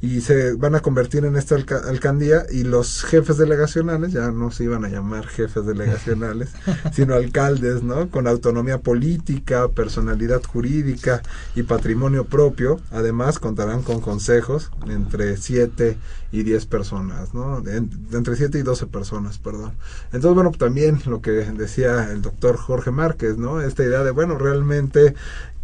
y 0.00 0.20
se 0.22 0.54
van 0.54 0.74
a 0.74 0.80
convertir 0.80 1.24
en 1.24 1.36
esta 1.36 1.54
alca- 1.54 1.82
alcaldía 1.88 2.46
y 2.50 2.64
los 2.64 3.04
jefes 3.04 3.33
delegacionales 3.38 4.12
ya 4.12 4.30
no 4.30 4.50
se 4.50 4.64
iban 4.64 4.84
a 4.84 4.88
llamar 4.88 5.26
jefes 5.26 5.66
delegacionales, 5.66 6.50
sino 6.92 7.14
alcaldes, 7.14 7.82
¿no? 7.82 8.08
Con 8.10 8.26
autonomía 8.26 8.78
política, 8.78 9.68
personalidad 9.68 10.42
jurídica 10.42 11.22
y 11.54 11.62
patrimonio 11.64 12.24
propio. 12.24 12.80
Además 12.90 13.38
contarán 13.38 13.82
con 13.82 14.00
consejos 14.00 14.70
entre 14.88 15.36
7 15.36 15.96
y 16.32 16.42
10 16.42 16.66
personas, 16.66 17.32
¿no? 17.34 17.60
De 17.60 17.76
entre 17.76 18.36
7 18.36 18.58
y 18.58 18.62
12 18.62 18.86
personas, 18.86 19.38
perdón. 19.38 19.72
Entonces, 20.06 20.34
bueno, 20.34 20.50
también 20.50 21.00
lo 21.06 21.22
que 21.22 21.30
decía 21.30 22.10
el 22.10 22.22
doctor 22.22 22.56
Jorge 22.56 22.90
Márquez, 22.90 23.36
¿no? 23.36 23.60
Esta 23.60 23.84
idea 23.84 24.02
de, 24.02 24.10
bueno, 24.10 24.36
realmente 24.36 25.14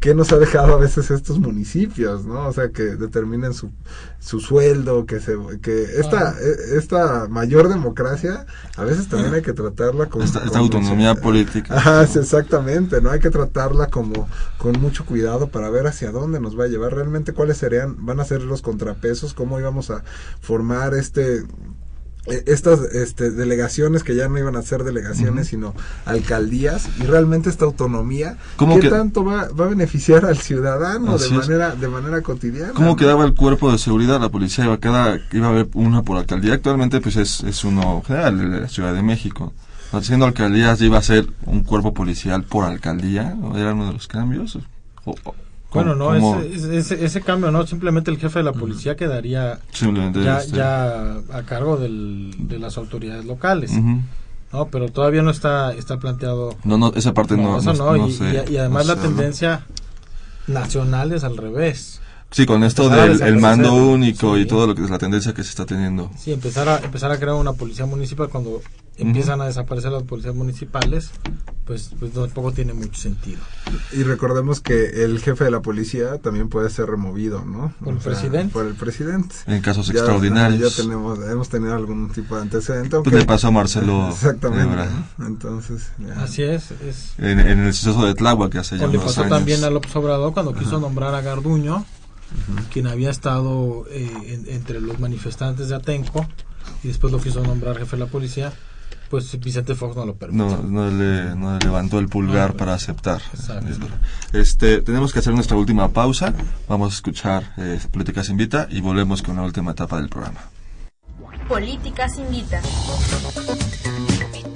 ¿qué 0.01 0.15
nos 0.15 0.33
ha 0.33 0.39
dejado 0.39 0.75
a 0.75 0.79
veces 0.79 1.11
estos 1.11 1.39
municipios, 1.39 2.25
¿no? 2.25 2.49
O 2.49 2.53
sea, 2.53 2.71
que 2.71 2.83
determinen 2.83 3.53
su, 3.53 3.71
su 4.19 4.41
sueldo, 4.41 5.05
que 5.05 5.21
se 5.21 5.37
que 5.63 5.83
esta 6.01 6.35
eh, 6.41 6.79
esta 6.79 7.29
mayor 7.29 7.69
democracia 7.69 8.47
a 8.77 8.85
veces 8.85 9.09
también 9.09 9.35
hay 9.35 9.43
que 9.43 9.53
tratarla 9.53 10.07
como 10.07 10.25
Esta, 10.25 10.41
autonomía 10.59 11.15
política. 11.15 11.77
Ajá, 11.77 12.07
sí, 12.07 12.19
exactamente, 12.19 13.03
¿no? 13.03 13.11
Hay 13.11 13.21
que 13.21 13.31
tratarla 13.31 13.89
como 13.89 14.27
con 14.57 14.81
mucho 14.81 15.05
cuidado 15.05 15.49
para 15.49 15.69
ver 15.69 15.87
hacia 15.87 16.11
dónde 16.11 16.41
nos 16.41 16.59
va 16.59 16.65
a 16.65 16.69
llevar, 16.69 16.95
realmente 16.95 17.35
cuáles 17.35 17.59
serían, 17.59 18.05
van 18.05 18.21
a 18.21 18.25
ser 18.25 18.43
los 18.43 18.63
contrapesos, 18.63 19.35
cómo 19.35 19.61
íbamos 19.61 19.91
a 19.91 20.03
formar 20.41 20.95
este 20.95 21.45
estas 22.27 22.81
este, 22.93 23.31
delegaciones 23.31 24.05
que 24.05 24.15
ya 24.15 24.29
no 24.29 24.39
iban 24.39 24.55
a 24.55 24.63
ser 24.63 24.85
delegaciones 24.85 25.49
sino 25.49 25.75
alcaldías 26.05 26.87
y 27.01 27.05
realmente 27.05 27.49
esta 27.49 27.65
autonomía 27.65 28.37
¿Cómo 28.57 28.75
qué 28.77 28.83
que- 28.83 28.91
tanto 28.91 29.25
va, 29.25 29.49
va 29.49 29.65
a 29.65 29.69
beneficiar 29.69 30.27
al 30.27 30.37
ciudadano 30.37 31.17
de 31.17 31.27
es. 31.27 31.33
manera 31.33 31.75
de 31.75 31.89
manera 31.89 32.21
cotidiana 32.21 32.73
¿Cómo 32.75 32.95
quedaba 32.97 33.25
el 33.25 33.35
cuerpo 33.35 33.73
de 33.73 33.79
seguridad? 33.79 34.21
La 34.21 34.29
policía 34.29 34.65
iba 34.67 34.75
a, 34.75 34.79
cada, 34.81 35.19
iba 35.33 35.47
a 35.47 35.51
haber 35.51 35.69
una 35.75 36.03
por 36.03 36.19
alcaldía. 36.19 36.55
Actualmente 36.55 37.01
pues 37.01 37.17
es, 37.17 37.43
es 37.43 37.65
uno 37.65 38.03
general 38.07 38.39
de 38.39 38.61
la 38.61 38.69
Ciudad 38.69 38.93
de 38.95 39.03
México. 39.03 39.53
Haciendo 39.93 40.27
alcaldías 40.27 40.81
iba 40.83 40.99
a 40.99 41.03
ser 41.03 41.27
un 41.47 41.65
cuerpo 41.65 41.95
policial 41.95 42.45
por 42.45 42.65
alcaldía. 42.65 43.35
¿O 43.43 43.57
¿Era 43.57 43.73
uno 43.75 43.87
de 43.87 43.93
los 43.95 44.07
cambios? 44.07 44.59
O- 45.05 45.15
Bueno, 45.73 45.95
no, 45.95 46.13
¿cómo- 46.21 46.41
ese, 46.41 46.77
ese- 46.79 47.05
ese, 47.05 47.21
cambio 47.21 47.51
no, 47.53 47.67
simplemente 47.67 48.11
el 48.11 48.19
jefe 48.19 48.41
de 48.41 48.45
la 48.45 48.53
policía 48.53 48.97
quedaría 48.97 49.61
ya, 50.25 50.39
este- 50.39 50.57
ya 50.57 51.13
a 51.33 51.43
cargo 51.47 51.77
del, 51.77 52.35
de 52.39 52.59
las 52.59 52.77
autoridades 52.77 53.25
locales. 53.25 53.73
No, 54.53 54.67
pero 54.67 54.89
todavía 54.89 55.23
no 55.23 55.31
está 55.31 55.73
está 55.75 55.99
planteado. 55.99 56.57
No, 56.65 56.77
no, 56.77 56.93
esa 56.97 57.15
parte 57.15 57.37
no- 57.37 57.59
eso 57.59 57.73
no- 57.85 57.97
y, 58.09 58.13
sé, 58.13 58.45
y- 58.49 58.55
y 58.55 58.57
además 58.57 58.87
la 58.87 58.95
tendencia 59.03 59.67
nacional 60.47 61.13
es 61.13 61.23
al 61.25 61.37
revés. 61.37 62.01
Sí, 62.31 62.47
con 62.47 62.63
esto 62.63 62.89
del 62.89 63.21
el 63.23 63.39
mando 63.39 63.75
único 63.75 64.39
y 64.39 64.47
todo 64.47 64.69
lo 64.69 64.75
que 64.75 64.85
es 64.85 64.91
la 64.91 64.99
tendencia 64.99 65.35
que 65.35 65.43
se 65.43 65.51
está 65.51 65.67
teniendo. 65.67 66.11
Sí, 66.17 66.33
empezar 66.33 66.69
a, 66.69 66.79
empezar 66.79 67.11
a 67.11 67.19
crear 67.19 67.35
una 67.35 67.55
policía 67.55 67.87
municipal 67.87 68.29
cuando 68.29 68.63
empiezan 68.97 69.41
a 69.41 69.47
desaparecer 69.47 69.91
las 69.91 70.03
policías 70.05 70.35
municipales, 70.35 71.11
pues, 71.65 71.91
pues 71.99 72.13
tampoco 72.13 72.53
tiene 72.53 72.73
mucho 72.73 73.01
sentido. 73.01 73.41
Y 73.93 74.03
recordemos 74.03 74.61
que 74.61 75.05
el 75.05 75.19
jefe 75.21 75.45
de 75.45 75.51
la 75.51 75.61
policía 75.61 76.19
también 76.19 76.49
puede 76.49 76.71
ser 76.71 76.87
removido, 76.87 77.45
¿no? 77.45 77.73
Por 77.83 77.95
el 77.95 77.99
presidente. 77.99 78.53
Por 78.53 78.67
el 78.67 78.75
presidente. 78.75 79.35
En 79.47 79.61
casos 79.63 79.89
extraordinarios. 79.91 80.77
Ya 80.77 80.83
tenemos, 80.83 81.19
hemos 81.29 81.49
tenido 81.49 81.75
algún 81.75 82.11
tipo 82.11 82.37
de 82.37 82.43
antecedente. 82.43 83.01
Pues 83.01 83.15
le 83.15 83.25
pasó 83.25 83.49
a 83.49 83.51
Marcelo. 83.51 84.11
Exactamente. 84.11 84.85
Entonces. 85.19 85.91
Así 86.17 86.43
es. 86.43 86.65
En, 87.19 87.41
el 87.41 87.75
suceso 87.75 88.05
de 88.07 88.15
Tláhuac 88.15 88.53
que 88.53 88.59
hace 88.59 88.79
ya 88.79 88.87
O 88.87 88.89
le 88.89 88.99
pasó 88.99 89.25
también 89.25 89.65
a 89.65 89.71
López 89.71 89.95
Obrador 89.97 90.33
cuando 90.33 90.55
quiso 90.55 90.79
nombrar 90.79 91.15
a 91.15 91.23
Garduño 91.23 91.85
quien 92.73 92.87
había 92.87 93.11
estado 93.11 93.85
eh, 93.91 94.43
entre 94.49 94.81
los 94.81 94.99
manifestantes 94.99 95.69
de 95.69 95.77
Atenco 95.77 96.27
y 96.83 96.89
después 96.89 97.13
lo 97.13 97.21
quiso 97.21 97.43
nombrar 97.43 97.79
jefe 97.79 97.97
de 97.97 98.05
la 98.05 98.11
policía, 98.11 98.53
pues 99.11 99.39
Vicente 99.41 99.75
Fox 99.75 99.97
no 99.97 100.07
lo 100.07 100.15
permitió. 100.15 100.63
No, 100.63 100.63
no, 100.63 100.91
le, 100.91 101.35
levantó 101.65 101.99
el 101.99 102.09
pulgar 102.09 102.55
para 102.55 102.75
aceptar. 102.75 103.21
Este, 104.33 104.81
tenemos 104.83 105.13
que 105.13 105.19
hacer 105.19 105.35
nuestra 105.35 105.57
última 105.57 105.89
pausa. 105.89 106.33
Vamos 106.69 106.93
a 106.93 106.95
escuchar 106.95 107.53
eh, 107.57 107.81
Políticas 107.91 108.29
Invita 108.29 108.69
y 108.71 108.81
volvemos 108.81 109.23
con 109.23 109.37
la 109.37 109.43
última 109.43 109.73
etapa 109.73 109.97
del 109.97 110.09
programa. 110.09 110.41
Políticas 111.49 112.17
Invita. 112.19 112.63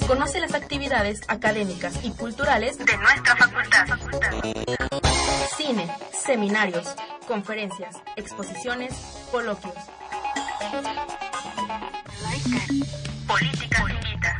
Conoce 0.06 0.38
las 0.38 0.54
actividades 0.54 1.22
académicas 1.28 2.04
y 2.04 2.10
culturales 2.10 2.76
de 2.78 2.96
nuestra 2.98 3.36
facultad. 3.36 3.86
Cine, 5.56 5.88
seminarios, 6.12 6.94
conferencias, 7.26 7.96
exposiciones, 8.16 8.94
coloquios. 9.30 9.74
Política 13.26 13.84
invita. 13.90 14.38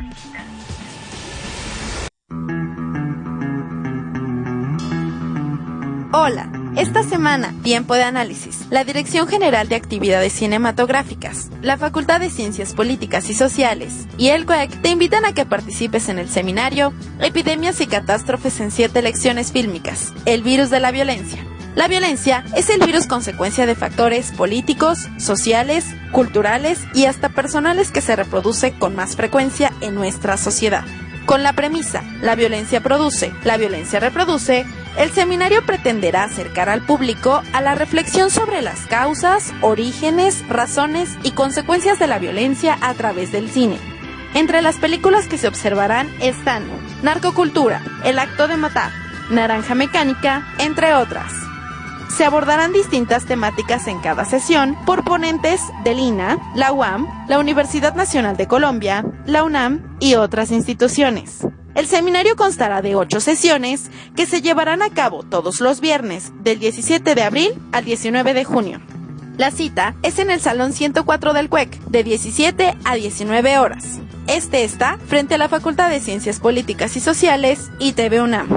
Hola, 6.11 6.49
esta 6.75 7.03
semana, 7.03 7.53
tiempo 7.63 7.95
de 7.95 8.03
análisis. 8.03 8.65
La 8.69 8.83
Dirección 8.83 9.27
General 9.27 9.67
de 9.67 9.75
Actividades 9.75 10.33
Cinematográficas, 10.33 11.49
la 11.61 11.77
Facultad 11.77 12.19
de 12.19 12.29
Ciencias 12.29 12.73
Políticas 12.73 13.29
y 13.29 13.33
Sociales 13.33 14.07
y 14.17 14.29
el 14.29 14.45
CUEC 14.45 14.81
te 14.81 14.89
invitan 14.89 15.25
a 15.25 15.33
que 15.33 15.45
participes 15.45 16.09
en 16.09 16.19
el 16.19 16.29
seminario 16.29 16.93
Epidemias 17.19 17.79
y 17.81 17.87
Catástrofes 17.87 18.59
en 18.59 18.71
siete 18.71 19.01
lecciones 19.01 19.51
fílmicas, 19.51 20.13
el 20.25 20.43
virus 20.43 20.69
de 20.69 20.79
la 20.79 20.91
violencia 20.91 21.45
la 21.75 21.89
violencia 21.89 22.45
es 22.55 22.69
el 22.69 22.79
virus 22.79 23.05
consecuencia 23.05 23.65
de 23.65 23.75
factores 23.75 24.31
políticos, 24.31 25.09
sociales, 25.17 25.85
culturales 26.13 26.79
y 26.93 27.03
hasta 27.03 27.27
personales 27.27 27.91
que 27.91 27.99
se 27.99 28.15
reproduce 28.15 28.71
con 28.79 28.95
más 28.95 29.17
frecuencia 29.17 29.73
en 29.81 29.93
nuestra 29.93 30.37
sociedad. 30.37 30.85
Con 31.25 31.43
la 31.43 31.51
premisa, 31.51 32.01
la 32.21 32.35
violencia 32.35 32.81
produce, 32.81 33.33
la 33.43 33.57
violencia 33.57 33.99
reproduce, 33.99 34.65
el 34.97 35.11
seminario 35.11 35.65
pretenderá 35.65 36.23
acercar 36.23 36.69
al 36.69 36.81
público 36.81 37.41
a 37.53 37.61
la 37.61 37.75
reflexión 37.75 38.29
sobre 38.29 38.61
las 38.61 38.85
causas, 38.87 39.53
orígenes, 39.61 40.47
razones 40.47 41.17
y 41.23 41.31
consecuencias 41.31 41.99
de 41.99 42.07
la 42.07 42.19
violencia 42.19 42.77
a 42.81 42.93
través 42.93 43.31
del 43.31 43.49
cine. 43.49 43.77
Entre 44.33 44.61
las 44.61 44.77
películas 44.77 45.27
que 45.27 45.37
se 45.37 45.47
observarán 45.47 46.09
están 46.21 46.63
Narcocultura, 47.03 47.81
El 48.03 48.19
acto 48.19 48.47
de 48.47 48.57
matar, 48.57 48.91
Naranja 49.29 49.75
Mecánica, 49.75 50.47
entre 50.59 50.93
otras. 50.93 51.31
Se 52.15 52.23
abordarán 52.23 52.71
distintas 52.71 53.25
temáticas 53.25 53.87
en 53.87 53.99
cada 53.99 54.23
sesión 54.23 54.77
por 54.85 55.03
ponentes 55.03 55.61
del 55.83 55.99
INA, 55.99 56.37
la 56.55 56.71
UAM, 56.71 57.07
la 57.27 57.39
Universidad 57.39 57.95
Nacional 57.95 58.37
de 58.37 58.47
Colombia, 58.47 59.03
la 59.25 59.43
UNAM 59.43 59.97
y 59.99 60.15
otras 60.15 60.51
instituciones. 60.51 61.45
El 61.75 61.87
seminario 61.87 62.37
constará 62.37 62.81
de 62.81 62.95
ocho 62.95 63.19
sesiones 63.19 63.91
que 64.15 64.25
se 64.25 64.41
llevarán 64.41 64.81
a 64.81 64.89
cabo 64.89 65.23
todos 65.23 65.59
los 65.59 65.81
viernes, 65.81 66.31
del 66.41 66.57
17 66.57 67.15
de 67.15 67.21
abril 67.21 67.53
al 67.73 67.83
19 67.83 68.33
de 68.33 68.45
junio. 68.45 68.81
La 69.37 69.51
cita 69.51 69.95
es 70.01 70.17
en 70.19 70.31
el 70.31 70.39
Salón 70.39 70.71
104 70.71 71.33
del 71.33 71.49
CUEC, 71.49 71.77
de 71.81 72.03
17 72.05 72.77
a 72.85 72.95
19 72.95 73.57
horas. 73.57 73.99
Este 74.27 74.63
está 74.63 74.97
frente 75.05 75.35
a 75.35 75.37
la 75.37 75.49
Facultad 75.49 75.89
de 75.89 75.99
Ciencias 75.99 76.39
Políticas 76.39 76.95
y 76.95 77.01
Sociales 77.01 77.69
y 77.77 77.91
TV 77.91 78.21
UNAM. 78.21 78.47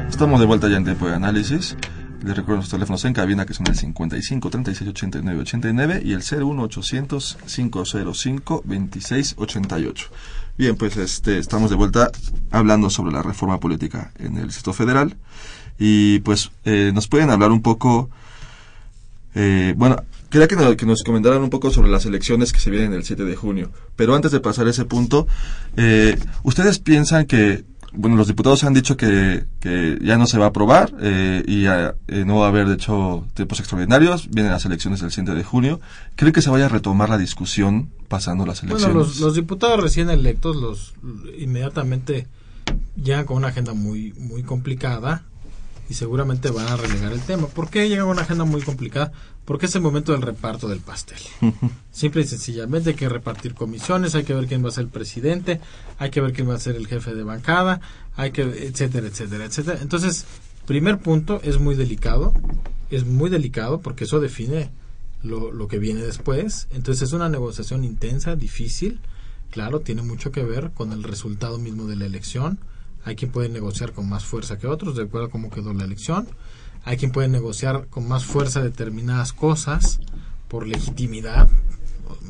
Estamos 0.08 0.38
de 0.40 0.46
vuelta 0.46 0.68
ya 0.68 0.76
en 0.76 0.84
tiempo 0.84 1.06
de 1.06 1.14
análisis. 1.14 1.76
Les 2.24 2.36
recuerdo 2.36 2.62
los 2.62 2.70
teléfonos 2.70 3.04
en 3.04 3.12
cabina 3.12 3.44
que 3.44 3.52
son 3.52 3.66
el 3.66 3.76
55 3.76 4.48
36 4.48 4.90
89 4.90 5.40
89 5.40 6.02
y 6.04 6.12
el 6.12 6.22
01 6.22 6.62
800 6.62 7.38
505 7.46 8.62
26 8.64 9.34
88. 9.36 10.10
Bien, 10.56 10.76
pues 10.76 10.96
este, 10.96 11.38
estamos 11.38 11.68
de 11.70 11.76
vuelta 11.76 12.12
hablando 12.52 12.88
sobre 12.88 13.12
la 13.12 13.22
reforma 13.22 13.58
política 13.58 14.12
en 14.20 14.36
el 14.36 14.46
Distrito 14.46 14.72
Federal. 14.72 15.16
Y 15.80 16.20
pues 16.20 16.52
eh, 16.64 16.92
nos 16.94 17.08
pueden 17.08 17.30
hablar 17.30 17.50
un 17.50 17.60
poco, 17.60 18.08
eh, 19.34 19.74
bueno, 19.76 19.96
quería 20.30 20.46
que 20.46 20.54
nos, 20.54 20.76
que 20.76 20.86
nos, 20.86 21.02
comentaran 21.02 21.42
un 21.42 21.50
poco 21.50 21.72
sobre 21.72 21.90
las 21.90 22.06
elecciones 22.06 22.52
que 22.52 22.60
se 22.60 22.70
vienen 22.70 22.92
el 22.92 23.02
7 23.02 23.24
de 23.24 23.34
junio. 23.34 23.72
Pero 23.96 24.14
antes 24.14 24.30
de 24.30 24.38
pasar 24.38 24.68
a 24.68 24.70
ese 24.70 24.84
punto, 24.84 25.26
eh, 25.76 26.16
¿ustedes 26.44 26.78
piensan 26.78 27.26
que, 27.26 27.64
bueno, 27.94 28.16
los 28.16 28.26
diputados 28.26 28.64
han 28.64 28.74
dicho 28.74 28.96
que, 28.96 29.44
que 29.60 29.98
ya 30.02 30.16
no 30.16 30.26
se 30.26 30.38
va 30.38 30.46
a 30.46 30.48
aprobar 30.48 30.94
y 31.46 31.62
ya, 31.62 31.94
no 32.08 32.38
va 32.38 32.46
a 32.46 32.48
haber, 32.48 32.68
de 32.68 32.74
hecho, 32.74 33.26
tiempos 33.34 33.60
extraordinarios, 33.60 34.28
vienen 34.30 34.52
las 34.52 34.64
elecciones 34.64 35.02
el 35.02 35.10
7 35.10 35.34
de 35.34 35.44
junio. 35.44 35.80
¿Creen 36.16 36.32
que 36.32 36.42
se 36.42 36.50
vaya 36.50 36.66
a 36.66 36.68
retomar 36.68 37.08
la 37.08 37.18
discusión 37.18 37.90
pasando 38.08 38.46
las 38.46 38.62
elecciones? 38.62 38.94
Bueno, 38.94 39.08
los, 39.08 39.20
los 39.20 39.34
diputados 39.34 39.80
recién 39.82 40.10
electos, 40.10 40.56
los 40.56 40.94
inmediatamente 41.38 42.26
llegan 42.96 43.26
con 43.26 43.36
una 43.36 43.48
agenda 43.48 43.74
muy, 43.74 44.12
muy 44.14 44.42
complicada 44.42 45.24
y 45.88 45.94
seguramente 45.94 46.50
van 46.50 46.66
a 46.66 46.76
relegar 46.76 47.12
el 47.12 47.20
tema. 47.20 47.46
¿Por 47.46 47.68
qué 47.68 47.88
llega 47.88 48.04
una 48.04 48.22
agenda 48.22 48.44
muy 48.44 48.62
complicada? 48.62 49.12
Porque 49.44 49.66
es 49.66 49.74
el 49.74 49.82
momento 49.82 50.12
del 50.12 50.22
reparto 50.22 50.68
del 50.68 50.80
pastel. 50.80 51.18
Simple 51.92 52.22
y 52.22 52.26
sencillamente 52.26 52.90
hay 52.90 52.96
que 52.96 53.08
repartir 53.08 53.54
comisiones, 53.54 54.14
hay 54.14 54.24
que 54.24 54.34
ver 54.34 54.46
quién 54.46 54.64
va 54.64 54.68
a 54.68 54.72
ser 54.72 54.84
el 54.84 54.90
presidente, 54.90 55.60
hay 55.98 56.10
que 56.10 56.20
ver 56.20 56.32
quién 56.32 56.48
va 56.48 56.54
a 56.54 56.58
ser 56.58 56.76
el 56.76 56.86
jefe 56.86 57.14
de 57.14 57.22
bancada, 57.22 57.80
hay 58.16 58.30
que, 58.30 58.42
etcétera, 58.42 59.06
etcétera, 59.06 59.44
etcétera. 59.44 59.78
Entonces, 59.82 60.24
primer 60.66 60.98
punto, 60.98 61.40
es 61.42 61.58
muy 61.58 61.74
delicado, 61.74 62.32
es 62.90 63.04
muy 63.04 63.28
delicado 63.28 63.80
porque 63.80 64.04
eso 64.04 64.20
define 64.20 64.70
lo, 65.22 65.52
lo 65.52 65.68
que 65.68 65.78
viene 65.78 66.00
después. 66.00 66.68
Entonces, 66.72 67.08
es 67.08 67.12
una 67.12 67.28
negociación 67.28 67.84
intensa, 67.84 68.36
difícil, 68.36 69.00
claro, 69.50 69.80
tiene 69.80 70.02
mucho 70.02 70.32
que 70.32 70.42
ver 70.42 70.70
con 70.70 70.92
el 70.92 71.02
resultado 71.02 71.58
mismo 71.58 71.86
de 71.86 71.96
la 71.96 72.06
elección 72.06 72.58
hay 73.04 73.16
quien 73.16 73.30
puede 73.30 73.48
negociar 73.48 73.92
con 73.92 74.08
más 74.08 74.24
fuerza 74.24 74.58
que 74.58 74.66
otros, 74.66 74.96
de 74.96 75.04
acuerdo 75.04 75.26
a 75.26 75.30
cómo 75.30 75.50
quedó 75.50 75.74
la 75.74 75.84
elección. 75.84 76.26
Hay 76.84 76.96
quien 76.96 77.12
puede 77.12 77.28
negociar 77.28 77.86
con 77.88 78.08
más 78.08 78.24
fuerza 78.24 78.62
determinadas 78.62 79.32
cosas 79.32 80.00
por 80.48 80.66
legitimidad. 80.66 81.48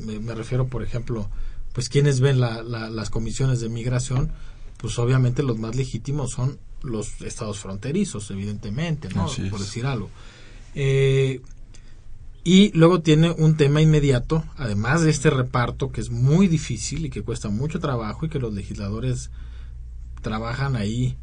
Me, 0.04 0.34
refiero, 0.34 0.66
por 0.66 0.82
ejemplo, 0.82 1.28
pues 1.72 1.88
quienes 1.88 2.20
ven 2.20 2.40
las 2.40 3.10
comisiones 3.10 3.60
de 3.60 3.68
migración, 3.68 4.32
pues 4.78 4.98
obviamente 4.98 5.42
los 5.42 5.58
más 5.58 5.76
legítimos 5.76 6.32
son 6.32 6.58
los 6.82 7.20
estados 7.22 7.58
fronterizos, 7.58 8.30
evidentemente, 8.30 9.08
¿no? 9.14 9.26
por 9.50 9.60
decir 9.60 9.86
algo. 9.86 10.10
Eh, 10.74 11.40
y 12.42 12.76
luego 12.76 13.00
tiene 13.00 13.30
un 13.30 13.56
tema 13.56 13.80
inmediato, 13.80 14.44
además 14.56 15.02
de 15.02 15.10
este 15.10 15.30
reparto 15.30 15.90
que 15.90 16.02
es 16.02 16.10
muy 16.10 16.46
difícil 16.46 17.06
y 17.06 17.10
que 17.10 17.22
cuesta 17.22 17.48
mucho 17.48 17.80
trabajo 17.80 18.26
y 18.26 18.28
que 18.28 18.38
los 18.38 18.52
legisladores 18.52 19.30
trabajan 20.24 20.74
ahí 20.74 21.16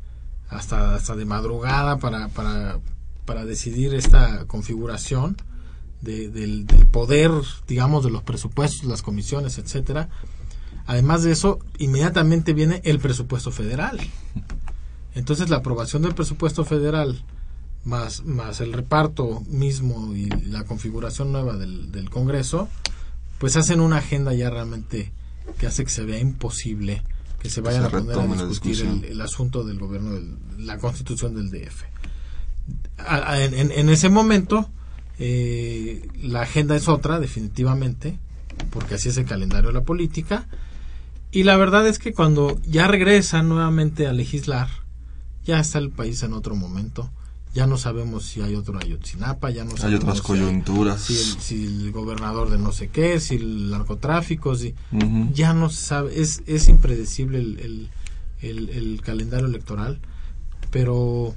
hasta, 0.47 0.95
hasta 0.95 1.16
de 1.18 1.26
madrugada 1.26 1.97
para, 1.97 2.30
para, 2.30 2.80
para 3.26 3.43
decidir 3.43 3.93
esta 3.93 4.45
configuración 4.45 5.36
del, 6.02 6.32
del, 6.32 6.66
poder, 6.88 7.32
digamos, 7.68 8.06
de 8.06 8.12
los 8.12 8.24
presupuestos, 8.24 8.86
las 8.86 9.02
comisiones, 9.02 9.58
etcétera. 9.58 10.08
Además 10.86 11.24
de 11.24 11.32
eso, 11.32 11.60
inmediatamente 11.78 12.54
viene 12.54 12.82
el 12.86 12.99
presupuesto 12.99 13.52
federal. 13.52 13.99
Entonces, 15.16 15.49
la 15.49 15.58
aprobación 15.58 16.02
del 16.04 16.16
presupuesto 16.16 16.64
federal 16.64 17.24
más, 17.84 18.24
más 18.24 18.62
el 18.62 18.72
reparto 18.72 19.41
mismo 19.47 20.16
y 20.16 20.28
la 20.28 20.64
configuración 20.64 21.32
nueva 21.32 21.58
del, 21.58 21.91
del 21.91 22.10
Congreso, 22.10 22.70
pues 23.39 23.58
hacen 23.58 23.80
una 23.80 23.97
agenda 23.97 24.34
ya 24.34 24.49
realmente 24.49 25.12
que 25.58 25.68
hace 25.68 25.84
que 25.84 25.89
se 25.89 26.04
vea 26.04 26.20
imposible 26.20 27.04
que 27.41 27.49
se 27.49 27.61
vayan 27.61 27.85
a 27.85 27.89
poner 27.89 28.17
a 28.17 28.45
discutir 28.45 28.85
el, 28.85 29.03
el, 29.05 29.21
asunto 29.21 29.63
del 29.63 29.79
gobierno, 29.79 30.11
de 30.11 30.27
la 30.59 30.77
constitución 30.77 31.33
del 31.33 31.49
DF. 31.49 31.83
A, 32.99 33.31
a, 33.31 33.43
en, 33.43 33.71
en, 33.71 33.89
ese 33.89 34.09
momento, 34.09 34.69
eh, 35.17 36.07
la 36.21 36.41
agenda 36.41 36.75
es 36.75 36.87
otra, 36.87 37.19
definitivamente, 37.19 38.19
porque 38.69 38.95
así 38.95 39.09
es 39.09 39.17
el 39.17 39.25
calendario 39.25 39.69
de 39.69 39.73
la 39.73 39.83
política. 39.83 40.47
Y 41.31 41.43
la 41.43 41.57
verdad 41.57 41.87
es 41.87 41.97
que 41.97 42.13
cuando 42.13 42.59
ya 42.63 42.87
regresan 42.87 43.49
nuevamente 43.49 44.05
a 44.05 44.13
legislar, 44.13 44.69
ya 45.43 45.59
está 45.59 45.79
el 45.79 45.89
país 45.89 46.21
en 46.21 46.33
otro 46.33 46.55
momento. 46.55 47.09
Ya 47.54 47.68
no 47.68 47.78
sabemos 47.78 48.26
si 48.26 48.41
hay 48.41 48.56
otro 48.56 48.80
Ayotzinapa, 48.80 49.49
ya 49.49 49.66
no 49.66 49.72
sabemos 49.72 49.86
hay 49.86 49.95
otras 49.95 50.22
coyunturas. 50.22 51.02
Si, 51.02 51.18
el, 51.18 51.41
si 51.41 51.66
el 51.66 51.91
gobernador 51.91 52.49
de 52.49 52.58
no 52.58 52.72
sé 52.72 52.88
qué, 52.88 53.20
si 53.20 53.36
el 53.36 53.70
narcotráfico, 53.72 54.56
si, 54.56 54.74
uh 54.91 54.97
-huh. 54.97 55.34
ya 55.34 55.54
no 55.54 55.70
se 55.70 55.84
sabe. 55.84 56.20
Es, 56.20 56.43
es 56.45 56.70
impredecible 56.70 57.39
el, 57.39 57.60
el, 57.60 57.89
el, 58.41 58.70
el 58.70 59.02
calendario 59.02 59.47
electoral, 59.47 59.99
pero 60.72 61.36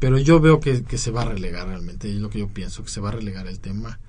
pero 0.00 0.18
yo 0.18 0.40
veo 0.40 0.60
que, 0.60 0.82
que, 0.82 0.96
se 0.96 1.10
va 1.10 1.22
a 1.22 1.26
relegar 1.26 1.68
realmente, 1.68 2.08
es 2.08 2.16
lo 2.16 2.30
que 2.30 2.38
yo 2.38 2.48
pienso, 2.48 2.82
que 2.82 2.90
se 2.90 3.02
va 3.02 3.10
a 3.10 3.12
relegar 3.12 3.46
el 3.46 3.60
tema 3.60 4.00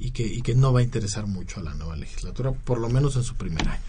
y 0.00 0.10
que, 0.10 0.26
y 0.26 0.40
que 0.40 0.54
no 0.54 0.72
va 0.72 0.80
a 0.80 0.82
interesar 0.82 1.26
mucho 1.26 1.60
a 1.60 1.62
la 1.62 1.74
nueva 1.74 1.96
legislatura, 1.96 2.52
por 2.52 2.80
lo 2.80 2.88
menos 2.88 3.14
en 3.16 3.24
su 3.24 3.34
primer 3.34 3.68
año. 3.68 3.82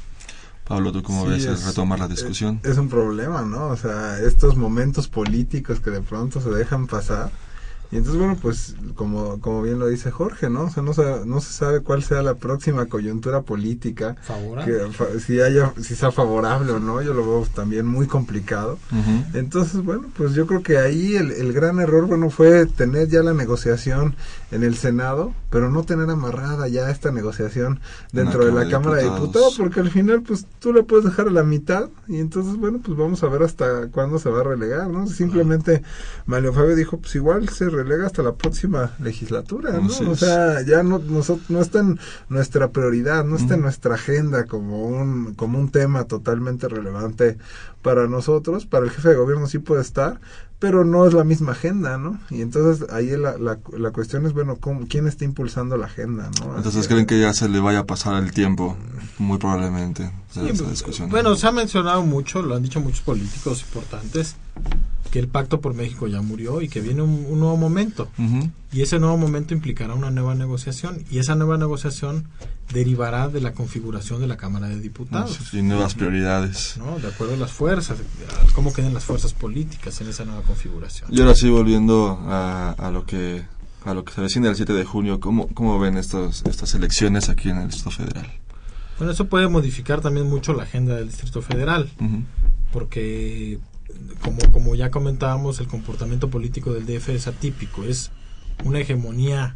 Pablo, 0.68 0.91
¿tú 0.91 1.03
cómo 1.03 1.26
sí, 1.26 1.32
ves 1.32 1.45
es, 1.45 1.66
retomar 1.66 1.99
la 1.99 2.07
discusión? 2.07 2.59
Es, 2.63 2.72
es, 2.72 2.78
un 2.78 2.89
problema, 2.89 3.43
¿no? 3.43 3.68
O 3.68 3.78
sea, 3.78 4.20
estos 4.20 4.57
momentos 4.57 5.07
políticos 5.07 5.80
que 5.80 5.91
de 5.91 6.01
pronto 6.01 6.41
se 6.41 6.49
dejan 6.49 6.88
pasar. 6.88 7.32
Y 7.91 7.97
entonces, 7.97 8.20
bueno, 8.20 8.38
pues 8.41 8.76
como, 8.95 9.39
como 9.39 9.61
bien 9.61 9.80
lo 9.80 9.88
dice 9.88 10.11
Jorge, 10.11 10.49
¿no? 10.49 10.63
O 10.63 10.70
sea, 10.70 10.82
no 10.82 10.93
se, 10.93 11.26
no 11.26 11.39
se 11.39 11.53
sabe 11.53 11.82
cuál 11.82 12.03
sea 12.03 12.22
la 12.24 12.34
próxima 12.34 12.88
coyuntura 12.88 13.41
política. 13.43 14.16
Favorable. 14.22 14.89
Que, 14.89 15.20
si, 15.20 15.39
haya, 15.39 15.72
si 15.82 15.95
sea 15.95 16.11
favorable 16.11 16.72
o 16.72 16.80
no, 16.80 17.01
yo 17.01 17.13
lo 17.13 17.26
veo 17.26 17.47
también 17.53 17.86
muy 17.86 18.07
complicado. 18.07 18.80
Uh 18.91 18.95
-huh. 18.95 19.36
Entonces, 19.36 19.84
bueno, 19.84 20.07
pues 20.18 20.34
yo 20.34 20.47
creo 20.47 20.63
que 20.63 20.78
ahí 20.78 21.16
el, 21.16 21.32
el 21.32 21.53
gran 21.53 21.80
error, 21.80 22.07
bueno, 22.07 22.30
fue 22.30 22.66
tener 22.66 23.07
ya 23.07 23.22
la 23.22 23.34
negociación 23.34 24.16
en 24.52 24.64
el 24.64 24.76
Senado, 24.76 25.34
pero 25.50 25.72
no 25.72 25.84
tener 25.84 26.10
amarrada 26.10 26.68
ya 26.68 26.89
esta 26.89 27.12
negociación 27.12 27.80
dentro 28.12 28.46
de 28.46 28.52
la 28.52 28.70
Cámara 28.70 28.98
de 28.98 29.04
Diputados. 29.04 29.56
porque 29.58 29.80
al 29.80 29.89
final 29.89 30.22
pues 30.22 30.46
tú 30.60 30.72
la 30.72 30.84
puedes 30.84 31.06
dejar 31.06 31.28
a 31.28 31.32
la 31.32 31.43
mitad 31.43 31.89
y 32.08 32.20
entonces 32.20 32.56
bueno, 32.58 32.80
pues 32.84 32.98
vamos 32.98 33.24
a 33.24 33.28
ver 33.28 33.43
hasta 33.43 33.88
cuándo 33.89 34.20
se 34.20 34.30
va 34.30 34.41
a 34.41 34.43
relegar, 34.43 34.89
¿no? 34.89 35.08
Simplemente 35.08 35.82
Mario 36.26 36.54
Fabio 36.54 36.76
dijo, 36.76 36.98
pues 37.00 37.16
igual 37.16 37.50
se 37.50 37.70
relega 37.70 38.06
hasta 38.06 38.22
la 38.24 38.36
próxima 38.36 38.91
legislatura, 39.00 39.72
¿no? 39.72 39.80
Entonces, 39.80 40.08
o 40.08 40.16
sea, 40.16 40.62
ya 40.62 40.84
no 40.84 41.00
nosotros 41.00 41.50
no 41.50 41.62
está 41.62 41.80
en 41.80 42.00
nuestra 42.30 42.70
prioridad, 42.72 43.26
no 43.26 43.36
está 43.36 43.56
en 43.56 43.62
nuestra 43.62 43.96
agenda 43.96 44.46
como 44.46 44.86
un 44.88 45.34
como 45.34 45.60
un 45.60 45.70
tema 45.70 46.06
totalmente 46.06 46.68
relevante 46.68 47.38
para 47.82 48.08
nosotros, 48.08 48.66
para 48.66 48.86
el 48.86 48.91
jefe 48.91 49.10
de 49.10 49.16
gobierno 49.16 49.48
sí 49.48 49.60
puede 49.60 49.82
estar, 49.82 50.20
pero 50.60 50.86
no 50.86 51.06
es 51.06 51.14
la 51.14 51.24
misma 51.24 51.52
agenda, 51.52 51.98
¿no? 51.98 52.20
Y 52.30 52.41
entonces 52.41 52.89
ahí 52.89 53.16
la, 53.16 53.38
la, 53.38 53.60
la 53.78 53.91
cuestión 53.91 54.26
es, 54.26 54.34
bueno, 54.34 54.45
¿cómo, 54.60 54.88
¿quién 54.88 55.08
está 55.08 55.26
impulsando 55.26 55.78
la 55.78 55.88
agenda, 55.88 56.30
no? 56.39 56.58
Entonces 56.58 56.82
Así 56.82 56.88
creen 56.88 57.06
que 57.06 57.20
ya 57.20 57.34
se 57.34 57.50
le 57.50 57.60
vaya 57.60 57.80
a 57.80 57.86
pasar 57.86 58.22
el 58.24 58.32
tiempo, 58.32 58.78
muy 59.18 59.38
probablemente, 59.38 60.12
sí, 60.32 60.41
esa 60.48 60.70
discusión. 60.70 61.10
Bueno, 61.10 61.36
se 61.36 61.48
ha 61.48 61.52
mencionado 61.52 62.04
mucho, 62.04 62.41
lo 62.41 62.56
han 62.56 62.64
dicho 62.64 62.80
muchos 62.80 63.02
políticos 63.02 63.62
importantes, 63.64 64.36
que 65.12 65.20
el 65.20 65.28
pacto 65.28 65.62
por 65.62 65.74
México 65.74 66.08
ya 66.08 66.22
murió 66.22 66.62
y 66.62 66.68
que 66.68 66.82
viene 66.82 67.02
un, 67.02 67.26
un 67.30 67.39
nuevo 67.39 67.56
momento. 67.58 68.10
Uh 68.18 68.22
-huh. 68.24 68.52
Y 68.74 68.82
ese 68.82 69.00
nuevo 69.00 69.18
momento 69.18 69.54
implicará 69.54 69.93
una 69.93 70.12
nueva 70.12 70.36
negociación. 70.36 71.06
Y 71.10 71.20
esa 71.20 71.36
nueva 71.36 71.58
negociación 71.58 72.26
derivará 72.74 73.30
de 73.30 73.39
la 73.39 73.54
configuración 73.54 74.20
de 74.20 74.28
la 74.28 74.36
Cámara 74.36 74.68
de 74.68 74.82
Diputados. 74.82 75.54
Y 75.54 75.62
nuevas 75.62 75.93
prioridades. 75.93 76.76
¿no? 76.78 77.00
De 77.00 77.08
acuerdo 77.08 77.36
a 77.36 77.38
las 77.38 77.54
fuerzas, 77.54 77.98
a 78.00 78.54
cómo 78.54 78.74
queden 78.74 78.93
las 78.93 79.06
fuerzas 79.06 79.34
políticas 79.34 80.02
en 80.02 80.10
esa 80.10 80.26
nueva 80.26 80.41
configuración. 80.41 81.14
Y 81.14 81.22
ahora 81.22 81.36
sí, 81.36 81.50
volviendo 81.50 82.20
a, 82.28 82.72
a 82.72 82.91
lo 82.91 83.06
que 83.06 83.46
a 83.86 83.93
lo 83.93 84.03
que 84.03 84.13
se 84.13 84.19
avecina 84.19 84.49
el 84.49 84.55
7 84.55 84.73
de 84.73 84.83
junio, 84.83 85.19
¿cómo, 85.19 85.47
cómo 85.49 85.79
ven 85.79 85.97
estos, 85.97 86.43
estas 86.45 86.73
elecciones 86.73 87.29
aquí 87.29 87.49
en 87.49 87.57
el 87.57 87.67
Distrito 87.67 87.91
Federal? 87.91 88.27
Bueno, 88.97 89.13
eso 89.13 89.27
puede 89.27 89.47
modificar 89.47 90.01
también 90.01 90.27
mucho 90.27 90.53
la 90.53 90.63
agenda 90.63 90.95
del 90.95 91.07
Distrito 91.07 91.41
Federal, 91.41 91.89
uh 91.99 92.03
-huh. 92.03 92.23
porque 92.71 93.59
como, 94.21 94.39
como 94.51 94.75
ya 94.75 94.89
comentábamos, 94.89 95.59
el 95.59 95.67
comportamiento 95.67 96.29
político 96.29 96.73
del 96.73 96.86
DF 96.86 97.09
es 97.09 97.27
atípico, 97.27 97.83
es 97.83 98.11
una 98.63 98.79
hegemonía 98.79 99.55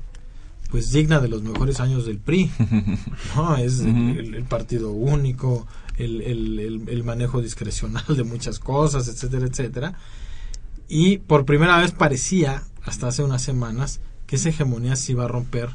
pues 0.69 0.91
digna 0.91 1.19
de 1.19 1.29
los 1.29 1.41
mejores 1.41 1.79
años 1.79 2.05
del 2.05 2.19
PRI, 2.19 2.51
¿no? 3.35 3.57
Es 3.57 3.79
uh 3.79 3.85
-huh. 3.85 4.19
el, 4.19 4.35
el, 4.35 4.43
partido 4.43 4.91
único, 4.91 5.65
el, 5.97 6.21
el, 6.21 6.83
el, 6.87 7.03
manejo 7.03 7.41
discrecional 7.41 8.05
de 8.15 8.23
muchas 8.23 8.59
cosas, 8.59 9.07
etcétera, 9.07 9.47
etcétera. 9.47 9.93
Y 10.87 11.17
por 11.19 11.45
primera 11.45 11.77
vez 11.77 11.91
parecía, 11.91 12.63
hasta 12.83 13.07
hace 13.07 13.23
unas 13.23 13.41
semanas, 13.41 13.99
que 14.29 14.35
esa 14.35 14.49
hegemonía 14.49 14.95
se 14.95 15.13
iba 15.13 15.25
a 15.25 15.27
romper 15.27 15.71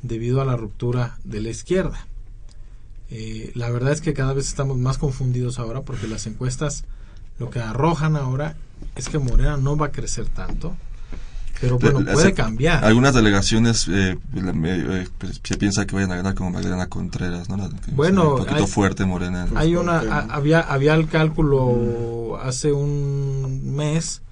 debido 0.00 0.40
a 0.40 0.46
la 0.46 0.56
ruptura 0.56 1.18
de 1.24 1.42
la 1.42 1.50
izquierda. 1.50 2.06
Eh, 3.10 3.52
la 3.54 3.68
verdad 3.68 3.92
es 3.92 4.00
que 4.00 4.14
cada 4.14 4.32
vez 4.32 4.48
estamos 4.48 4.78
más 4.78 4.96
confundidos 4.96 5.58
ahora 5.58 5.82
porque 5.82 6.08
las 6.08 6.26
encuestas 6.26 6.84
lo 7.38 7.50
que 7.50 7.60
arrojan 7.60 8.16
ahora 8.16 8.56
es 8.96 9.10
que 9.10 9.18
Morena 9.18 9.58
no 9.58 9.76
va 9.76 9.86
a 9.86 9.92
crecer 9.92 10.26
tanto, 10.26 10.74
pero 11.60 11.78
bueno, 11.78 12.00
puede 12.10 12.32
cambiar. 12.32 12.82
Algunas 12.82 13.14
delegaciones 13.14 13.86
eh, 13.88 14.16
eh, 14.34 15.08
se 15.42 15.58
piensa 15.58 15.86
que 15.86 15.94
vayan 15.94 16.12
a 16.12 16.16
ganar 16.16 16.34
como 16.34 16.50
Magdalena 16.50 16.86
Contreras, 16.86 17.50
¿no? 17.50 17.68
Que 17.68 17.90
bueno, 17.90 18.30
un 18.30 18.38
poquito 18.38 18.64
hay, 18.64 18.66
fuerte 18.66 19.04
Morena. 19.04 19.48
Hay 19.54 19.76
una, 19.76 19.98
a, 19.98 20.20
había, 20.34 20.60
había 20.60 20.94
el 20.94 21.08
cálculo 21.08 22.38
mm. 22.40 22.46
hace 22.48 22.72
un 22.72 23.76
mes 23.76 24.22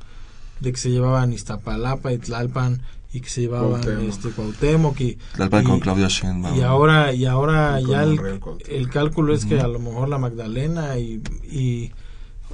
de 0.60 0.72
que 0.72 0.78
se 0.78 0.90
llevaban 0.90 1.32
Iztapalapa 1.32 2.12
y 2.12 2.18
Tlalpan 2.18 2.82
y 3.12 3.20
que 3.20 3.28
se 3.28 3.42
llevaban 3.42 3.82
Cuauhtémoc. 3.82 4.08
este 4.08 4.30
Cuauhtémoc 4.30 5.00
y, 5.00 5.18
Tlalpan 5.34 5.64
con 5.64 5.80
Claudia 5.80 6.08
Sheinbaum. 6.08 6.56
y 6.56 6.62
ahora 6.62 7.12
y 7.12 7.26
ahora 7.26 7.80
y 7.80 7.86
ya 7.86 8.02
el, 8.02 8.20
el, 8.68 8.88
cálculo 8.90 9.34
es 9.34 9.44
uh 9.44 9.46
-huh. 9.46 9.48
que 9.48 9.60
a 9.60 9.68
lo 9.68 9.78
mejor 9.78 10.08
la 10.08 10.18
Magdalena 10.18 10.98
y, 10.98 11.22
y 11.50 11.92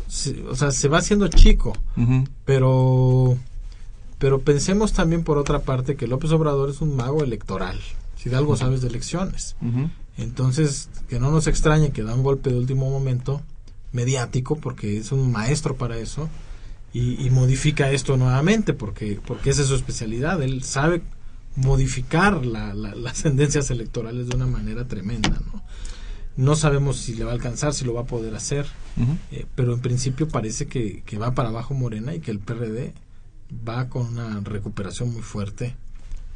se, 0.09 0.42
o 0.44 0.55
sea 0.55 0.70
se 0.70 0.88
va 0.88 0.98
haciendo 0.98 1.28
chico 1.28 1.72
uh 1.96 2.00
-huh. 2.00 2.28
pero 2.44 3.36
pero 4.18 4.40
pensemos 4.40 4.92
también 4.92 5.24
por 5.24 5.38
otra 5.38 5.61
parte 5.61 5.96
que 5.96 6.07
López 6.07 6.30
Obrador 6.32 6.70
es 6.70 6.80
un 6.80 6.96
mago 6.96 7.22
electoral 7.24 7.78
si 8.16 8.32
algo 8.32 8.53
uh 8.53 8.57
-huh. 8.57 8.59
sabes 8.59 8.82
de 8.82 8.88
elecciones 8.88 9.57
entonces 10.18 10.90
que 11.09 11.18
no 11.18 11.30
nos 11.30 11.46
extrañe 11.46 11.90
que 11.92 12.03
da 12.03 12.14
un 12.14 12.22
golpe 12.22 12.50
de 12.50 12.59
último 12.59 12.90
momento 12.90 13.40
mediático 13.92 14.57
porque 14.57 14.96
es 14.98 15.12
un 15.12 15.32
maestro 15.32 15.76
para 15.76 15.96
eso 15.98 16.28
y, 16.93 17.24
y, 17.24 17.30
modifica 17.30 17.90
esto 17.90 18.16
nuevamente 18.16 18.74
porque 18.74 19.18
porque 19.26 19.51
esa 19.51 19.62
es 19.62 19.68
su 19.68 19.74
especialidad 19.74 20.43
él 20.43 20.62
sabe 20.62 21.03
modificar 21.57 22.45
la, 22.45 22.74
la, 22.74 22.95
las 22.95 23.22
tendencias 23.22 23.70
electorales 23.70 24.28
de 24.28 24.36
una 24.36 24.47
manera 24.47 24.86
tremenda 24.86 25.40
no 25.53 25.62
no 26.36 26.57
sabemos 26.57 26.97
si 26.97 27.14
le 27.14 27.24
va 27.24 27.32
a 27.32 27.34
alcanzar 27.34 27.74
si 27.74 27.84
lo 27.84 27.95
va 27.95 28.03
a 28.03 28.07
poder 28.07 28.34
hacer 28.34 28.66
uh 28.97 29.01
-huh. 29.03 29.18
eh, 29.32 29.47
pero 29.55 29.74
en 29.74 29.80
principio 29.80 30.28
parece 30.28 30.66
que, 30.66 31.03
que, 31.05 31.18
va 31.18 31.34
para 31.34 31.49
abajo 31.51 31.74
Morena 31.74 32.14
y 32.14 32.20
que 32.20 32.30
el 32.30 32.38
PRD 32.38 32.95
va 33.66 33.88
con 33.88 34.07
una 34.09 34.40
recuperación 34.40 35.12
muy 35.12 35.22
fuerte 35.22 35.76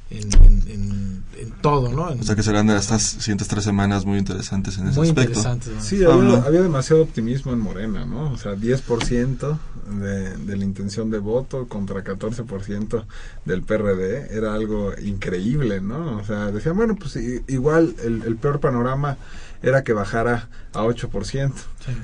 en, 0.08 0.32
en, 0.44 0.62
en, 0.68 1.24
en, 1.36 1.50
todo, 1.60 1.90
¿no? 1.90 2.04
o 2.04 2.22
sea 2.22 2.36
que 2.36 2.42
serán 2.42 2.70
estas 2.70 3.02
siguientes 3.02 3.48
tres 3.48 3.64
semanas 3.64 4.04
muy 4.04 4.18
interesantes 4.18 4.78
en 4.78 4.88
ese 4.88 4.98
muy 4.98 5.08
aspecto. 5.08 5.40
Interesantes, 5.40 5.74
¿no? 5.74 5.80
Sí, 5.80 6.04
había, 6.04 6.42
había, 6.44 6.62
demasiado 6.62 7.02
optimismo 7.02 7.52
en 7.52 7.58
Morena, 7.58 8.04
¿no? 8.04 8.30
O 8.30 8.38
sea, 8.38 8.54
10% 8.54 9.58
de, 10.00 10.36
de 10.36 10.56
la 10.56 10.64
intención 10.64 11.10
de 11.10 11.18
voto 11.18 11.66
contra 11.66 12.04
14% 12.04 13.04
del 13.44 13.62
PRD 13.62 14.36
era 14.36 14.54
algo 14.54 14.92
increíble, 14.96 15.80
¿no? 15.80 16.18
O 16.18 16.24
sea, 16.24 16.52
decían, 16.52 16.76
bueno, 16.76 16.94
pues 16.94 17.18
igual 17.48 17.96
el, 18.04 18.22
el 18.22 18.36
peor 18.36 18.60
panorama 18.60 19.16
era 19.62 19.82
que 19.82 19.92
bajara 19.92 20.48
a 20.72 20.82
8%. 20.82 21.52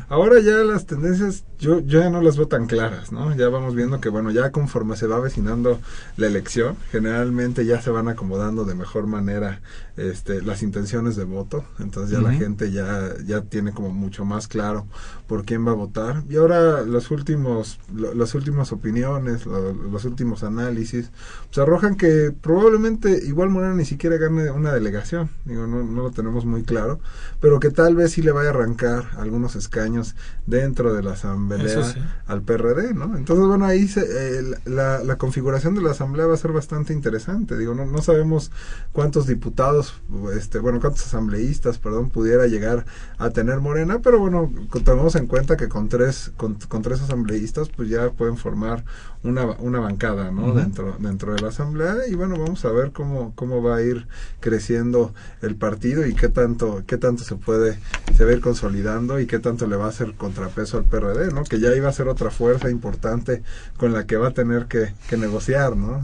Ahora 0.09 0.41
ya 0.41 0.59
las 0.59 0.87
tendencias 0.87 1.45
yo, 1.63 1.79
yo 1.79 2.01
ya 2.01 2.11
no 2.11 2.21
las 2.21 2.37
veo 2.37 2.49
tan 2.49 2.67
claras, 2.67 3.13
¿no? 3.13 3.35
Ya 3.37 3.49
vamos 3.49 3.77
viendo 3.77 4.01
que, 4.01 4.09
bueno, 4.09 4.33
ya 4.33 4.51
conforme 4.51 4.97
se 4.97 5.07
va 5.07 5.17
avecinando 5.17 5.81
la 6.17 6.27
elección, 6.27 6.77
generalmente 6.91 7.65
ya 7.65 7.81
se 7.81 7.91
van 7.91 8.09
acomodando 8.09 8.65
de 8.65 8.75
mejor 8.75 9.07
manera 9.07 9.61
este, 9.97 10.43
las 10.43 10.63
intenciones 10.65 11.15
de 11.15 11.25
voto, 11.25 11.65
entonces 11.79 12.11
ya 12.11 12.21
la 12.21 12.33
gente 12.33 12.73
ya, 12.73 13.15
ya 13.25 13.43
tiene 13.43 13.73
como 13.73 13.91
mucho 13.91 14.25
más 14.25 14.49
claro 14.49 14.87
por 15.29 15.45
quién 15.45 15.67
va 15.67 15.71
a 15.71 15.75
votar. 15.75 16.25
Y 16.29 16.37
ahora 16.37 16.83
los 16.83 17.11
últimos, 17.13 17.79
las 17.95 18.35
últimas 18.35 18.73
opiniones, 18.73 19.47
los 19.47 20.05
últimos 20.05 20.43
análisis, 20.43 21.11
pues 21.47 21.59
arrojan 21.59 21.97
que 21.97 22.33
probablemente 22.33 23.21
igual 23.25 23.51
Morena 23.51 23.75
ni 23.75 23.85
siquiera 23.85 24.17
gane 24.17 24.51
una 24.51 24.73
delegación, 24.73 25.31
digo, 25.45 25.69
no, 25.69 25.85
no 25.85 26.03
lo 26.03 26.11
tenemos 26.11 26.45
muy 26.45 26.65
claro, 26.65 26.99
pero 27.41 27.61
que 27.61 27.71
tal 27.71 27.95
vez 27.95 28.13
sí 28.13 28.23
le 28.23 28.33
vaya 28.33 28.49
a 28.49 28.53
arrancar 28.53 29.11
algunos 29.17 29.55
escaños 29.73 30.15
dentro 30.47 30.93
de 30.93 31.03
la 31.03 31.13
asamblea 31.13 31.95
al 32.27 32.43
PRD, 32.43 32.93
¿no? 32.93 33.17
Entonces, 33.17 33.47
bueno, 33.47 33.65
ahí 33.65 33.89
se, 33.89 34.43
la, 34.67 35.03
la, 35.03 35.17
configuración 35.17 35.75
de 35.75 35.83
la 35.83 35.93
asamblea 35.93 36.27
va 36.27 36.35
a 36.35 36.37
ser 36.37 36.53
bastante 36.53 36.93
interesante, 36.93 37.57
digo, 37.57 37.75
no, 37.75 37.87
no 37.87 38.03
sabemos 38.03 38.51
cuántos 38.93 39.27
diputados, 39.27 39.95
este, 40.37 40.59
bueno, 40.59 40.79
cuántos 40.81 41.07
asambleístas, 41.07 41.79
perdón, 41.79 42.11
pudiera 42.11 42.47
llegar 42.49 42.85
a 43.17 43.31
tener 43.31 43.61
Morena, 43.61 44.01
pero 44.03 44.19
bueno, 44.19 44.53
tenemos 44.85 45.15
en 45.15 45.27
cuenta 45.27 45.57
que 45.57 45.69
con 45.69 45.89
tres, 45.89 46.33
con, 46.37 46.57
con 46.69 46.83
tres 46.83 47.01
asambleístas, 47.01 47.71
pues 47.71 47.89
ya 47.89 48.11
pueden 48.11 48.37
formar 48.37 48.85
una, 49.23 49.45
una 49.59 49.81
bancada, 49.81 50.31
¿no? 50.33 50.53
dentro, 50.53 50.97
dentro 50.99 51.33
de 51.35 51.41
la 51.41 51.49
asamblea 51.49 51.95
y 52.09 52.15
bueno, 52.15 52.37
vamos 52.39 52.65
a 52.65 52.73
ver 52.73 52.91
cómo, 52.93 53.33
cómo 53.37 53.63
va 53.63 53.77
a 53.77 53.83
ir 53.83 54.09
creciendo 54.41 55.15
el 55.41 55.55
partido 55.55 56.07
y 56.07 56.15
qué 56.15 56.29
tanto, 56.29 56.83
qué 56.87 56.99
tanto 56.99 57.23
se 57.23 57.37
puede, 57.37 57.79
se 58.17 58.25
va 58.25 58.33
a 58.33 58.35
ir 58.35 58.41
consolidando 58.41 59.21
y 59.21 59.27
qué 59.27 59.39
tanto 59.39 59.52
le 59.61 59.77
va 59.77 59.87
a 59.87 59.89
hacer 59.89 60.15
contrapeso 60.15 60.79
al 60.79 60.85
PRD, 60.85 61.33
¿no? 61.33 61.45
Que 61.45 61.61
ya 61.61 61.75
iba 61.75 61.89
a 61.89 61.93
ser 61.93 62.09
otra 62.09 62.31
fuerza 62.31 62.71
importante 62.71 63.43
con 63.77 63.93
la 63.93 64.07
que 64.07 64.17
va 64.17 64.29
a 64.29 64.33
tener 64.33 64.67
que, 64.67 64.95
que 65.09 65.17
negociar, 65.17 65.77
¿no? 65.77 66.03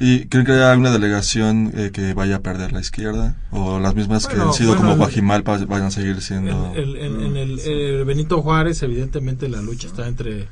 ¿Y 0.00 0.26
creen 0.26 0.46
que 0.46 0.52
hay 0.52 0.60
alguna 0.60 0.90
delegación 0.90 1.72
eh, 1.74 1.90
que 1.92 2.14
vaya 2.14 2.36
a 2.36 2.40
perder 2.40 2.72
la 2.72 2.80
izquierda? 2.80 3.36
¿O 3.50 3.78
las 3.78 3.94
mismas 3.94 4.26
que 4.26 4.40
han 4.40 4.52
sido 4.52 4.76
como 4.76 4.96
Guajimalpa 4.96 5.58
vayan 5.66 5.86
a 5.86 5.90
seguir 5.90 6.20
siendo...? 6.20 6.72
En, 6.74 7.36
el, 7.36 8.04
Benito 8.04 8.42
Juárez, 8.42 8.82
evidentemente, 8.82 9.48
la 9.48 9.62
lucha 9.62 9.86
está 9.86 10.08
entre, 10.08 10.48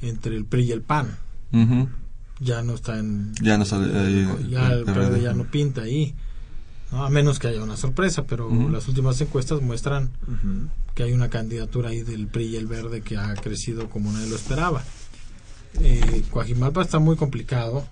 entre 0.00 0.36
el 0.36 0.44
PRI 0.44 0.64
y 0.64 0.72
el 0.72 0.82
PAN. 0.82 1.08
Ya 2.40 2.62
no 2.62 2.74
está 2.74 2.98
en... 2.98 3.34
Ya 3.40 3.58
no 3.58 3.64
ahí, 3.64 4.28
Ya 4.48 4.72
el 4.72 4.84
PRD 4.84 5.22
ya 5.22 5.34
no 5.34 5.44
pinta 5.44 5.82
ahí. 5.82 6.14
A 6.94 7.10
menos 7.10 7.38
que 7.38 7.48
haya 7.48 7.62
una 7.62 7.76
sorpresa, 7.76 8.24
pero 8.24 8.48
las 8.70 8.86
últimas 8.88 9.20
encuestas 9.20 9.60
muestran 9.60 10.10
que 10.94 11.02
hay 11.02 11.12
una 11.12 11.28
candidatura 11.28 11.90
ahí 11.90 12.02
del 12.02 12.28
PRI 12.28 12.46
y 12.46 12.56
el 12.56 12.66
Verde 12.66 13.02
que 13.02 13.16
ha 13.16 13.34
crecido 13.34 13.90
como 13.90 14.12
nadie 14.12 14.28
lo 14.28 14.36
esperaba. 14.36 14.82
Eh, 15.80 16.22
Coajimalpa 16.30 16.82
está 16.82 17.00
muy 17.00 17.16
complicado 17.16 17.84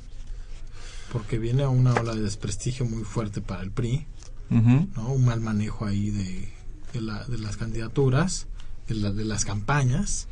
porque 1.11 1.39
viene 1.39 1.65
a 1.65 1.69
una 1.69 1.95
ola 1.95 2.15
de 2.15 2.23
desprestigio 2.23 2.87
muy 2.87 3.03
fuerte 3.03 3.41
para 3.41 3.63
el 3.63 3.73
PRI, 3.73 4.07
¿no? 4.51 5.13
un 5.13 5.25
mal 5.25 5.41
manejo 5.41 5.85
ahí 5.85 6.11
de, 6.11 6.49
de, 6.93 7.39
las 7.39 7.57
candidaturas, 7.57 8.47
de, 8.87 9.13
de 9.13 9.25
las 9.25 9.45
campañas. 9.45 10.29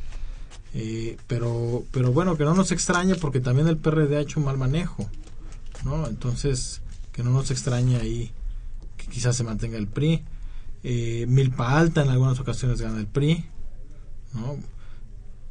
Eh, 0.72 1.16
pero, 1.26 1.84
pero 1.90 2.12
bueno, 2.12 2.36
que 2.36 2.44
no 2.44 2.54
nos 2.54 2.70
extrañe 2.70 3.16
porque 3.16 3.40
también 3.40 3.66
el 3.66 3.76
PRD 3.76 4.16
ha 4.16 4.20
hecho 4.20 4.38
un 4.38 4.46
mal 4.46 4.56
manejo, 4.56 5.10
¿no? 5.84 6.06
Entonces, 6.06 6.80
que 7.12 7.24
no 7.24 7.30
nos 7.30 7.50
extrañe 7.50 7.96
ahí 7.96 8.30
quizás 9.10 9.36
se 9.36 9.44
mantenga 9.44 9.76
el 9.76 9.88
PRI. 9.88 10.24
Eh, 10.82 11.26
Milpa 11.28 11.78
Alta 11.78 12.02
en 12.02 12.08
algunas 12.08 12.40
ocasiones 12.40 12.80
gana 12.80 12.98
el 12.98 13.06
PRI, 13.06 13.44
¿no? 14.32 14.56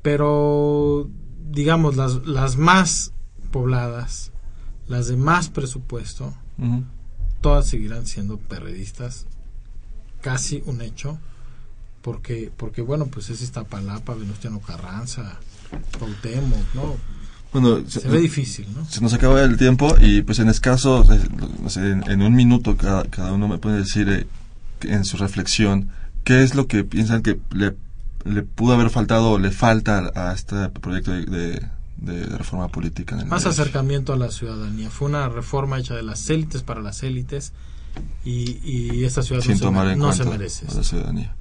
Pero, 0.01 1.10
digamos, 1.51 1.95
las, 1.97 2.26
las 2.26 2.57
más 2.57 3.14
pobladas, 3.51 4.32
las 4.88 5.07
de 5.07 5.18
más 5.18 5.49
presupuesto, 5.49 6.34
todas 7.41 7.68
seguirán 7.68 8.05
siendo 8.05 8.38
perredistas, 8.38 9.28
casi 10.22 10.64
un 10.66 10.82
hecho, 10.82 11.20
porque, 12.01 12.51
porque 12.55 12.82
bueno, 12.82 13.07
pues 13.07 13.30
es 13.30 13.41
Iztapalapa, 13.41 14.16
Venustiano 14.16 14.60
Carranza, 14.62 15.39
Cuauhtémoc, 15.97 16.74
¿no? 16.74 16.95
Bueno, 17.51 17.79
se, 17.87 18.07
ve 18.07 18.19
difícil, 18.19 18.67
¿no? 18.75 18.85
Se 18.85 19.01
nos 19.01 19.13
acaba 19.13 19.41
el 19.41 19.57
tiempo 19.57 19.95
y 19.99 20.21
pues 20.21 20.37
en 20.39 20.49
escaso, 20.49 21.03
en, 21.11 22.03
en 22.07 22.21
un 22.21 22.35
minuto 22.35 22.77
cada, 22.77 23.05
cada, 23.05 23.33
uno 23.33 23.47
me 23.47 23.57
puede 23.57 23.79
decir 23.79 24.07
eh, 24.09 24.27
en 24.81 25.03
su 25.03 25.17
reflexión 25.17 25.89
qué 26.23 26.43
es 26.43 26.53
lo 26.53 26.67
que 26.67 26.83
piensan 26.83 27.23
que 27.23 27.39
le, 27.51 27.75
le 28.23 28.43
pudo 28.43 28.73
haber 28.73 28.91
faltado 28.91 29.31
o 29.31 29.39
le 29.39 29.49
falta 29.49 30.11
a 30.13 30.33
este 30.33 30.69
proyecto 30.69 31.11
de, 31.11 31.65
de, 31.97 32.25
reforma 32.37 32.67
política. 32.67 33.15
Más 33.25 33.47
acercamiento 33.47 34.13
a 34.13 34.17
la 34.17 34.29
ciudadanía. 34.29 34.91
Fue 34.91 35.07
una 35.07 35.27
reforma 35.27 35.79
hecha 35.79 35.95
de 35.95 36.03
las 36.03 36.29
élites 36.29 36.61
para 36.61 36.81
las 36.81 37.01
élites 37.01 37.53
y, 38.23 38.59
y 38.63 39.05
esta 39.05 39.23
ciudad 39.23 39.41
Sin 39.41 39.55
no, 39.55 39.59
tomar 39.59 39.87
se, 39.87 39.93
en 39.93 39.99
no 39.99 40.13
se 40.13 40.25
merece. 40.25 40.67
A 40.69 40.75
la 40.75 40.83
ciudadanía. 40.83 41.33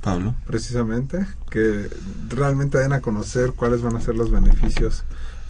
Pablo. 0.00 0.36
Precisamente, 0.46 1.26
que 1.50 1.90
realmente 2.28 2.78
den 2.78 2.92
a 2.92 3.00
conocer 3.00 3.52
cuáles 3.54 3.82
van 3.82 3.96
a 3.96 4.00
ser 4.00 4.14
los 4.14 4.30
beneficios 4.30 5.02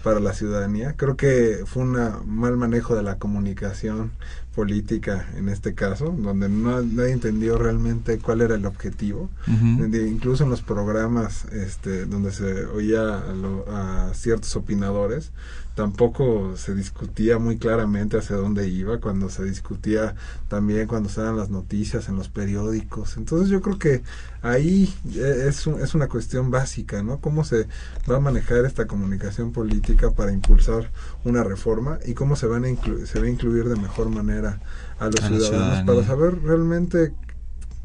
para 0.08 0.20
la 0.20 0.32
ciudadanía. 0.32 0.94
Creo 0.96 1.18
que 1.18 1.64
fue 1.66 1.82
un 1.82 1.92
mal 2.24 2.56
manejo 2.56 2.96
de 2.96 3.02
la 3.02 3.18
comunicación 3.18 4.12
política 4.54 5.28
en 5.36 5.50
este 5.50 5.74
caso, 5.74 6.16
donde 6.18 6.48
no, 6.48 6.80
nadie 6.80 7.12
entendió 7.12 7.58
realmente 7.58 8.18
cuál 8.18 8.40
era 8.40 8.54
el 8.54 8.64
objetivo. 8.64 9.28
incluso 9.46 10.44
en 10.44 10.50
los 10.50 10.62
programas 10.62 11.44
este, 11.52 12.06
donde 12.06 12.32
se 12.32 12.64
oía 12.64 13.02
a, 13.18 14.08
a 14.08 14.14
ciertos 14.14 14.56
opinadores, 14.56 15.30
tampoco 15.78 16.56
se 16.56 16.74
discutía 16.74 17.38
muy 17.38 17.56
claramente 17.56 18.18
hacia 18.18 18.34
dónde 18.34 18.66
iba, 18.66 18.98
cuando 18.98 19.30
se 19.30 19.44
discutía 19.44 20.16
también 20.48 20.88
cuando 20.88 21.08
se 21.08 21.20
dan 21.20 21.36
las 21.36 21.50
noticias 21.50 22.08
en 22.08 22.16
los 22.16 22.28
periódicos. 22.28 23.16
Entonces 23.16 23.48
yo 23.48 23.60
creo 23.60 23.78
que 23.78 24.02
ahí 24.42 24.92
eh, 25.14 25.44
es, 25.46 25.68
es 25.68 25.94
una 25.94 26.08
cuestión 26.08 26.50
básica, 26.50 27.04
¿no? 27.04 27.20
Cómo 27.20 27.44
se 27.44 27.68
va 28.10 28.16
a 28.16 28.20
manejar 28.20 28.64
esta 28.64 28.88
comunicación 28.88 29.52
política 29.52 30.10
para 30.10 30.32
impulsar 30.32 30.90
una 31.22 31.44
reforma 31.44 32.00
y 32.04 32.14
cómo 32.14 32.34
se, 32.34 32.48
van 32.48 32.64
a 32.64 33.06
se 33.06 33.20
va 33.20 33.26
a 33.26 33.30
incluir 33.30 33.68
de 33.68 33.76
mejor 33.76 34.08
manera 34.08 34.60
a 34.98 35.06
los 35.06 35.20
ciudadanos 35.20 35.84
para 35.86 36.04
saber 36.04 36.42
realmente 36.42 37.12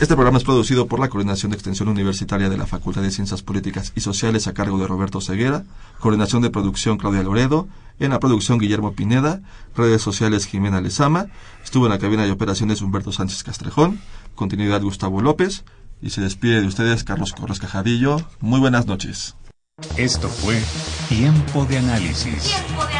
Este 0.00 0.14
programa 0.14 0.38
es 0.38 0.44
producido 0.44 0.86
por 0.86 0.98
la 0.98 1.10
Coordinación 1.10 1.50
de 1.50 1.56
Extensión 1.56 1.86
Universitaria 1.88 2.48
de 2.48 2.56
la 2.56 2.66
Facultad 2.66 3.02
de 3.02 3.10
Ciencias 3.10 3.42
Políticas 3.42 3.92
y 3.94 4.00
Sociales 4.00 4.46
a 4.46 4.54
cargo 4.54 4.78
de 4.78 4.86
Roberto 4.86 5.20
Ceguera, 5.20 5.64
Coordinación 5.98 6.40
de 6.40 6.48
Producción 6.48 6.96
Claudia 6.96 7.22
Loredo, 7.22 7.68
en 7.98 8.12
la 8.12 8.18
producción 8.18 8.58
Guillermo 8.58 8.94
Pineda, 8.94 9.42
redes 9.76 10.00
sociales 10.00 10.46
Jimena 10.46 10.80
Lezama, 10.80 11.26
estuvo 11.62 11.84
en 11.84 11.92
la 11.92 11.98
cabina 11.98 12.24
de 12.24 12.30
operaciones 12.30 12.80
Humberto 12.80 13.12
Sánchez 13.12 13.42
Castrejón, 13.42 14.00
continuidad 14.34 14.80
Gustavo 14.80 15.20
López, 15.20 15.64
y 16.00 16.08
se 16.08 16.22
despide 16.22 16.62
de 16.62 16.66
ustedes 16.66 17.04
Carlos 17.04 17.34
Corres 17.34 17.58
Cajadillo. 17.58 18.16
Muy 18.40 18.58
buenas 18.58 18.86
noches. 18.86 19.36
Esto 19.98 20.30
fue 20.30 20.62
Tiempo 21.10 21.66
de 21.66 21.76
Análisis. 21.76 22.54
Tiempo 22.54 22.86
de 22.86 22.94
análisis. 22.96 22.99